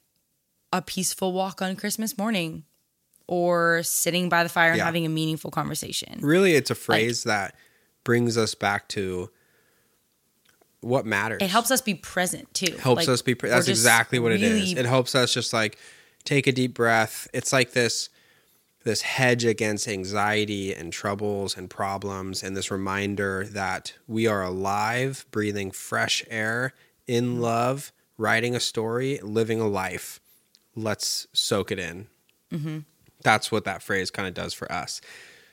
a 0.73 0.83
peaceful 0.83 1.33
walk 1.33 1.63
on 1.63 1.77
Christmas 1.77 2.17
morning, 2.19 2.65
or 3.27 3.83
sitting 3.83 4.29
by 4.29 4.43
the 4.43 4.49
fire 4.49 4.71
and 4.71 4.79
Yeah. 4.79 4.85
having 4.85 5.07
a 5.07 5.09
meaningful 5.09 5.51
conversation. 5.51 6.19
really 6.23 6.55
it's 6.55 6.71
a 6.71 6.75
phrase 6.75 7.25
that 7.25 7.55
brings 8.05 8.37
us 8.37 8.55
back 8.55 8.89
to 8.89 9.31
what 10.81 11.07
matters 11.07 11.39
It 11.41 11.51
helps 11.51 11.71
us 11.71 11.81
be 11.81 11.95
present 11.95 12.53
too. 12.55 12.77
helps 12.79 13.07
Like, 13.07 13.09
us 13.09 13.23
be. 13.23 13.35
Pre- 13.35 13.49
that's 13.51 13.69
exactly 13.69 14.19
what 14.19 14.33
it 14.33 14.43
is 14.43 14.73
it 14.73 14.85
helps 14.87 15.15
us 15.15 15.33
just 15.33 15.53
like 15.53 15.79
take 16.25 16.47
a 16.47 16.53
deep 16.53 16.75
breath 16.75 17.29
it's 17.33 17.53
like 17.53 17.73
this 17.73 18.09
this 18.85 19.03
hedge 19.03 19.45
against 19.45 19.87
anxiety 19.87 20.75
and 20.75 20.93
troubles 20.93 21.57
and 21.57 21.71
problems 21.71 22.43
and 22.43 22.57
this 22.57 22.69
reminder 22.71 23.45
that 23.45 23.93
we 24.09 24.27
are 24.27 24.43
alive 24.43 25.25
breathing 25.31 25.71
fresh 25.71 26.25
air 26.29 26.75
in 27.07 27.41
love 27.41 27.93
writing 28.19 28.57
a 28.57 28.61
story 28.61 29.21
living 29.23 29.61
a 29.61 29.69
life 29.69 30.19
let's 30.75 31.27
soak 31.33 31.71
it 31.71 31.79
in 31.79 32.09
Mm-hmm. 32.53 32.79
That's 33.23 33.51
what 33.53 33.65
that 33.65 33.83
phrase 33.83 34.11
kind 34.11 34.29
of 34.29 34.35
does 34.35 34.53
for 34.55 34.71
us 34.71 35.01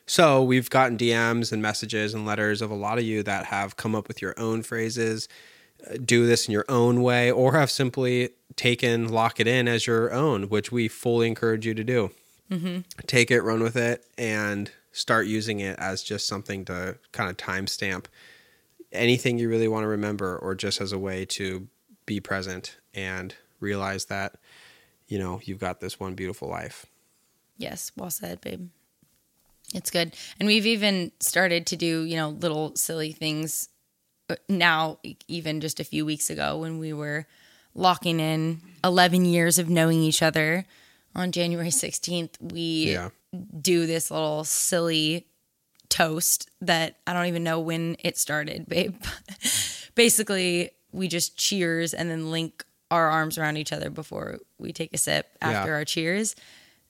So 0.05 0.43
we've 0.43 0.69
gotten 0.71 0.97
DMs 0.97 1.51
and 1.51 1.62
messages 1.62 2.13
and 2.15 2.25
letters 2.25 2.62
of 2.63 2.71
a 2.71 2.75
lot 2.75 2.97
of 2.97 3.03
you 3.03 3.21
that 3.23 3.45
have 3.45 3.75
come 3.77 3.93
up 3.95 4.08
with 4.08 4.21
your 4.23 4.34
own 4.39 4.63
phrases, 4.63 5.27
uh, 5.88 5.97
do 6.03 6.25
this 6.25 6.47
in 6.47 6.51
your 6.51 6.65
own 6.67 7.03
way, 7.03 7.29
or 7.32 7.53
have 7.53 7.69
simply 7.69 8.29
taken 8.55 9.10
lock 9.10 9.39
it 9.39 9.45
in 9.47 9.67
as 9.67 9.86
your 9.86 10.12
own, 10.12 10.49
which 10.49 10.71
we 10.71 10.88
fully 10.88 11.27
encourage 11.27 11.65
you 11.67 11.75
to 11.75 11.84
do. 11.84 12.10
Take 13.05 13.29
it, 13.29 13.41
run 13.41 13.62
with 13.62 13.75
it, 13.75 14.03
and 14.17 14.71
start 14.91 15.27
using 15.27 15.60
it 15.60 15.77
as 15.77 16.01
just 16.01 16.25
something 16.25 16.65
to 16.65 16.97
kind 17.12 17.29
of 17.29 17.38
timestamp 17.38 18.05
anything 18.91 19.38
you 19.38 19.47
really 19.47 19.67
want 19.67 19.84
to 19.84 19.88
remember, 19.88 20.36
or 20.38 20.55
just 20.55 20.82
as 20.82 20.91
a 20.91 20.97
way 20.97 21.23
to 21.25 21.67
be 22.08 22.19
present 22.19 22.77
and 22.95 23.36
realize 23.60 24.05
that 24.05 24.38
you 25.08 25.19
know 25.19 25.39
you've 25.43 25.60
got 25.60 25.79
this 25.79 25.99
one 25.99 26.15
beautiful 26.15 26.47
life. 26.49 26.88
Yes, 27.60 27.91
well 27.95 28.10
said, 28.10 28.41
babe. 28.41 28.69
It's 29.76 29.91
good. 29.91 30.15
And 30.39 30.48
we've 30.48 30.65
even 30.65 31.12
started 31.19 31.67
to 31.67 31.76
do, 31.76 32.02
you 32.04 32.15
know, 32.15 32.30
little 32.30 32.76
silly 32.76 33.12
things 33.12 33.69
uh, 34.30 34.36
now, 34.48 34.98
even 35.28 35.60
just 35.62 35.80
a 35.80 35.84
few 35.84 36.06
weeks 36.06 36.30
ago 36.32 36.58
when 36.58 36.80
we 36.80 36.93
were 36.93 37.28
locking 37.76 38.19
in 38.19 38.62
11 38.84 39.26
years 39.26 39.60
of 39.60 39.69
knowing 39.69 40.00
each 40.02 40.24
other 40.24 40.65
on 41.13 41.32
January 41.32 41.69
16th, 41.69 42.32
we 42.41 42.93
Yeah. 42.93 43.10
do 43.62 43.86
this 43.86 44.10
little 44.10 44.43
silly 44.45 45.28
toast 45.89 46.50
that 46.62 46.95
I 47.06 47.13
don't 47.13 47.26
even 47.28 47.43
know 47.43 47.60
when 47.60 47.98
it 48.00 48.17
started, 48.17 48.67
babe. 48.67 48.95
Basically, 49.95 50.72
we 50.91 51.08
just 51.08 51.38
cheers 51.38 51.93
and 51.93 52.10
then 52.10 52.32
link 52.32 52.63
our 52.89 53.08
arms 53.10 53.38
around 53.38 53.58
each 53.58 53.74
other 53.74 53.89
before 53.89 54.39
we 54.58 54.72
take 54.72 54.93
a 54.93 54.98
sip 54.98 55.28
after 55.41 55.69
Yeah. 55.69 55.76
our 55.76 55.86
cheers. 55.86 56.36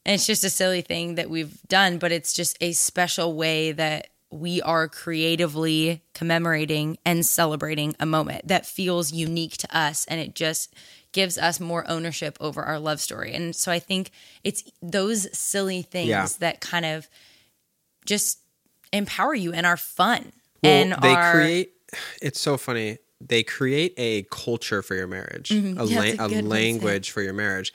And 0.09 0.15
it's 0.15 0.25
just 0.25 0.43
a 0.43 0.49
silly 0.49 0.81
thing 0.81 1.15
that 1.15 1.29
we've 1.29 1.61
done, 1.67 1.99
but 1.99 2.11
it's 2.11 2.33
just 2.33 2.57
a 2.61 2.71
special 2.71 3.35
way 3.35 3.71
that 3.73 4.07
we 4.31 4.59
are 4.63 4.87
creatively 4.87 6.01
commemorating 6.15 6.97
and 7.05 7.23
celebrating 7.25 7.95
a 7.99 8.05
moment 8.07 8.47
that 8.47 8.65
feels 8.65 9.11
unique 9.13 9.57
to 9.57 9.77
us. 9.77 10.05
And 10.07 10.19
it 10.19 10.33
just 10.33 10.73
gives 11.11 11.37
us 11.37 11.59
more 11.59 11.87
ownership 11.89 12.37
over 12.41 12.63
our 12.63 12.79
love 12.79 12.99
story. 12.99 13.33
And 13.33 13.55
so 13.55 13.71
I 13.71 13.77
think 13.77 14.09
it's 14.43 14.63
those 14.81 15.27
silly 15.37 15.83
things 15.83 16.09
Yeah. 16.09 16.27
that 16.39 16.59
kind 16.59 16.85
of 16.85 17.07
just 18.05 18.39
empower 18.91 19.35
you 19.35 19.53
and 19.53 19.65
are 19.65 19.77
fun. 19.77 20.31
Well, 20.63 20.71
and 20.73 21.03
they 21.03 21.13
are, 21.13 21.33
create. 21.33 21.73
It's 22.21 22.39
so 22.39 22.57
funny. 22.57 22.97
They 23.21 23.43
create 23.43 23.93
a 23.97 24.23
culture 24.31 24.81
for 24.81 24.95
your 24.95 25.07
marriage, 25.07 25.51
a, 25.51 25.53
Mm-hmm. 25.55 25.83
Yeah, 25.85 25.99
la- 25.99 26.03
a 26.05 26.09
a 26.09 26.15
good 26.15 26.19
way 26.19 26.27
to 26.29 26.33
say 26.33 26.39
it. 26.39 26.45
language 26.45 27.11
for 27.11 27.21
your 27.21 27.33
marriage. 27.33 27.73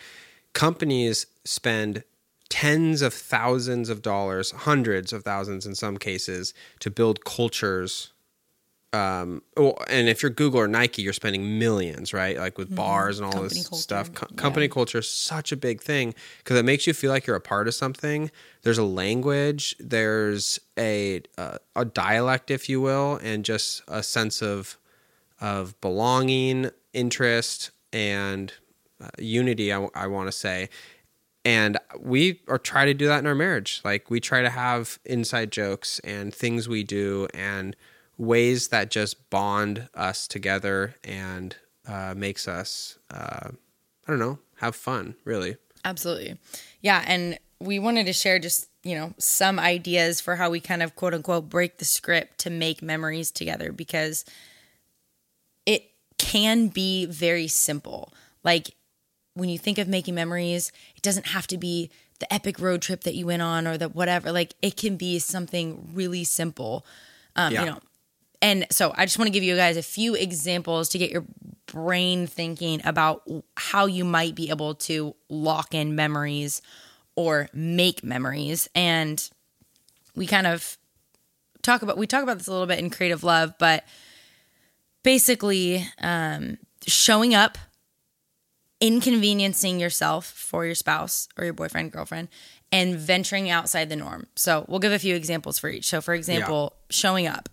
Companies 0.53 1.27
spend 1.45 2.05
tens 2.49 3.03
of 3.03 3.15
thousands 3.15 3.89
of 3.89 4.03
dollars, 4.03 4.51
hundreds 4.51 5.13
of 5.13 5.25
thousands 5.25 5.67
in 5.67 5.75
some 5.75 5.97
cases, 5.97 6.55
to 6.81 6.91
build 6.91 7.25
cultures. 7.25 8.11
Um, 8.93 9.43
well, 9.57 9.77
and 9.91 10.09
if 10.09 10.23
you're 10.23 10.31
Google 10.31 10.61
or 10.61 10.69
Nike, 10.69 11.03
you're 11.03 11.13
spending 11.13 11.59
millions, 11.59 12.15
right? 12.15 12.37
Like 12.39 12.59
with 12.59 12.73
bars 12.77 13.19
and 13.19 13.27
all 13.27 13.33
Mm-hmm. 13.33 13.41
Company 13.41 13.59
this 13.59 13.69
culture, 13.69 13.83
stuff. 13.83 14.15
Co- 14.15 14.27
yeah. 14.31 14.37
company 14.37 14.69
culture 14.69 14.99
is 14.99 15.11
such 15.11 15.51
a 15.51 15.57
big 15.57 15.83
thing 15.83 16.15
because 16.39 16.57
it 16.57 16.65
makes 16.65 16.87
you 16.87 16.93
feel 16.93 17.11
like 17.11 17.27
you're 17.27 17.35
a 17.35 17.41
part 17.41 17.67
of 17.67 17.75
something. 17.75 18.31
There's 18.63 18.79
a 18.79 18.85
language, 18.85 19.75
there's 19.81 20.61
a 20.79 21.23
uh, 21.37 21.59
a 21.75 21.85
dialect, 21.85 22.53
if 22.53 22.69
you 22.69 22.81
will, 22.81 23.17
and 23.17 23.45
just 23.45 23.83
a 23.89 24.03
sense 24.03 24.43
of 24.43 24.79
of 25.41 25.79
belonging, 25.81 26.71
interest, 26.93 27.73
and 27.93 28.53
uh, 29.03 29.09
unity. 29.19 29.73
I, 29.73 30.07
want 30.07 30.29
to 30.29 30.33
say, 30.33 30.69
and 31.45 31.79
we 31.99 32.41
are 32.49 32.59
try 32.59 32.85
to 32.85 32.95
do 32.95 33.07
that 33.07 33.19
in 33.19 33.27
our 33.27 33.35
marriage. 33.35 33.81
Like 33.85 34.11
we 34.11 34.21
try 34.21 34.43
to 34.43 34.51
have 34.51 34.99
inside 35.05 35.53
jokes 35.53 36.01
and 36.01 36.35
things 36.35 36.69
we 36.69 36.83
do 36.85 37.29
and 37.35 37.77
ways 38.17 38.69
that 38.69 38.91
just 38.91 39.29
bond 39.31 39.89
us 39.95 40.29
together 40.29 40.95
and 41.03 41.57
uh, 41.87 42.15
makes 42.17 42.49
us 42.49 42.99
uh, 43.11 43.49
I 44.07 44.11
don't 44.11 44.19
know 44.19 44.39
have 44.57 44.77
fun. 44.77 45.17
Really, 45.25 45.57
Absolutely. 45.85 46.37
Yeah. 46.81 47.05
And 47.07 47.39
we 47.61 47.79
wanted 47.79 48.07
to 48.07 48.13
share 48.13 48.39
just, 48.39 48.69
you 48.83 48.95
know, 48.95 49.13
some 49.19 49.59
ideas 49.59 50.21
for 50.21 50.37
how 50.37 50.51
we 50.51 50.61
kind 50.61 50.83
of 50.83 50.97
quote 50.97 51.15
unquote 51.15 51.49
break 51.49 51.79
the 51.79 51.85
script 51.85 52.39
to 52.39 52.51
make 52.51 52.83
memories 52.83 53.31
together 53.31 53.71
because 53.71 54.25
it 55.67 55.91
can 56.19 56.69
be 56.69 57.07
very 57.07 57.49
simple. 57.49 58.13
Like 58.43 58.75
when 59.35 59.49
you 59.49 59.59
think 59.59 59.79
of 59.79 59.89
making 59.89 60.15
memories, 60.15 60.73
it 60.97 61.03
doesn't 61.03 61.27
have 61.27 61.47
to 61.49 61.59
be 61.59 61.91
the 62.21 62.33
epic 62.33 62.61
road 62.61 62.81
trip 62.83 63.03
that 63.03 63.15
you 63.15 63.27
went 63.27 63.43
on 63.43 63.67
or 63.67 63.77
the 63.77 63.89
whatever. 63.89 64.33
Like 64.33 64.55
it 64.63 64.77
can 64.77 64.97
be 64.97 65.19
something 65.19 65.91
really 65.93 66.25
simple. 66.25 66.87
Um, 67.37 67.53
Yeah. 67.53 67.61
you 67.61 67.67
know. 67.71 67.79
And 68.41 68.67
so 68.71 68.93
I 68.97 69.07
just 69.07 69.19
want 69.19 69.27
to 69.29 69.33
give 69.33 69.43
you 69.43 69.57
guys 69.57 69.77
a 69.77 69.83
few 69.83 70.15
examples 70.15 70.91
to 70.91 70.99
get 70.99 71.11
your 71.11 71.25
brain 71.67 72.27
thinking 72.27 72.81
about 72.85 73.23
how 73.57 73.87
you 73.87 74.05
might 74.05 74.35
be 74.35 74.51
able 74.51 74.75
to 74.75 75.15
lock 75.31 75.75
in 75.75 75.97
memories 75.97 76.61
or 77.17 77.49
make 77.55 78.05
memories. 78.05 78.69
And 78.75 79.27
we 80.15 80.27
kind 80.27 80.47
of 80.47 80.77
talk 81.63 81.81
about 81.83 81.97
we 81.97 82.07
talk 82.07 82.23
about 82.23 82.37
this 82.39 82.47
a 82.47 82.53
little 82.53 82.67
bit 82.67 82.79
in 82.79 82.91
creative 82.91 83.25
love, 83.25 83.55
but 83.59 83.85
basically 85.03 85.87
um, 86.01 86.59
showing 86.87 87.35
up 87.35 87.57
inconveniencing 88.85 89.81
yourself 89.81 90.27
for 90.27 90.67
your 90.67 90.75
spouse 90.75 91.27
or 91.39 91.45
your 91.45 91.55
boyfriend, 91.55 91.91
girlfriend, 91.91 92.29
and 92.71 92.97
venturing 92.97 93.49
outside 93.49 93.89
the 93.89 93.97
norm. 93.97 94.27
So 94.37 94.67
we'll 94.69 94.79
give 94.79 94.93
a 94.93 94.99
few 94.99 95.15
examples 95.15 95.59
for 95.59 95.71
each. 95.71 95.87
So, 95.87 96.03
for 96.03 96.13
example, 96.13 96.75
showing 96.91 97.27
up, 97.27 97.49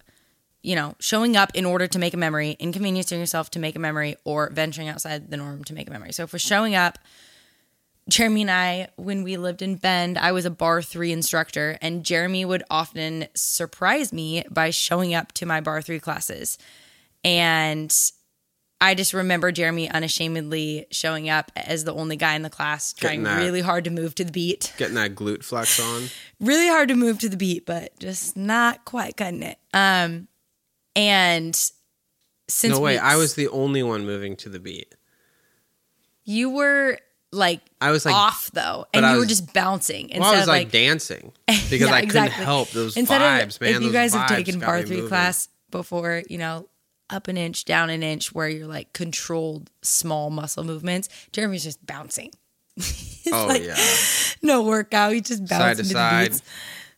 you 0.62 0.76
know, 0.76 0.96
showing 1.00 1.38
up 1.38 1.52
in 1.54 1.64
order 1.64 1.88
to 1.88 2.00
make 2.00 2.14
a 2.14 2.18
memory, 2.18 2.58
inconveniencing 2.60 3.18
yourself 3.18 3.50
to 3.52 3.60
make 3.60 3.78
a 3.78 3.80
memory, 3.80 4.18
or 4.26 4.50
venturing 4.50 4.90
outside 4.90 5.32
the 5.32 5.38
norm 5.38 5.64
to 5.64 5.74
make 5.74 5.88
a 5.88 5.92
memory. 5.92 6.12
So, 6.12 6.28
for 6.28 6.38
showing 6.38 6.76
up, 6.76 7.00
Jeremy 8.10 8.42
and 8.42 8.52
I, 8.52 8.90
when 8.98 9.24
we 9.24 9.38
lived 9.38 9.62
in 9.62 9.76
Bend, 9.76 10.18
I 10.18 10.34
was 10.34 10.46
a 10.46 10.52
barre3 10.52 11.12
instructor, 11.12 11.78
and 11.82 12.04
Jeremy 12.04 12.44
would 12.44 12.64
often 12.70 13.28
surprise 13.36 14.12
me 14.12 14.44
by 14.52 14.72
showing 14.72 15.14
up 15.14 15.32
to 15.34 15.46
my 15.46 15.62
barre3 15.62 16.02
classes. 16.02 16.58
And 17.24 17.96
I 18.84 18.96
just 18.96 19.14
remember 19.14 19.52
Jeremy 19.52 19.88
unashamedly 19.90 20.88
showing 20.90 21.30
up 21.30 21.52
as 21.56 21.84
the 21.84 21.94
only 21.94 22.16
guy 22.18 22.34
in 22.34 22.42
the 22.42 22.50
class, 22.50 22.94
trying 22.94 23.22
that- 23.24 23.38
really 23.38 23.62
hard 23.62 23.84
to 23.86 23.92
move 23.92 24.16
to 24.16 24.24
the 24.26 24.32
beat. 24.32 24.74
getting 24.78 24.96
that 24.96 25.14
glute 25.16 25.44
flex 25.44 25.80
on. 25.80 26.10
Really 26.40 26.68
hard 26.68 26.88
to 26.88 26.96
move 26.96 27.20
to 27.20 27.30
the 27.30 27.38
beat, 27.38 27.68
but 27.68 27.98
just 28.00 28.36
not 28.36 28.84
quite 28.84 29.16
cutting 29.16 29.44
it. 29.44 29.60
Um, 29.76 30.28
and 30.96 31.54
since 32.48 32.74
No 32.74 32.80
way, 32.80 32.98
I 32.98 33.16
was 33.16 33.36
the 33.36 33.48
only 33.50 33.84
one 33.84 34.08
moving 34.08 34.36
to 34.38 34.50
the 34.50 34.60
beat. 34.60 34.96
you 36.24 36.50
were 36.50 36.98
like 37.32 37.62
I 37.80 37.92
was 37.92 38.06
like 38.06 38.16
off 38.16 38.50
though, 38.54 38.86
and 38.94 39.06
you 39.06 39.18
were 39.20 39.26
just 39.28 39.54
bouncing 39.54 40.10
instead 40.10 40.20
Well, 40.22 40.34
I 40.34 40.38
was 40.40 40.48
like, 40.48 40.64
like 40.66 40.72
dancing 40.72 41.32
because 41.48 41.72
Yeah, 41.82 41.86
I 41.94 42.00
couldn't 42.02 42.06
exactly. 42.26 42.44
help 42.46 42.70
those 42.72 42.98
Instead 42.98 43.22
vibes, 43.22 43.56
of, 43.56 43.62
man. 43.62 43.76
If 43.76 43.82
you 43.84 43.92
guys 43.92 44.14
have 44.14 44.28
taken 44.28 44.60
barre3 44.60 44.90
moving. 44.90 45.08
class 45.08 45.48
before, 45.70 46.24
you 46.28 46.38
know, 46.40 46.68
up 47.12 47.28
an 47.28 47.38
inch, 47.38 47.66
down 47.66 47.90
an 47.90 48.02
inch, 48.04 48.34
where 48.34 48.48
you're 48.50 48.68
like 48.68 48.94
controlled 48.94 49.70
small 49.82 50.30
muscle 50.30 50.64
movements, 50.64 51.10
Jeremy's 51.32 51.64
just 51.64 51.86
bouncing. 51.86 52.32
It's 53.24 53.28
Oh 53.32 53.46
like 53.46 53.62
yeah, 53.64 53.78
no 54.42 54.64
workout. 54.64 55.14
He 55.14 55.22
just 55.22 55.48
bouncing 55.48 55.86
to 55.86 55.92
side. 55.92 56.26
the 56.26 56.30
beats. 56.32 56.42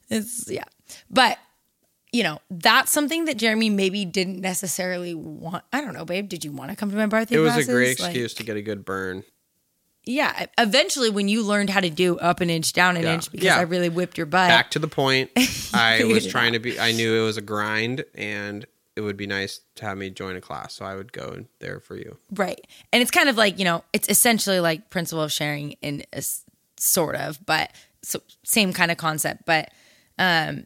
It's 0.09 0.49
yeah, 0.49 0.63
but 1.09 1.37
you 2.13 2.23
know 2.23 2.39
that's 2.49 2.91
something 2.93 3.25
that 3.25 3.35
Jeremy 3.37 3.69
maybe 3.69 4.05
didn't 4.05 4.39
necessarily 4.39 5.13
want. 5.13 5.65
I 5.73 5.81
don't 5.81 5.93
know, 5.93 6.05
babe. 6.05 6.29
Did 6.29 6.45
you 6.45 6.53
want 6.53 6.69
to 6.69 6.77
come 6.77 6.89
to 6.91 6.95
my 6.95 7.07
birthday? 7.07 7.35
it 7.35 7.39
was 7.39 7.51
a 7.51 7.55
classes? 7.55 7.73
great 7.73 7.99
Like, 7.99 8.09
excuse 8.11 8.33
to 8.35 8.43
get 8.43 8.55
a 8.55 8.61
good 8.61 8.85
burn. 8.85 9.23
yeah, 10.05 10.45
eventually 10.57 11.09
when 11.09 11.27
you 11.27 11.43
learned 11.43 11.69
how 11.71 11.81
to 11.81 11.89
do 11.89 12.17
up 12.19 12.39
an 12.39 12.49
inch, 12.49 12.71
down 12.71 12.95
an 12.95 13.03
Yeah. 13.03 13.15
inch, 13.15 13.29
because 13.31 13.45
Yeah. 13.45 13.57
I 13.57 13.63
really 13.63 13.89
whipped 13.89 14.17
your 14.17 14.25
butt. 14.27 14.47
Back 14.47 14.71
to 14.71 14.79
the 14.79 14.87
point. 14.87 15.29
I 15.73 16.05
was 16.05 16.25
trying 16.25 16.53
to 16.53 16.59
be. 16.59 16.79
I 16.79 16.93
knew 16.93 17.21
it 17.21 17.25
was 17.25 17.35
a 17.35 17.41
grind, 17.41 18.05
and 18.15 18.65
it 18.95 19.01
would 19.01 19.17
be 19.17 19.27
nice 19.27 19.61
to 19.75 19.85
have 19.85 19.97
me 19.97 20.09
join 20.09 20.35
a 20.35 20.41
class, 20.41 20.73
so 20.73 20.85
I 20.85 20.95
would 20.95 21.11
go 21.13 21.45
there 21.59 21.79
for 21.79 21.95
you. 21.97 22.17
Right. 22.31 22.65
And 22.91 23.01
it's 23.01 23.11
kind 23.11 23.27
of 23.29 23.37
like, 23.37 23.57
you 23.59 23.65
know, 23.65 23.83
it's 23.93 24.07
essentially 24.09 24.59
like 24.59 24.89
principle 24.89 25.23
of 25.23 25.31
sharing 25.31 25.71
in 25.81 26.03
a 26.13 26.17
s- 26.17 26.43
sort 26.77 27.15
of, 27.15 27.43
but 27.45 27.71
so 28.03 28.21
same 28.43 28.71
kind 28.73 28.91
of 28.91 28.97
concept. 28.97 29.45
But 29.45 29.69
um 30.19 30.65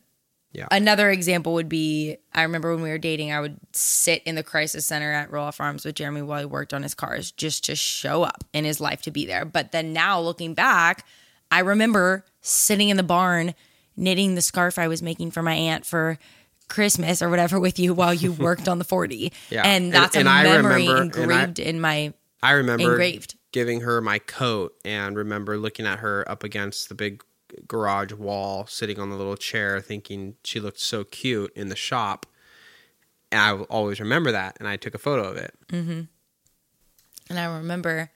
Yeah. 0.52 0.68
another 0.72 1.10
example 1.12 1.54
would 1.54 1.70
be 1.70 2.18
I 2.34 2.42
remember 2.44 2.74
when 2.74 2.84
we 2.84 2.90
were 2.90 2.98
dating, 2.98 3.32
I 3.32 3.40
would 3.40 3.58
sit 3.74 4.24
in 4.24 4.36
the 4.36 4.44
crisis 4.44 4.86
center 4.86 5.14
at 5.14 5.32
Roloff 5.32 5.56
Farms 5.56 5.86
with 5.86 5.96
Jeremy 5.96 6.22
while 6.24 6.40
he 6.40 6.46
worked 6.46 6.74
on 6.74 6.84
his 6.84 6.94
cars 6.96 7.32
just 7.32 7.64
to 7.66 7.76
show 7.76 8.24
up 8.24 8.44
in 8.54 8.66
his 8.66 8.82
life 8.82 9.02
to 9.04 9.12
be 9.12 9.26
there. 9.26 9.46
But 9.46 9.72
then 9.72 9.94
now 9.94 10.20
looking 10.20 10.54
back, 10.54 11.06
I 11.52 11.60
remember 11.60 12.26
sitting 12.42 12.90
in 12.90 12.98
the 12.98 13.04
barn 13.04 13.54
knitting 13.96 14.36
the 14.36 14.42
scarf 14.42 14.78
I 14.78 14.88
was 14.88 15.02
making 15.02 15.32
for 15.32 15.42
my 15.42 15.54
aunt 15.56 15.86
for 15.86 16.20
Christmas 16.68 17.22
or 17.22 17.30
whatever 17.30 17.60
with 17.60 17.80
you 17.80 17.94
while 17.94 18.14
you 18.14 18.32
worked 18.32 18.68
on 18.68 18.78
the 18.80 18.84
40. 18.86 19.32
Yeah. 19.50 19.64
And 19.66 19.86
And- 19.86 19.94
that's 19.94 20.16
and 20.16 20.28
a 20.28 20.32
I 20.32 20.44
memory 20.44 20.88
remember- 20.88 21.22
and 21.22 21.32
I- 21.32 21.44
engraved 21.44 21.60
in 21.60 21.80
my 21.82 22.14
I 22.44 22.52
remember 22.52 22.92
engraved. 22.92 23.36
giving 23.52 23.82
her 23.82 24.00
my 24.02 24.20
coat 24.20 24.76
and 24.86 25.16
remember 25.18 25.58
looking 25.58 25.86
at 25.86 26.00
her 26.00 26.24
up 26.30 26.44
against 26.44 26.88
the 26.90 26.96
big 26.96 27.24
garage 27.68 28.12
wall, 28.14 28.68
sitting 28.68 29.00
on 29.00 29.10
the 29.10 29.16
little 29.16 29.36
chair, 29.38 29.82
thinking 29.82 30.36
she 30.44 30.60
looked 30.60 30.80
so 30.80 31.04
cute 31.04 31.52
in 31.56 31.70
the 31.70 31.76
shop. 31.76 32.26
And 33.32 33.42
I 33.42 33.54
will 33.54 33.66
always 33.66 34.00
remember 34.00 34.32
that, 34.32 34.56
and 34.60 34.68
I 34.68 34.78
took 34.78 34.94
a 34.94 34.98
photo 35.00 35.24
of 35.30 35.38
it. 35.38 35.54
Mm-hmm. 35.70 36.02
And 37.30 37.40
I 37.40 37.46
remember 37.58 38.12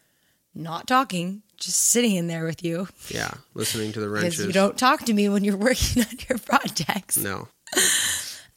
not 0.53 0.87
talking, 0.87 1.41
just 1.57 1.79
sitting 1.79 2.15
in 2.15 2.27
there 2.27 2.45
with 2.45 2.63
you 2.63 2.87
Yeah, 3.09 3.31
listening 3.53 3.91
to 3.93 3.99
the 3.99 4.07
because 4.09 4.23
wrenches. 4.23 4.45
you 4.45 4.53
don't 4.53 4.77
talk 4.77 5.03
to 5.05 5.13
me 5.13 5.27
when 5.29 5.43
you're 5.43 5.57
working 5.69 6.03
on 6.03 6.17
your 6.29 6.37
projects. 6.37 7.17
No. 7.17 7.47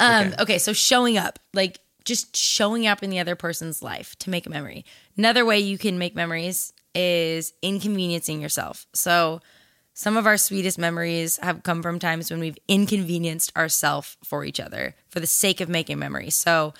Um, 0.01 0.29
Okay. 0.29 0.43
okay. 0.43 0.59
so 0.59 0.73
showing 0.73 1.17
up, 1.19 1.39
like 1.53 1.81
just 2.05 2.37
showing 2.37 2.87
up 2.87 3.03
in 3.03 3.11
the 3.11 3.19
other 3.19 3.35
person's 3.37 3.83
life 3.83 4.17
to 4.21 4.31
make 4.31 4.47
a 4.47 4.51
memory. 4.51 4.85
Another 5.17 5.45
way 5.45 5.59
you 5.59 5.79
can 5.79 5.99
make 5.99 6.15
memories 6.15 6.73
is 6.95 7.53
inconveniencing 7.63 8.41
yourself. 8.41 8.87
So 8.95 9.41
some 9.95 10.17
of 10.17 10.27
our 10.27 10.37
sweetest 10.37 10.79
memories 10.79 11.39
have 11.39 11.63
come 11.63 11.83
from 11.83 11.99
times 11.99 12.31
when 12.31 12.41
we've 12.41 12.59
inconvenienced 12.69 13.57
ourselves 13.57 14.17
for 14.25 14.45
each 14.45 14.61
other 14.61 14.95
for 15.09 15.21
the 15.21 15.27
sake 15.27 15.61
of 15.61 15.69
making 15.69 15.99
memories. 15.99 16.35
So, 16.35 16.75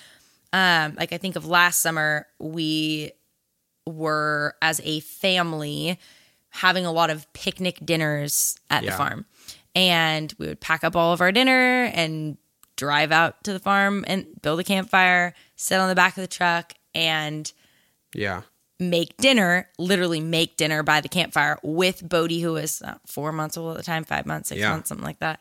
um, 0.53 0.95
like 0.95 1.11
I 1.13 1.17
think 1.17 1.35
of 1.35 1.45
last 1.45 1.81
summer, 1.81 2.27
we 2.39 3.11
were 3.87 4.55
as 4.61 4.81
a 4.83 4.99
family 5.01 5.97
having 6.49 6.85
a 6.85 6.91
lot 6.91 7.09
of 7.09 7.31
picnic 7.33 7.79
dinners 7.83 8.57
at 8.69 8.83
the 8.83 8.91
farm. 8.97 9.25
And 9.75 10.33
we 10.37 10.47
would 10.47 10.61
pack 10.61 10.83
up 10.83 10.95
all 10.95 11.11
of 11.13 11.19
our 11.21 11.31
dinner 11.31 11.85
and 11.93 12.37
drive 12.75 13.11
out 13.11 13.43
to 13.43 13.53
the 13.53 13.59
farm 13.59 14.03
and 14.07 14.25
build 14.41 14.59
a 14.59 14.63
campfire, 14.63 15.33
sit 15.55 15.79
on 15.79 15.89
the 15.89 15.95
back 15.95 16.17
of 16.17 16.21
the 16.21 16.27
truck 16.27 16.73
and 16.93 17.51
Yeah. 18.13 18.41
make 18.79 19.15
dinner, 19.17 19.69
literally 19.77 20.19
make 20.19 20.57
dinner 20.57 20.83
by 20.83 20.99
the 21.01 21.07
campfire 21.09 21.57
with 21.63 22.07
Bodhi, 22.07 22.41
who 22.41 22.53
was 22.53 22.81
uh, 22.81 22.95
four 23.05 23.31
months 23.31 23.55
old 23.57 23.71
at 23.71 23.77
the 23.77 23.83
time, 23.83 24.03
five 24.03 24.25
months, 24.25 24.49
six 24.49 24.59
Yeah. 24.59 24.71
months, 24.71 24.89
something 24.89 25.05
like 25.05 25.19
that. 25.19 25.39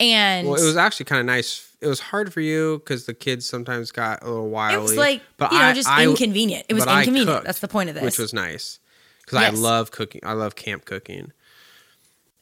And 0.00 0.48
Well, 0.48 0.60
it 0.60 0.64
was 0.66 0.76
actually 0.76 1.06
kind 1.06 1.20
of 1.20 1.26
nice. 1.26 1.68
It 1.80 1.86
was 1.86 2.00
hard 2.00 2.32
for 2.32 2.40
you 2.40 2.78
because 2.78 3.06
the 3.06 3.14
kids 3.14 3.46
sometimes 3.48 3.92
got 3.92 4.22
a 4.22 4.26
little 4.26 4.50
wily. 4.50 4.74
it 4.74 4.80
was 4.80 4.96
like, 4.96 5.22
but 5.36 5.52
you 5.52 5.58
know, 5.58 5.64
I- 5.64 5.72
just 5.72 5.88
I- 5.88 6.04
inconvenient. 6.04 6.66
It 6.68 6.74
was 6.74 6.84
inconvenient. 6.84 7.28
cooked, 7.28 7.44
That's 7.46 7.60
the 7.60 7.68
point 7.68 7.88
of 7.90 7.94
this. 7.94 8.02
which 8.04 8.18
was 8.18 8.32
nice 8.34 8.80
because 9.24 9.38
I 9.38 9.50
love 9.50 9.90
cooking. 9.92 10.20
I 10.24 10.32
love 10.32 10.56
camp 10.56 10.84
cooking. 10.84 11.32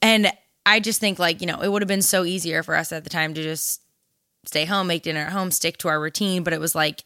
And 0.01 0.33
I 0.65 0.81
just 0.81 0.99
think 1.01 1.19
like, 1.19 1.41
you 1.41 1.47
know, 1.47 1.61
it 1.61 1.69
would 1.71 1.83
have 1.83 1.89
been 1.89 2.03
so 2.03 2.25
easier 2.25 2.63
for 2.63 2.75
us 2.75 2.91
at 2.93 3.05
the 3.05 3.11
time 3.11 3.35
to 3.35 3.43
just 3.43 3.81
stay 4.45 4.65
home, 4.65 4.87
make 4.87 5.03
dinner 5.03 5.21
at 5.21 5.33
home, 5.33 5.51
stick 5.51 5.79
to 5.79 5.89
our 5.89 6.01
routine. 6.01 6.43
But 6.43 6.53
it 6.53 6.61
was 6.61 6.75
like, 6.75 7.05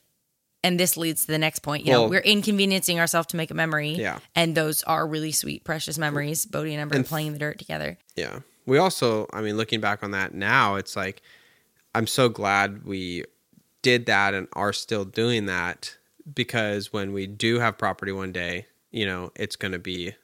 and 0.65 0.81
this 0.81 0.97
leads 0.97 1.27
to 1.27 1.33
the 1.33 1.39
next 1.39 1.61
point. 1.61 1.87
You 1.87 1.93
know, 1.93 2.09
we're 2.09 2.21
inconveniencing 2.21 2.99
ourselves 2.99 3.29
to 3.29 3.37
make 3.37 3.51
a 3.51 3.55
memory. 3.55 3.91
Yeah. 3.91 4.19
And 4.35 4.55
those 4.55 4.83
are 4.83 5.07
really 5.07 5.33
sweet, 5.33 5.65
precious 5.65 5.97
memories. 5.97 6.45
Bodhi 6.45 6.75
and 6.75 6.93
I 6.93 6.97
were 6.97 7.05
playing 7.05 7.29
in 7.29 7.33
the 7.33 7.39
dirt 7.39 7.59
together. 7.59 7.99
Yeah. 8.17 8.41
We 8.67 8.79
also, 8.79 9.29
I 9.33 9.43
mean, 9.43 9.57
looking 9.57 9.81
back 9.81 10.03
on 10.03 10.11
that 10.11 10.35
now, 10.35 10.75
it's 10.75 10.97
like 10.97 11.23
I'm 11.95 12.07
so 12.07 12.29
glad 12.29 12.85
we 12.85 13.25
did 13.83 14.07
that 14.07 14.35
and 14.35 14.49
are 14.55 14.73
still 14.73 15.05
doing 15.05 15.47
that 15.47 15.97
because 16.35 16.93
when 16.93 17.13
we 17.13 17.27
do 17.27 17.61
have 17.61 17.79
property 17.79 18.11
one 18.11 18.33
day, 18.33 18.67
you 18.91 19.07
know, 19.07 19.31
it's 19.37 19.57
going 19.57 19.73
to 19.73 19.79
be 19.79 20.15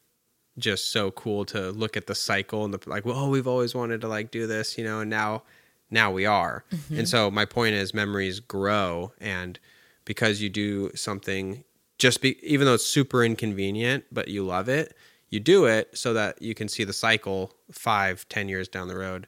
just 0.58 0.90
so 0.90 1.10
cool 1.12 1.44
to 1.46 1.70
look 1.70 1.96
at 1.96 2.08
the 2.08 2.14
cycle 2.14 2.64
and 2.64 2.74
the 2.74 2.90
like, 2.90 3.04
well, 3.04 3.30
we've 3.30 3.46
always 3.46 3.74
wanted 3.74 4.00
to 4.00 4.08
like 4.08 4.30
do 4.30 4.46
this, 4.46 4.76
you 4.76 4.84
know, 4.84 5.00
and 5.00 5.10
now 5.10 5.44
now 5.92 6.10
we 6.10 6.26
are. 6.26 6.64
And 6.90 7.08
so 7.08 7.30
my 7.30 7.44
point 7.44 7.74
is 7.74 7.94
memories 7.94 8.40
grow 8.40 9.12
and 9.20 9.58
because 10.04 10.40
you 10.40 10.48
do 10.48 10.90
something 10.94 11.64
just 11.98 12.20
be 12.20 12.38
even 12.42 12.66
though 12.66 12.74
it's 12.74 12.86
super 12.86 13.22
inconvenient, 13.22 14.04
but 14.10 14.28
you 14.28 14.44
love 14.44 14.68
it, 14.68 14.96
you 15.28 15.38
do 15.38 15.66
it 15.66 15.96
so 15.96 16.12
that 16.14 16.42
you 16.42 16.54
can 16.54 16.68
see 16.68 16.84
the 16.84 16.92
cycle 16.92 17.52
five, 17.70 18.28
ten 18.28 18.48
years 18.48 18.68
down 18.68 18.88
the 18.88 18.96
road 18.96 19.26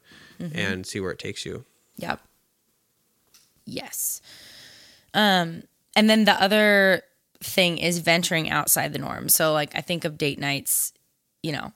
and 0.53 0.85
see 0.85 0.99
where 0.99 1.11
it 1.11 1.19
takes 1.19 1.45
you. 1.45 1.63
Yep. 1.97 2.19
Yes. 3.65 4.21
Um, 5.13 5.63
and 5.95 6.09
then 6.09 6.25
the 6.25 6.33
other 6.41 7.01
thing 7.41 7.77
is 7.77 7.99
venturing 7.99 8.49
outside 8.49 8.91
the 8.93 8.99
norm. 8.99 9.29
So, 9.29 9.53
like, 9.53 9.75
I 9.75 9.81
think 9.81 10.03
of 10.03 10.17
date 10.17 10.39
nights, 10.39 10.93
you 11.41 11.53
know, 11.53 11.71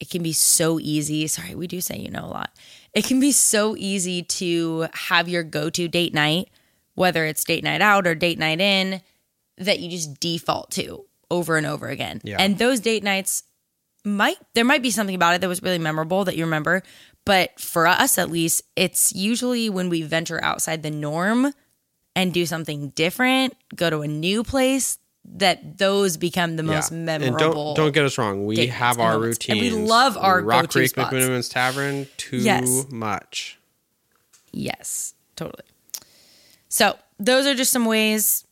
it 0.00 0.10
can 0.10 0.22
be 0.22 0.32
so 0.32 0.78
easy. 0.80 1.26
Sorry, 1.26 1.54
we 1.54 1.66
do 1.66 1.80
say 1.80 1.98
you 1.98 2.10
know 2.10 2.24
a 2.24 2.28
lot. 2.28 2.50
It 2.92 3.04
can 3.04 3.20
be 3.20 3.32
so 3.32 3.76
easy 3.76 4.22
to 4.22 4.88
have 4.92 5.28
your 5.28 5.42
go 5.42 5.70
to 5.70 5.88
date 5.88 6.14
night, 6.14 6.48
whether 6.94 7.24
it's 7.24 7.44
date 7.44 7.64
night 7.64 7.80
out 7.80 8.06
or 8.06 8.14
date 8.14 8.38
night 8.38 8.60
in, 8.60 9.00
that 9.58 9.80
you 9.80 9.90
just 9.90 10.20
default 10.20 10.70
to 10.72 11.04
over 11.30 11.56
and 11.56 11.66
over 11.66 11.88
again. 11.88 12.20
Yeah. 12.24 12.36
And 12.38 12.58
those 12.58 12.80
date 12.80 13.02
nights 13.02 13.44
might 14.04 14.36
there 14.54 14.64
might 14.64 14.82
be 14.82 14.90
something 14.90 15.14
about 15.14 15.34
it 15.34 15.40
that 15.40 15.48
was 15.48 15.62
really 15.62 15.78
memorable 15.78 16.24
that 16.24 16.36
you 16.36 16.44
remember 16.44 16.82
but 17.24 17.58
for 17.58 17.86
us 17.86 18.18
at 18.18 18.30
least 18.30 18.62
it's 18.76 19.14
usually 19.14 19.70
when 19.70 19.88
we 19.88 20.02
venture 20.02 20.42
outside 20.44 20.82
the 20.82 20.90
norm 20.90 21.52
and 22.14 22.34
do 22.34 22.44
something 22.44 22.90
different 22.90 23.54
go 23.74 23.88
to 23.88 24.02
a 24.02 24.06
new 24.06 24.44
place 24.44 24.98
that 25.26 25.78
those 25.78 26.16
become 26.16 26.56
the 26.56 26.62
most 26.62 26.90
Yeah. 26.92 26.98
memorable 26.98 27.28
And 27.28 27.38
don't 27.38 27.74
don't 27.76 27.92
get 27.92 28.04
us 28.04 28.18
wrong. 28.18 28.44
We 28.46 28.66
have 28.66 28.98
our 29.00 29.18
routines. 29.18 29.60
we 29.60 29.70
love 29.70 30.16
our 30.16 30.42
Rock 30.42 30.70
Creek 30.70 30.90
spots. 30.90 31.12
McMenamins 31.14 31.50
Tavern 31.50 32.06
too 32.16 32.38
Yes. 32.38 32.86
much. 32.90 33.58
yes 34.52 35.14
totally 35.34 35.64
so 36.68 36.96
those 37.18 37.44
are 37.46 37.54
just 37.54 37.72
some 37.72 37.84
ways 37.86 38.44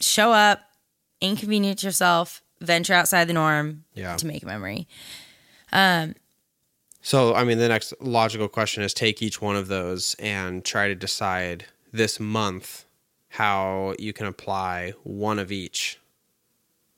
show 0.00 0.32
up 0.32 0.60
inconvenience 1.20 1.82
yourself 1.82 2.42
venture 2.60 2.94
outside 2.94 3.24
the 3.26 3.32
norm 3.32 3.84
Yeah. 3.94 4.16
to 4.16 4.26
make 4.26 4.42
a 4.42 4.46
memory 4.46 4.86
Um, 5.72 6.14
So, 7.00 7.34
I 7.34 7.42
mean, 7.42 7.58
the 7.58 7.66
next 7.68 7.94
logical 8.00 8.46
question 8.46 8.84
is 8.84 8.94
take 8.94 9.20
each 9.22 9.40
one 9.40 9.56
of 9.56 9.66
those 9.66 10.14
and 10.20 10.64
try 10.64 10.86
to 10.86 10.94
decide 10.94 11.64
this 11.92 12.20
month 12.20 12.84
how 13.30 13.94
you 13.98 14.12
can 14.12 14.26
apply 14.26 14.92
one 15.02 15.38
of 15.40 15.50
each 15.50 15.98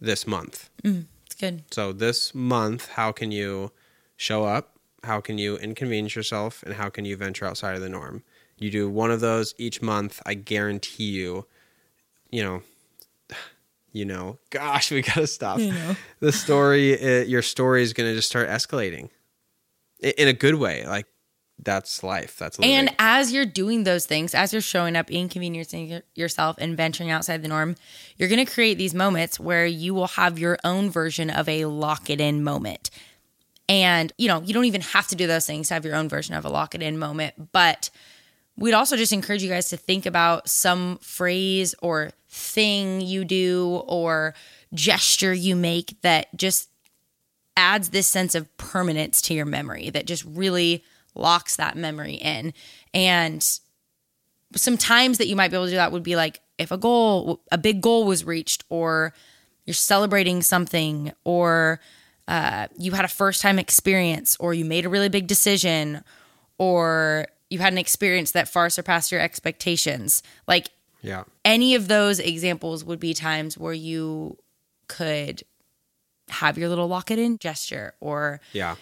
this 0.01 0.27
month. 0.27 0.71
it's 0.85 1.35
good 1.39 1.65
So, 1.71 1.93
this 1.93 2.35
month, 2.35 2.91
how 2.91 3.13
can 3.13 3.33
you 3.33 3.73
show 4.17 4.45
up? 4.45 4.79
How 5.03 5.21
can 5.21 5.39
you 5.39 5.57
inconvenience 5.57 6.17
yourself? 6.17 6.63
And 6.63 6.75
how 6.75 6.89
can 6.89 7.05
you 7.05 7.17
venture 7.17 7.45
outside 7.45 7.75
of 7.75 7.81
the 7.83 7.89
norm? 7.89 8.23
You 8.59 8.71
do 8.71 8.89
one 8.89 9.11
of 9.11 9.21
those 9.21 9.55
each 9.59 9.83
month, 9.83 10.23
I 10.25 10.35
guarantee 10.35 11.11
you, 11.11 11.47
you 12.31 12.43
know, 12.43 12.63
you 13.93 14.05
know, 14.05 14.39
gosh, 14.51 14.91
we 14.93 15.03
gotta 15.03 15.27
stop. 15.27 15.61
The 16.21 16.33
story, 16.33 17.01
uh, 17.01 17.25
your 17.25 17.43
story 17.43 17.83
is 17.83 17.93
gonna 17.93 18.15
just 18.15 18.29
start 18.29 18.49
escalating 18.49 19.11
in 20.01 20.29
a 20.29 20.33
good 20.33 20.57
way. 20.57 20.87
Like 20.87 21.07
that's 21.63 22.03
life. 22.03 22.37
That's 22.39 22.59
living. 22.59 22.75
And 22.75 22.95
as 22.99 23.33
you're 23.33 23.47
doing 23.47 23.85
those 23.85 24.07
things, 24.07 24.35
as 24.35 24.53
you're 24.53 24.63
showing 24.63 24.97
up, 24.97 25.11
inconveniencing 25.11 26.03
yourself, 26.15 26.57
and 26.59 26.77
venturing 26.77 27.11
outside 27.11 27.43
the 27.43 27.49
norm, 27.49 27.77
you're 28.17 28.29
going 28.29 28.45
to 28.45 28.53
create 28.53 28.77
these 28.77 28.95
moments 28.95 29.39
where 29.39 29.65
you 29.65 29.95
will 29.95 30.09
have 30.09 30.39
your 30.39 30.59
own 30.65 30.91
version 30.91 31.31
of 31.31 31.49
a 31.49 31.65
lock 31.67 32.11
it 32.11 32.21
in 32.21 32.43
moment. 32.43 32.91
And, 33.69 34.13
you 34.19 34.29
know, 34.29 34.43
you 34.43 34.53
don't 34.53 34.67
even 34.67 34.83
have 34.83 35.07
to 35.09 35.17
do 35.17 35.27
those 35.27 35.47
things 35.47 35.69
to 35.69 35.75
have 35.75 35.85
your 35.85 35.95
own 35.95 36.09
version 36.09 36.35
of 36.35 36.45
a 36.45 36.51
lock 36.51 36.75
it 36.75 36.83
in 36.83 36.99
moment. 36.99 37.53
But 37.53 37.89
we'd 38.57 38.75
also 38.75 38.97
just 38.97 39.13
encourage 39.13 39.43
you 39.43 39.49
guys 39.49 39.71
to 39.71 39.77
think 39.77 40.07
about 40.07 40.49
some 40.49 40.99
phrase 40.99 41.75
or 41.81 42.11
thing 42.29 43.01
you 43.01 43.25
do 43.25 43.83
or 43.87 44.35
gesture 44.75 45.33
you 45.33 45.55
make 45.57 46.01
that 46.03 46.37
just 46.37 46.69
adds 47.57 47.91
this 47.91 48.09
sense 48.09 48.35
of 48.35 48.55
permanence 48.57 49.23
to 49.23 49.35
your 49.35 49.47
memory 49.47 49.89
that 49.91 50.07
just 50.07 50.25
really 50.25 50.83
locks 51.15 51.57
that 51.57 51.77
memory 51.77 52.15
in. 52.15 52.53
And 52.93 53.47
some 54.55 54.77
times 54.77 55.19
that 55.19 55.27
you 55.27 55.37
might 55.37 55.51
be 55.51 55.57
able 55.57 55.67
to 55.67 55.73
do 55.73 55.77
that 55.77 55.93
would 55.93 56.03
be 56.03 56.17
like 56.17 56.41
if 56.59 56.71
a 56.71 56.79
goal, 56.79 57.41
a 57.51 57.59
big 57.59 57.81
goal 57.81 58.05
was 58.05 58.25
reached, 58.25 58.65
or 58.69 59.13
you're 59.65 59.75
celebrating 59.75 60.43
something, 60.43 61.13
or 61.25 61.81
uh, 62.29 62.69
you 62.79 62.93
had 62.93 63.05
a 63.05 63.09
first 63.09 63.43
time 63.43 63.59
experience, 63.59 64.37
or 64.39 64.55
you 64.55 64.65
made 64.65 64.87
a 64.87 64.89
really 64.89 65.09
big 65.09 65.27
decision, 65.27 66.05
or 66.59 67.27
you 67.51 67.59
had 67.59 67.73
an 67.73 67.79
experience 67.79 68.31
that 68.33 68.49
far 68.49 68.71
surpassed 68.71 69.11
your 69.11 69.21
expectations. 69.21 70.23
Like 70.47 70.69
yeah, 71.03 71.25
any 71.45 71.75
of 71.75 71.89
those 71.89 72.21
examples 72.21 72.85
would 72.85 73.01
be 73.01 73.15
times 73.15 73.59
where 73.59 73.75
you 73.75 74.39
could 74.87 75.43
have 76.29 76.57
your 76.57 76.69
little 76.69 76.89
lock 76.89 77.11
it 77.11 77.19
in 77.19 77.39
gesture 77.39 77.95
or 78.01 78.41
yeah. 78.53 78.77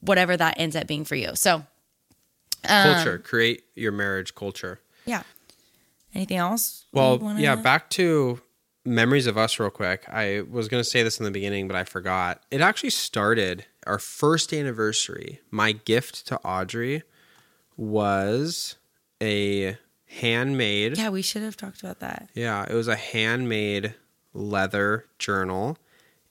Whatever 0.00 0.36
that 0.36 0.54
ends 0.58 0.76
up 0.76 0.86
being 0.86 1.04
for 1.04 1.14
you. 1.16 1.34
So, 1.34 1.64
Culture. 2.64 3.16
Um, 3.16 3.22
Create 3.22 3.62
your 3.74 3.92
marriage 3.92 4.34
culture. 4.34 4.80
yeah. 5.04 5.22
Anything 6.14 6.38
else? 6.38 6.86
Well, 6.92 7.18
wanna- 7.18 7.40
yeah, 7.42 7.56
back 7.56 7.90
to 7.90 8.40
memories 8.86 9.26
of 9.26 9.36
us 9.36 9.58
real 9.60 9.68
quick. 9.70 10.04
I 10.08 10.42
was 10.50 10.66
going 10.68 10.80
to 10.82 10.88
say 10.88 11.02
this 11.02 11.18
in 11.18 11.24
the 11.24 11.30
beginning, 11.30 11.68
but 11.68 11.76
I 11.76 11.84
forgot. 11.84 12.42
It 12.50 12.60
actually 12.62 12.90
started 12.90 13.66
our 13.86 13.98
first 13.98 14.52
anniversary. 14.54 15.40
My 15.50 15.72
gift 15.72 16.26
to 16.28 16.38
Audrey 16.40 17.02
was 17.76 18.76
a 19.22 19.76
handmade 20.06 20.96
Yeah, 20.96 21.10
we 21.10 21.22
should 21.22 21.42
have 21.42 21.56
talked 21.56 21.82
about 21.82 22.00
that. 22.00 22.30
Yeah, 22.34 22.64
it 22.68 22.74
was 22.74 22.88
a 22.88 22.96
handmade 22.96 23.94
leather 24.32 25.06
journal 25.18 25.76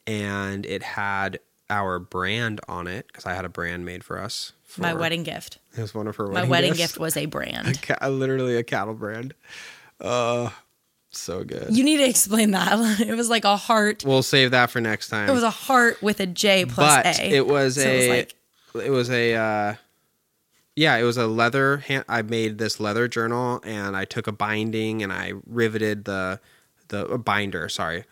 and 0.08 0.66
it 0.66 0.82
had 0.84 1.40
our 1.70 2.00
brand 2.00 2.62
on 2.68 2.88
it 2.88 3.08
because 3.08 3.26
I 3.26 3.34
had 3.34 3.46
a 3.46 3.50
brand 3.50 3.86
made 3.86 4.04
for 4.04 4.20
us. 4.20 4.54
For, 4.64 4.82
My 4.82 4.94
wedding 4.94 5.24
gift. 5.24 5.58
It 5.78 5.82
was 5.82 5.94
one 5.96 6.08
of 6.08 6.16
her 6.18 6.28
My 6.28 6.34
wedding 6.34 6.50
wedding 6.50 6.70
gifts. 6.74 6.94
gift 6.94 7.00
was 7.00 7.18
a 7.18 7.26
brand. 7.26 7.82
Ca- 7.88 8.08
literally 8.08 8.56
a 8.58 8.64
cattle 8.64 8.94
brand. 8.94 9.34
Uh, 10.00 10.50
so 11.10 11.44
good. 11.44 11.76
You 11.76 11.84
need 11.84 11.98
to 11.98 12.08
explain 12.10 12.52
that. 12.52 13.00
It 13.08 13.16
was 13.16 13.30
like 13.30 13.46
a 13.46 13.56
heart. 13.56 14.04
we'll 14.06 14.24
save 14.24 14.52
that 14.52 14.70
for 14.70 14.82
next 14.82 15.10
time. 15.10 15.30
It 15.30 15.34
was 15.34 15.44
a 15.44 15.50
heart 15.50 16.02
with 16.04 16.20
a 16.20 16.26
J 16.26 16.66
plus 16.66 17.04
but 17.04 17.20
A. 17.20 17.30
it 17.36 17.48
was 17.48 17.76
So 17.76 17.82
a 17.90 18.10
like- 18.10 18.36
it 18.84 18.90
was 18.90 19.10
a 19.10 19.34
uh 19.34 19.76
yeah 20.76 20.98
it 20.98 21.04
was 21.04 21.16
a 21.16 21.26
leather 21.28 21.78
hand 21.78 22.04
i 22.10 22.22
made 22.22 22.58
this 22.58 22.78
leather 22.82 23.08
journal 23.08 23.62
and 23.64 23.96
i 23.96 24.04
took 24.04 24.28
a 24.28 24.34
binding 24.34 25.02
and 25.02 25.14
i 25.14 25.32
riveted 25.48 26.04
the 26.04 26.42
the 26.90 27.06
a 27.06 27.18
binder 27.18 27.70
sorry 27.70 28.00
a 28.00 28.06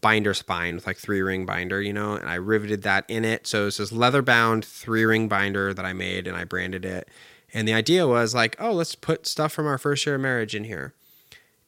binder 0.00 0.34
spine 0.34 0.74
with 0.74 0.86
like 0.86 0.96
three 0.96 1.20
ring 1.22 1.44
binder 1.44 1.80
you 1.82 1.92
know 1.92 2.14
and 2.14 2.28
i 2.28 2.34
riveted 2.34 2.82
that 2.82 3.04
in 3.08 3.24
it 3.24 3.46
so 3.46 3.66
it's 3.66 3.76
this 3.76 3.92
leather 3.92 4.22
bound 4.22 4.64
three 4.64 5.04
ring 5.04 5.28
binder 5.28 5.74
that 5.74 5.84
i 5.84 5.92
made 5.92 6.26
and 6.26 6.36
i 6.36 6.44
branded 6.44 6.84
it 6.84 7.08
and 7.52 7.68
the 7.68 7.74
idea 7.74 8.06
was 8.06 8.34
like 8.34 8.56
oh 8.58 8.72
let's 8.72 8.94
put 8.94 9.26
stuff 9.26 9.52
from 9.52 9.66
our 9.66 9.78
first 9.78 10.06
year 10.06 10.14
of 10.14 10.20
marriage 10.20 10.54
in 10.54 10.64
here 10.64 10.94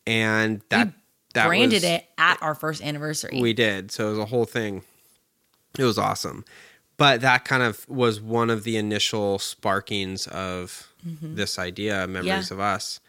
and 0.06 0.62
that 0.70 0.92
that 1.34 1.46
branded 1.46 1.82
was, 1.82 1.84
it 1.84 2.06
at 2.16 2.40
our 2.42 2.54
first 2.54 2.82
anniversary. 2.82 3.40
we 3.42 3.52
did. 3.52 3.90
So 3.90 4.06
it 4.06 4.10
was 4.10 4.18
a 4.20 4.24
whole 4.26 4.44
thing. 4.44 4.82
It 5.76 5.82
was 5.82 5.98
awesome. 5.98 6.44
But 6.96 7.22
that 7.22 7.44
kind 7.44 7.62
of 7.62 7.88
was 7.88 8.20
one 8.20 8.50
of 8.50 8.62
the 8.62 8.76
initial 8.76 9.38
sparkings 9.38 10.28
of 10.28 10.88
this 11.02 11.58
idea, 11.58 12.06
Memories 12.06 12.50
Mm-hmm. 12.50 12.54
Yeah. 12.54 12.54
of 12.54 12.60
Us. 12.60 13.00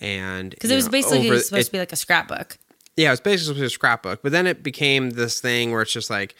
And 0.00 0.50
because 0.50 0.70
it 0.70 0.76
was 0.76 0.88
basically 0.88 1.38
supposed 1.40 1.66
to 1.66 1.72
be 1.72 1.78
like 1.78 1.92
a 1.92 1.96
scrapbook. 1.96 2.56
Yeah, 2.96 3.08
it 3.08 3.10
was 3.10 3.20
basically 3.20 3.44
supposed 3.44 3.56
to 3.56 3.62
be 3.62 3.66
a 3.66 3.70
scrapbook. 3.70 4.22
But 4.22 4.32
then 4.32 4.46
it 4.46 4.62
became 4.62 5.10
this 5.10 5.40
thing 5.40 5.70
where 5.70 5.82
it's 5.82 5.92
just 5.92 6.10
like, 6.10 6.34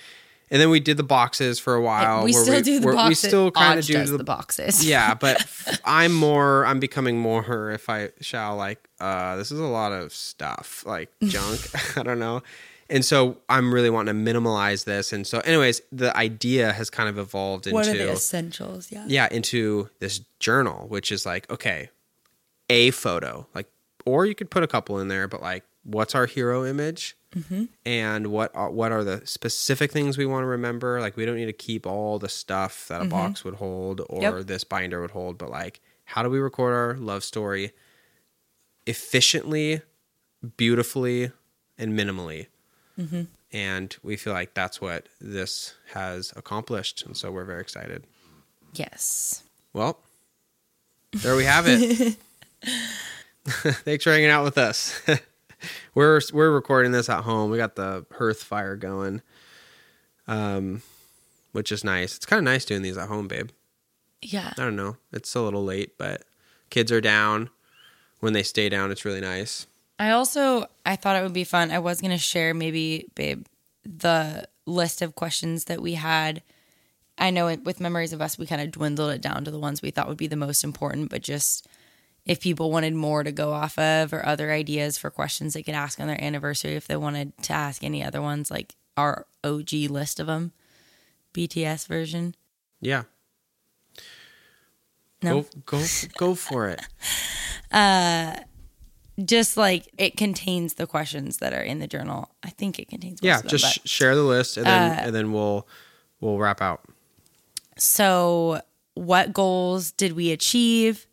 and 0.50 0.60
then 0.60 0.70
we 0.70 0.80
did 0.80 0.96
the 0.96 1.02
boxes 1.02 1.58
for 1.58 1.74
a 1.74 1.82
while. 1.82 2.24
we 2.24 2.32
still 2.32 2.60
do 2.60 2.78
the 2.78 2.92
boxes. 2.92 3.08
We 3.08 3.28
still 3.28 3.50
kind 3.50 3.78
of 3.78 3.84
do 3.84 4.04
the, 4.04 4.18
the 4.18 4.24
boxes. 4.24 4.86
yeah, 4.86 5.14
but 5.20 5.44
I'm 5.84 6.12
more. 6.12 6.64
I'm 6.64 6.78
becoming 6.78 7.18
more. 7.18 7.72
If 7.72 7.90
I 7.90 8.10
shall, 8.20 8.56
like, 8.56 8.88
uh, 9.00 9.36
this 9.36 9.50
is 9.50 9.58
a 9.58 9.64
lot 9.64 9.92
of 9.92 10.12
stuff, 10.12 10.84
like 10.86 11.10
junk. 11.24 11.60
I 11.96 12.02
don't 12.04 12.20
know, 12.20 12.42
and 12.88 13.04
so 13.04 13.38
I'm 13.48 13.74
really 13.74 13.90
wanting 13.90 14.24
to 14.24 14.32
minimalize 14.32 14.84
this. 14.84 15.12
And 15.12 15.26
so, 15.26 15.40
anyways, 15.40 15.82
the 15.90 16.16
idea 16.16 16.72
has 16.72 16.90
kind 16.90 17.08
of 17.08 17.18
evolved 17.18 17.66
into 17.66 17.74
What 17.74 17.88
are 17.88 17.92
the 17.92 18.12
essentials? 18.12 18.92
Yeah. 18.92 19.04
yeah 19.08 19.28
into 19.30 19.90
this 19.98 20.20
journal, 20.38 20.86
which 20.86 21.10
is 21.10 21.26
like 21.26 21.50
okay, 21.50 21.90
a 22.70 22.92
photo, 22.92 23.48
like, 23.52 23.68
or 24.04 24.26
you 24.26 24.36
could 24.36 24.50
put 24.50 24.62
a 24.62 24.68
couple 24.68 25.00
in 25.00 25.08
there, 25.08 25.26
but 25.26 25.42
like, 25.42 25.64
what's 25.86 26.14
our 26.14 26.26
hero 26.26 26.64
image? 26.66 27.16
Mm-hmm. 27.34 27.64
And 27.84 28.28
what 28.28 28.50
are, 28.54 28.70
what 28.70 28.92
are 28.92 29.04
the 29.04 29.22
specific 29.26 29.92
things 29.92 30.16
we 30.18 30.26
want 30.26 30.42
to 30.42 30.46
remember? 30.48 31.00
Like, 31.00 31.16
we 31.16 31.26
don't 31.26 31.36
need 31.36 31.46
to 31.46 31.52
keep 31.52 31.86
all 31.86 32.18
the 32.18 32.28
stuff 32.28 32.88
that 32.88 33.02
a 33.02 33.04
box 33.04 33.44
would 33.44 33.54
hold 33.56 34.00
or 34.00 34.20
Mm-hmm. 34.20 34.36
Yep. 34.38 34.46
this 34.46 34.64
binder 34.64 35.00
would 35.00 35.10
hold, 35.10 35.36
but 35.38 35.50
like, 35.50 35.80
how 36.04 36.22
do 36.22 36.30
we 36.30 36.38
record 36.38 36.72
our 36.74 36.94
love 36.96 37.24
story 37.24 37.72
efficiently, 38.86 39.82
beautifully, 40.56 41.30
and 41.78 41.98
minimally? 41.98 42.46
Mm-hmm. 42.98 43.22
And 43.52 43.96
we 44.02 44.16
feel 44.16 44.32
like 44.32 44.54
that's 44.54 44.80
what 44.80 45.06
this 45.20 45.74
has 45.92 46.32
accomplished, 46.36 47.04
and 47.06 47.16
so 47.16 47.30
we're 47.30 47.44
very 47.44 47.60
excited. 47.60 48.04
Yes. 48.74 49.42
Well, 49.72 49.98
there 51.12 51.36
we 51.36 51.44
have 51.44 51.66
it. 51.68 52.16
Thanks 53.46 54.04
for 54.04 54.10
hanging 54.10 54.30
out 54.30 54.44
with 54.44 54.58
us. 54.58 55.00
we're 55.94 56.20
we're 56.32 56.50
recording 56.50 56.92
this 56.92 57.08
at 57.08 57.24
home. 57.24 57.50
We 57.50 57.58
got 57.58 57.76
the 57.76 58.06
hearth 58.16 58.42
fire 58.42 58.76
going, 58.76 59.22
um, 60.26 60.82
which 61.52 61.72
is 61.72 61.84
nice. 61.84 62.16
It's 62.16 62.26
kind 62.26 62.38
of 62.38 62.44
nice 62.44 62.64
doing 62.64 62.82
these 62.82 62.98
at 62.98 63.08
home, 63.08 63.28
babe. 63.28 63.50
Yeah. 64.22 64.52
I 64.56 64.62
don't 64.62 64.76
know. 64.76 64.96
It's 65.12 65.34
a 65.34 65.40
little 65.40 65.64
late, 65.64 65.98
but 65.98 66.22
kids 66.70 66.90
are 66.90 67.00
down. 67.00 67.50
When 68.20 68.32
they 68.32 68.42
stay 68.42 68.68
down, 68.68 68.90
it's 68.90 69.04
really 69.04 69.20
nice. 69.20 69.66
I 69.98 70.10
also 70.10 70.66
I 70.84 70.96
thought 70.96 71.16
it 71.16 71.22
would 71.22 71.32
be 71.32 71.44
fun. 71.44 71.70
I 71.70 71.78
was 71.78 72.00
gonna 72.00 72.18
share 72.18 72.54
maybe, 72.54 73.06
babe, 73.14 73.46
the 73.84 74.48
list 74.66 75.02
of 75.02 75.14
questions 75.14 75.64
that 75.64 75.80
we 75.80 75.94
had. 75.94 76.42
I 77.18 77.30
know 77.30 77.48
it, 77.48 77.64
with 77.64 77.80
memories 77.80 78.12
of 78.12 78.20
us, 78.20 78.36
we 78.36 78.46
kind 78.46 78.60
of 78.60 78.70
dwindled 78.70 79.10
it 79.12 79.22
down 79.22 79.44
to 79.44 79.50
the 79.50 79.58
ones 79.58 79.80
we 79.80 79.90
thought 79.90 80.08
would 80.08 80.18
be 80.18 80.26
the 80.26 80.36
most 80.36 80.64
important, 80.64 81.08
but 81.08 81.22
just 81.22 81.66
if 82.26 82.40
people 82.40 82.70
wanted 82.70 82.92
more 82.94 83.22
to 83.22 83.32
go 83.32 83.52
off 83.52 83.78
of 83.78 84.12
or 84.12 84.26
other 84.26 84.50
ideas 84.52 84.98
for 84.98 85.10
questions 85.10 85.54
they 85.54 85.62
could 85.62 85.74
ask 85.74 85.98
on 86.00 86.08
their 86.08 86.22
anniversary, 86.22 86.74
if 86.74 86.86
they 86.86 86.96
wanted 86.96 87.32
to 87.44 87.52
ask 87.52 87.82
any 87.84 88.02
other 88.04 88.20
ones, 88.20 88.50
like 88.50 88.74
our 88.96 89.26
OG 89.44 89.72
list 89.90 90.18
of 90.20 90.26
them, 90.26 90.52
BTS 91.32 91.86
version. 91.86 92.34
Yeah. 92.80 93.04
No. 95.22 95.42
Go 95.42 95.78
go 95.78 95.84
go 96.18 96.34
for 96.34 96.68
it. 96.68 96.80
uh 97.72 98.36
Just 99.24 99.56
like 99.56 99.88
it 99.96 100.16
contains 100.16 100.74
the 100.74 100.86
questions 100.86 101.38
that 101.38 101.52
are 101.52 101.62
in 101.62 101.78
the 101.78 101.86
journal. 101.86 102.30
I 102.42 102.50
think 102.50 102.78
it 102.78 102.88
contains. 102.88 103.20
Yeah, 103.22 103.40
them, 103.40 103.48
just 103.48 103.80
but- 103.82 103.88
share 103.88 104.14
the 104.14 104.22
list 104.22 104.56
and 104.56 104.66
then 104.66 104.92
Uh, 104.92 105.02
and 105.06 105.14
then 105.14 105.32
we'll 105.32 105.66
we'll 106.20 106.38
wrap 106.38 106.60
out. 106.60 106.82
So, 107.78 108.60
what 108.94 109.32
goals 109.32 109.92
did 109.92 110.12
we 110.12 110.32
achieve? 110.32 111.06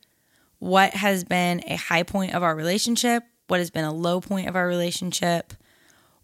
What 0.63 0.93
has 0.93 1.25
been 1.25 1.61
a 1.67 1.75
high 1.75 2.03
point 2.03 2.33
of 2.33 2.41
our 2.41 2.55
relationship? 2.55 3.25
What 3.47 3.59
has 3.59 3.69
been 3.69 3.83
a 3.83 3.91
low 3.91 4.21
point 4.21 4.47
of 4.47 4.55
our 4.55 4.65
relationship? 4.65 5.53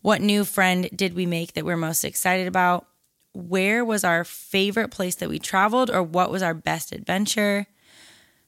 What 0.01 0.21
new 0.21 0.45
friend 0.45 0.89
did 0.95 1.13
we 1.13 1.25
make 1.25 1.53
that 1.53 1.65
we're 1.65 1.75
most 1.75 2.05
excited 2.05 2.47
about? 2.47 2.87
Where 3.33 3.83
was 3.83 4.05
our 4.05 4.23
favorite 4.23 4.91
place 4.91 5.15
that 5.15 5.27
we 5.27 5.39
traveled, 5.39 5.91
or 5.91 6.01
what 6.01 6.31
was 6.31 6.41
our 6.41 6.53
best 6.53 6.93
adventure? 6.93 7.67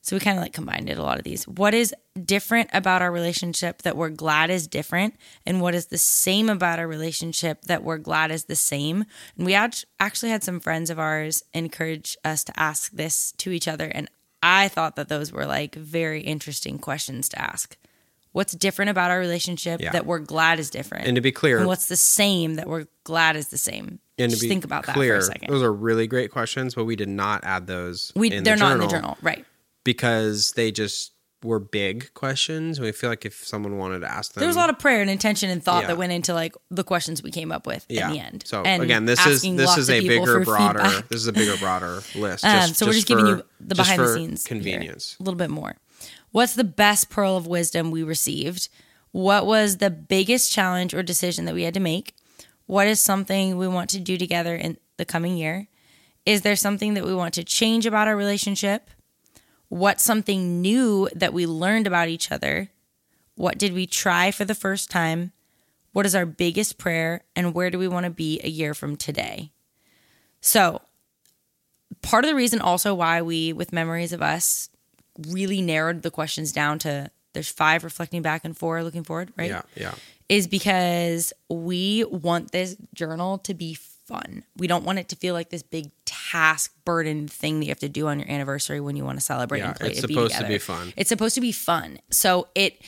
So 0.01 0.15
we 0.15 0.21
kind 0.21 0.38
of 0.38 0.41
like 0.41 0.54
combined 0.54 0.89
it 0.89 0.97
a 0.97 1.04
lot 1.04 1.17
of 1.17 1.25
these. 1.25 1.45
What 1.45 1.73
is 1.73 1.93
different 2.23 2.69
about 2.71 3.01
our 3.01 3.12
relationship 3.12 3.82
that 3.82 3.97
we're 3.97 4.08
glad 4.08 4.49
is 4.49 4.67
different? 4.67 5.15
And 5.45 5.60
what 5.60 5.75
is 5.75 5.88
the 5.88 5.97
same 5.97 6.47
about 6.47 6.80
our 6.80 6.88
relationship 6.88 7.63
that 7.63 7.84
we're 7.84 7.97
glad 7.97 8.32
is 8.32 8.45
the 8.45 8.56
same? 8.56 9.04
And 9.36 9.45
we 9.45 9.56
actually 9.56 10.32
had 10.32 10.41
some 10.41 10.62
friends 10.62 10.89
of 10.89 10.99
ours 10.99 11.43
encourage 11.54 12.15
us 12.23 12.45
to 12.45 12.58
ask 12.58 12.93
this 12.93 13.34
to 13.34 13.51
each 13.51 13.67
other. 13.67 13.91
And 13.93 14.10
I 14.43 14.67
thought 14.67 14.95
that 14.95 15.08
those 15.10 15.32
were 15.32 15.45
like 15.45 15.75
very 15.75 16.21
interesting 16.21 16.80
questions 16.80 17.30
to 17.30 17.41
ask. 17.41 17.77
What's 18.34 18.54
different 18.54 18.89
about 18.91 19.12
our 19.12 19.19
relationship 19.19 19.82
Yeah. 19.82 19.91
that 19.91 20.06
we're 20.06 20.19
glad 20.19 20.60
is 20.60 20.69
different? 20.69 21.06
And 21.06 21.15
to 21.15 21.21
be 21.21 21.32
clear, 21.34 21.58
And 21.60 21.67
what's 21.67 21.88
the 21.89 21.97
same 21.97 22.56
that 22.56 22.67
we're 22.67 22.86
glad 23.04 23.36
is 23.36 23.49
the 23.49 23.58
same? 23.58 23.99
and 24.17 24.32
to 24.32 24.39
be 24.39 24.47
think 24.47 24.63
about 24.63 24.84
clear, 24.84 25.13
that 25.15 25.25
for 25.25 25.32
a 25.32 25.34
second. 25.34 25.49
those 25.54 25.63
are 25.63 25.73
really 25.73 26.06
great 26.08 26.32
questions, 26.32 26.75
but 26.75 26.86
we 26.86 26.95
did 26.95 27.10
not 27.10 27.43
add 27.43 27.65
those. 27.67 28.12
we, 28.15 28.30
they're 28.30 28.41
the 28.41 28.56
not 28.56 28.73
in 28.73 28.80
the 28.80 28.88
journal, 28.88 29.17
right? 29.21 29.45
because 29.84 30.51
they 30.54 30.71
just 30.71 31.12
were 31.43 31.60
big 31.60 32.13
questions. 32.13 32.80
We 32.80 32.91
feel 32.91 33.10
like 33.10 33.25
if 33.25 33.45
someone 33.45 33.77
wanted 33.77 33.99
to 34.01 34.12
ask 34.12 34.34
them, 34.34 34.41
There 34.41 34.47
was 34.47 34.56
a 34.56 34.60
lot 34.60 34.69
of 34.69 34.77
prayer 34.80 35.01
and 35.01 35.10
intention 35.10 35.49
and 35.49 35.63
thought 35.63 35.84
Yeah. 35.84 35.88
that 35.88 35.97
went 35.97 36.12
into 36.12 36.34
like 36.34 36.56
the 36.69 36.84
questions 36.84 37.23
we 37.23 37.32
came 37.32 37.51
up 37.51 37.65
with 37.65 37.86
yeah. 37.89 38.08
in 38.08 38.13
the 38.13 38.19
end. 38.19 38.43
So 38.45 38.62
And 38.63 38.84
again, 38.84 39.06
this 39.06 39.25
is 39.25 39.41
this 39.41 39.77
is 39.77 39.89
a 39.89 40.08
bigger, 40.08 40.41
broader. 40.43 40.80
feedback. 40.84 41.08
This 41.10 41.21
is 41.21 41.27
a 41.27 41.34
bigger, 41.34 41.58
broader 41.58 42.04
list. 42.15 42.45
Um, 42.51 42.67
Just, 42.67 42.75
so 42.77 42.86
we're 42.86 42.93
just 42.93 43.08
giving 43.08 43.25
for- 43.25 43.32
you 43.38 43.43
the 43.60 43.75
behind 43.75 43.99
the 44.01 44.13
scenes 44.13 44.45
here, 44.45 44.56
convenience. 44.58 45.15
a 45.19 45.23
little 45.23 45.38
bit 45.38 45.49
more. 45.49 45.77
What's 46.32 46.54
the 46.56 46.63
best 46.63 47.10
pearl 47.10 47.36
of 47.38 47.47
wisdom 47.47 47.91
we 47.91 48.04
received? 48.04 48.69
What 49.12 49.45
was 49.45 49.77
the 49.77 49.89
biggest 49.89 50.51
challenge 50.51 50.93
or 50.93 51.04
decision 51.04 51.45
that 51.45 51.54
we 51.56 51.63
had 51.63 51.73
to 51.73 51.80
make? 51.80 52.13
What 52.67 52.88
is 52.88 52.99
something 53.01 53.58
we 53.58 53.67
want 53.67 53.89
to 53.91 53.99
do 53.99 54.17
together 54.17 54.56
in 54.56 54.77
the 54.97 55.04
coming 55.06 55.36
year? 55.38 55.67
Is 56.25 56.43
there 56.43 56.56
something 56.56 56.93
that 56.93 57.04
we 57.04 57.13
want 57.13 57.34
to 57.34 57.43
change 57.43 57.86
about 57.86 58.08
our 58.08 58.15
relationship? 58.15 58.89
What's 59.71 60.03
something 60.03 60.62
new 60.62 61.07
that 61.15 61.31
we 61.31 61.45
learned 61.45 61.88
about 61.88 62.10
each 62.10 62.29
other? 62.29 62.67
What 63.36 63.57
did 63.57 63.71
we 63.73 63.88
try 63.88 64.29
for 64.29 64.43
the 64.43 64.53
first 64.53 64.91
time? 64.91 65.31
What 65.93 66.05
is 66.05 66.13
our 66.13 66.25
biggest 66.25 66.77
prayer? 66.77 67.21
And 67.38 67.53
where 67.53 67.69
do 67.69 67.79
we 67.79 67.88
want 67.88 68.03
to 68.03 68.10
be 68.10 68.41
a 68.43 68.49
year 68.49 68.73
from 68.73 68.97
today? 68.97 69.53
So, 70.41 70.81
part 72.01 72.25
of 72.25 72.29
the 72.29 72.36
reason 72.36 72.60
also 72.60 72.93
why 72.93 73.21
we, 73.21 73.53
with 73.53 73.71
Memories 73.71 74.12
of 74.12 74.21
Us, 74.21 74.67
really 75.29 75.62
narrowed 75.62 76.01
the 76.01 76.12
questions 76.12 76.51
down 76.51 76.77
to 76.79 77.10
there's 77.31 77.47
five 77.47 77.86
reflecting 77.86 78.21
back 78.21 78.43
and 78.43 78.57
forth, 78.57 78.84
looking 78.84 79.05
forward, 79.05 79.31
right? 79.38 79.51
Yeah, 79.51 79.62
yeah, 79.77 79.93
is 80.27 80.47
because 80.47 81.31
we 81.47 82.03
want 82.03 82.51
this 82.51 82.76
journal 82.93 83.38
to 83.38 83.53
be 83.53 83.74
fun. 83.74 84.43
We 84.57 84.67
don't 84.67 84.84
want 84.84 84.99
it 84.99 85.07
to 85.09 85.15
feel 85.15 85.34
like 85.34 85.49
this 85.49 85.63
big 85.63 85.91
task 86.32 86.73
burden 86.86 87.27
thing 87.27 87.59
that 87.59 87.65
you 87.65 87.71
have 87.71 87.79
to 87.79 87.89
do 87.89 88.07
on 88.07 88.19
your 88.19 88.29
anniversary 88.29 88.79
when 88.79 88.95
you 88.95 89.03
want 89.03 89.17
to 89.17 89.23
celebrate 89.23 89.59
Yeah, 89.59 89.67
and 89.67 89.75
play 89.75 89.89
it's 89.89 90.01
to 90.01 90.07
be 90.07 90.13
supposed 90.13 90.38
to 90.38 90.47
be 90.47 90.57
fun. 90.57 90.93
It's 90.95 91.09
supposed 91.09 91.36
to 91.36 91.41
be 91.41 91.51
fun. 91.51 91.99
So 92.09 92.47
it 92.55 92.82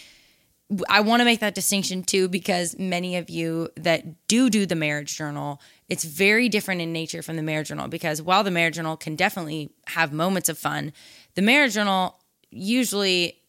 I 0.90 1.02
want 1.02 1.20
to 1.20 1.26
make 1.26 1.42
that 1.42 1.54
distinction 1.54 2.04
too 2.04 2.30
because 2.30 2.78
many 2.80 3.18
of 3.18 3.30
you 3.30 3.70
that 3.76 4.28
do 4.28 4.50
do 4.50 4.66
the 4.66 4.76
marriage 4.76 5.18
journal, 5.18 5.62
it's 5.90 6.04
very 6.04 6.50
different 6.50 6.82
in 6.82 6.94
nature 6.94 7.22
from 7.22 7.36
the 7.36 7.44
marriage 7.44 7.68
journal 7.68 7.88
because 7.88 8.22
while 8.22 8.44
the 8.44 8.52
marriage 8.52 8.76
journal 8.76 8.98
can 8.98 9.16
definitely 9.16 9.72
have 9.88 10.14
moments 10.14 10.50
of 10.50 10.58
fun, 10.58 10.94
the 11.36 11.42
marriage 11.42 11.74
journal 11.74 12.20
usually 12.50 13.40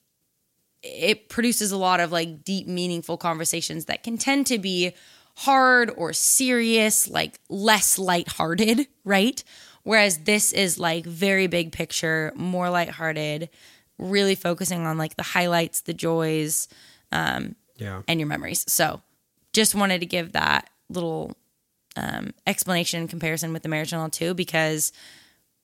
it 0.82 1.28
produces 1.28 1.72
a 1.72 1.76
lot 1.76 2.01
of 2.01 2.12
like 2.12 2.45
deep 2.45 2.66
meaningful 2.66 3.16
conversations 3.16 3.86
that 3.86 4.03
can 4.03 4.18
tend 4.18 4.47
to 4.49 4.59
be 4.59 4.95
hard 5.36 5.90
or 5.97 6.12
serious, 6.12 7.09
like 7.09 7.40
less 7.49 7.99
lighthearted, 7.99 8.86
right? 9.05 9.42
Whereas 9.85 10.18
this 10.18 10.53
is 10.53 10.78
like 10.78 11.05
very 11.07 11.47
big 11.47 11.72
picture, 11.72 12.32
more 12.35 12.68
lighthearted, 12.70 13.49
really 13.99 14.35
focusing 14.35 14.87
on 14.87 14.99
like 14.99 15.16
the 15.16 15.22
highlights, 15.22 15.82
the 15.82 15.95
joys, 15.95 16.68
Yeah. 17.12 18.03
and 18.09 18.18
your 18.20 18.26
memories. 18.26 18.64
So 18.66 19.03
just 19.53 19.74
wanted 19.74 20.01
to 20.01 20.07
give 20.07 20.32
that 20.32 20.68
little 20.89 21.37
um, 21.97 22.32
explanation 22.47 23.01
and 23.01 23.09
comparison 23.11 23.53
with 23.53 23.62
the 23.62 23.68
marriage 23.68 23.91
journal 23.91 24.09
too, 24.11 24.35
because 24.35 24.91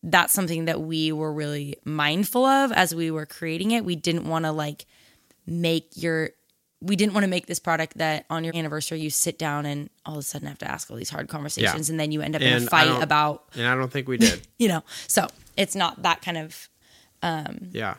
that's 0.02 0.32
something 0.32 0.66
that 0.66 0.80
we 0.80 1.12
were 1.12 1.32
really 1.32 1.76
mindful 1.84 2.44
of 2.44 2.72
as 2.72 2.94
we 2.94 3.10
were 3.10 3.26
creating 3.26 3.72
it. 3.72 3.84
We 3.84 3.96
didn't 3.96 4.28
want 4.28 4.44
to 4.44 4.52
like 4.52 4.86
make 5.46 5.88
your 5.96 6.30
we 6.82 6.96
didn't 6.96 7.12
want 7.12 7.24
to 7.24 7.28
make 7.30 7.46
this 7.46 7.58
product 7.58 7.98
that 7.98 8.24
on 8.30 8.42
your 8.44 8.56
anniversary 8.56 9.00
you 9.00 9.10
sit 9.10 9.38
down 9.38 9.66
and 9.66 9.90
all 10.06 10.14
of 10.14 10.20
a 10.20 10.22
sudden 10.22 10.48
have 10.48 10.58
to 10.58 10.70
ask 10.70 10.90
all 10.90 10.96
these 10.96 11.10
hard 11.10 11.28
conversations 11.28 11.90
and 11.90 12.00
then 12.00 12.10
you 12.12 12.20
end 12.22 12.34
up 12.34 12.42
in 12.42 12.62
a 12.62 12.66
fight 12.66 13.02
about 13.02 13.44
And 13.54 13.66
I 13.66 13.74
don't 13.74 13.92
think 13.92 14.08
we 14.08 14.16
did. 14.16 14.40
you 14.58 14.68
know 14.68 14.82
so 15.06 15.28
it's 15.56 15.74
not 15.74 16.02
that 16.02 16.22
kind 16.22 16.38
of 16.38 16.68
um 17.22 17.68
yeah. 17.72 17.94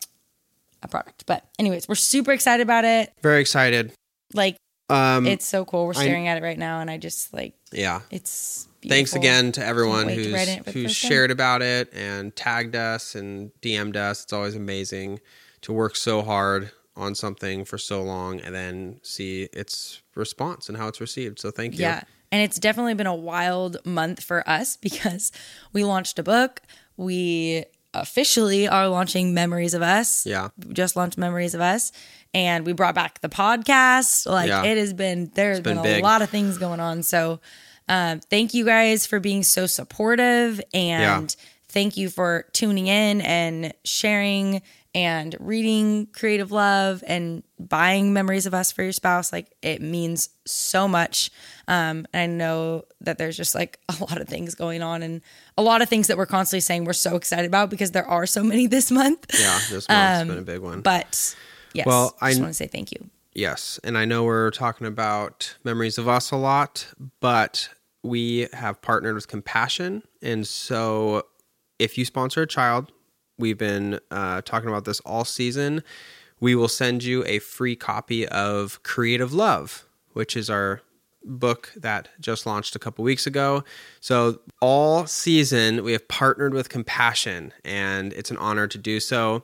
a 0.81 0.87
product 0.87 1.25
but 1.27 1.45
anyways 1.59 1.87
we're 1.87 1.95
super 1.95 2.31
excited 2.31 2.63
about 2.63 2.85
it 2.85 3.13
Very 3.21 3.41
excited. 3.41 3.93
like 4.33 4.57
Um, 4.89 5.27
it's 5.27 5.45
so 5.45 5.63
cool 5.63 5.85
we're 5.85 5.93
staring 5.93 6.27
at 6.27 6.37
it 6.37 6.43
right 6.43 6.57
now 6.57 6.79
and 6.79 6.89
i 6.89 6.97
just 6.97 7.33
like 7.33 7.53
yeah. 7.71 8.01
it's 8.09 8.67
Thanks 8.89 9.13
again 9.15 9.51
to 9.51 9.63
everyone 9.63 10.07
wait 10.07 10.15
to 10.15 10.23
who's 10.23 10.33
write 10.33 10.47
it 10.47 10.57
for 10.57 10.63
the 10.63 10.71
who's 10.71 10.83
first 10.91 11.01
time. 11.03 11.09
shared 11.11 11.29
about 11.31 11.61
it 11.61 11.93
and 11.93 12.35
tagged 12.35 12.75
us 12.75 13.13
and 13.13 13.51
DM'd 13.61 13.95
us. 13.95 14.23
It's 14.23 14.33
always 14.33 14.55
amazing 14.55 15.19
to 15.61 15.71
work 15.71 15.95
so 15.95 16.23
hard 16.23 16.71
on 16.95 17.15
something 17.15 17.63
for 17.65 17.77
so 17.77 18.03
long 18.03 18.39
and 18.41 18.53
then 18.53 18.99
see 19.03 19.43
its 19.53 20.01
response 20.15 20.67
and 20.69 20.77
how 20.77 20.87
it's 20.87 20.99
received. 21.01 21.39
So 21.39 21.51
thank 21.51 21.75
you. 21.75 21.81
Yeah. 21.81 22.03
And 22.31 22.41
it's 22.41 22.59
definitely 22.59 22.93
been 22.93 23.07
a 23.07 23.15
wild 23.15 23.77
month 23.85 24.23
for 24.23 24.47
us 24.47 24.75
because 24.81 25.31
we 25.73 25.83
launched 25.83 26.19
a 26.19 26.23
book. 26.23 26.61
We 26.97 27.65
officially 27.93 28.67
are 28.67 28.87
launching 28.87 29.33
Memories 29.33 29.73
of 29.73 29.81
Us. 29.81 30.25
Yeah. 30.25 30.49
We 30.65 30.73
just 30.73 30.95
launched 30.95 31.17
Memories 31.17 31.53
of 31.55 31.61
Us. 31.61 31.91
And 32.33 32.65
we 32.65 32.71
brought 32.73 32.95
back 32.95 33.19
the 33.19 33.27
podcast. 33.29 34.25
Like 34.29 34.47
Yeah. 34.47 34.63
it 34.63 34.77
has 34.77 34.93
been, 34.93 35.31
there's 35.35 35.59
been, 35.59 35.77
been 35.77 35.85
a 35.85 35.95
big. 35.95 36.03
lot 36.03 36.21
of 36.21 36.29
things 36.29 36.57
going 36.57 36.79
on. 36.79 37.03
So 37.03 37.41
um, 37.89 38.19
thank 38.21 38.53
you 38.53 38.63
guys 38.65 39.05
for 39.05 39.19
being 39.19 39.43
so 39.43 39.65
supportive 39.65 40.61
and 40.73 41.35
thank 41.67 41.97
you 41.97 42.09
for 42.09 42.45
tuning 42.53 42.87
in 42.87 43.19
and 43.21 43.73
sharing 43.83 44.61
and 44.93 45.35
reading 45.39 46.07
Creative 46.07 46.51
Love 46.51 47.03
and 47.07 47.43
buying 47.59 48.13
Memories 48.13 48.45
of 48.45 48.53
Us 48.53 48.71
for 48.71 48.83
your 48.83 48.91
spouse. 48.91 49.31
Like 49.31 49.53
it 49.61 49.81
means 49.81 50.29
so 50.45 50.87
much. 50.87 51.31
Um, 51.67 52.05
and 52.13 52.21
I 52.21 52.25
know 52.25 52.83
that 53.01 53.17
there's 53.17 53.37
just 53.37 53.55
like 53.55 53.79
a 53.89 53.95
lot 54.01 54.19
of 54.19 54.27
things 54.27 54.55
going 54.55 54.81
on 54.81 55.01
and 55.01 55.21
a 55.57 55.61
lot 55.61 55.81
of 55.81 55.89
things 55.89 56.07
that 56.07 56.17
we're 56.17 56.25
constantly 56.25 56.61
saying 56.61 56.85
we're 56.85 56.93
so 56.93 57.15
excited 57.15 57.45
about 57.45 57.69
because 57.69 57.91
there 57.91 58.07
are 58.07 58.25
so 58.25 58.43
many 58.43 58.67
this 58.67 58.91
month. 58.91 59.25
Yeah, 59.39 59.59
this 59.69 59.87
month's 59.87 60.27
been 60.27 60.37
a 60.37 60.41
big 60.41 60.59
one. 60.59 60.75
Um, 60.75 60.81
But 60.81 61.35
yes, 61.73 61.85
Well, 61.85 62.15
I 62.21 62.31
just 62.31 62.41
want 62.41 62.51
to 62.51 62.57
say 62.57 62.67
thank 62.67 62.91
you. 62.91 63.09
Yes, 63.33 63.79
and 63.85 63.97
I 63.97 64.03
know 64.03 64.25
we're 64.25 64.51
talking 64.51 64.85
about 64.85 65.55
memories 65.63 65.97
of 65.97 66.05
us 66.05 66.31
a 66.31 66.35
lot, 66.35 66.87
but 67.21 67.69
we 68.03 68.49
have 68.51 68.81
partnered 68.81 69.15
with 69.15 69.29
Compassion, 69.29 70.03
and 70.21 70.45
so 70.45 71.23
if 71.79 71.97
you 71.97 72.03
sponsor 72.03 72.41
a 72.41 72.47
child, 72.47 72.91
we've 73.41 73.57
been 73.57 73.99
uh, 74.09 74.41
talking 74.43 74.69
about 74.69 74.85
this 74.85 75.01
all 75.01 75.25
season. 75.25 75.83
We 76.39 76.55
will 76.55 76.69
send 76.69 77.03
you 77.03 77.25
a 77.25 77.39
free 77.39 77.75
copy 77.75 78.27
of 78.27 78.81
Creative 78.83 79.33
Love, 79.33 79.85
which 80.13 80.37
is 80.37 80.49
our 80.49 80.81
book 81.23 81.71
that 81.75 82.07
just 82.19 82.45
launched 82.45 82.75
a 82.75 82.79
couple 82.79 83.03
weeks 83.03 83.27
ago. 83.27 83.63
So 83.99 84.39
all 84.59 85.05
season 85.05 85.83
we 85.83 85.91
have 85.91 86.07
partnered 86.07 86.53
with 86.53 86.69
Compassion, 86.69 87.53
and 87.65 88.13
it's 88.13 88.31
an 88.31 88.37
honor 88.37 88.67
to 88.67 88.77
do 88.77 88.99
so. 88.99 89.43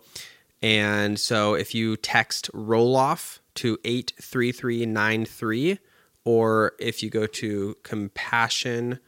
And 0.62 1.20
so 1.20 1.54
if 1.54 1.76
you 1.76 1.98
text 1.98 2.50
Roloff 2.54 3.40
to 3.56 3.78
83393, 3.84 5.80
or 6.24 6.74
if 6.80 7.04
you 7.04 7.10
go 7.10 7.26
to 7.26 7.78
compassion, 7.84 9.00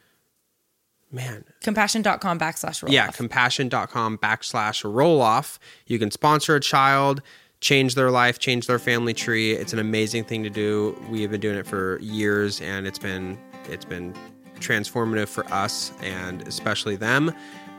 man, 1.11 1.43
Compassion.com 1.61 2.39
backslash 2.39 2.83
Roloff. 2.83 2.91
yeah, 2.91 3.07
compassion.com 3.11 4.17
backslash 4.17 4.83
Roloff. 4.83 5.57
You 5.87 5.99
can 5.99 6.11
sponsor 6.11 6.55
a 6.55 6.59
child, 6.59 7.21
change 7.61 7.95
their 7.95 8.11
life, 8.11 8.39
change 8.39 8.67
their 8.67 8.79
family 8.79 9.13
tree. 9.13 9.51
It's 9.53 9.73
an 9.73 9.79
amazing 9.79 10.25
thing 10.25 10.43
to 10.43 10.49
do. 10.49 11.01
We 11.09 11.21
have 11.21 11.31
been 11.31 11.41
doing 11.41 11.57
it 11.57 11.67
for 11.67 11.99
years 11.99 12.61
and 12.61 12.87
it's 12.87 12.99
been 12.99 13.37
it's 13.69 13.85
been 13.85 14.13
transformative 14.59 15.27
for 15.27 15.45
us 15.53 15.91
and 16.01 16.47
especially 16.47 16.95
them. 16.95 17.33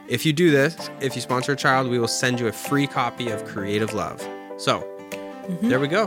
If 0.09 0.27
you 0.27 0.33
do 0.33 0.51
this, 0.51 0.91
if 1.01 1.15
you 1.15 1.23
sponsor 1.23 1.53
a 1.53 1.57
child, 1.57 1.89
we 1.89 1.99
will 1.99 2.09
send 2.09 2.41
you 2.41 2.49
a 2.49 2.53
free 2.53 2.87
copy 2.87 3.31
of 3.31 3.45
Creative 3.45 3.93
Love. 3.93 4.21
So, 4.57 4.81
mm-hmm. 4.81 5.69
there 5.69 5.79
we 5.79 5.87
go. 5.87 6.07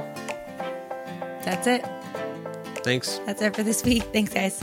That's 1.46 1.68
it. 1.68 1.86
Thanks. 2.84 3.20
That's 3.26 3.42
it 3.42 3.56
for 3.56 3.64
this 3.64 3.84
week. 3.84 4.04
Thanks, 4.12 4.34
guys. 4.34 4.62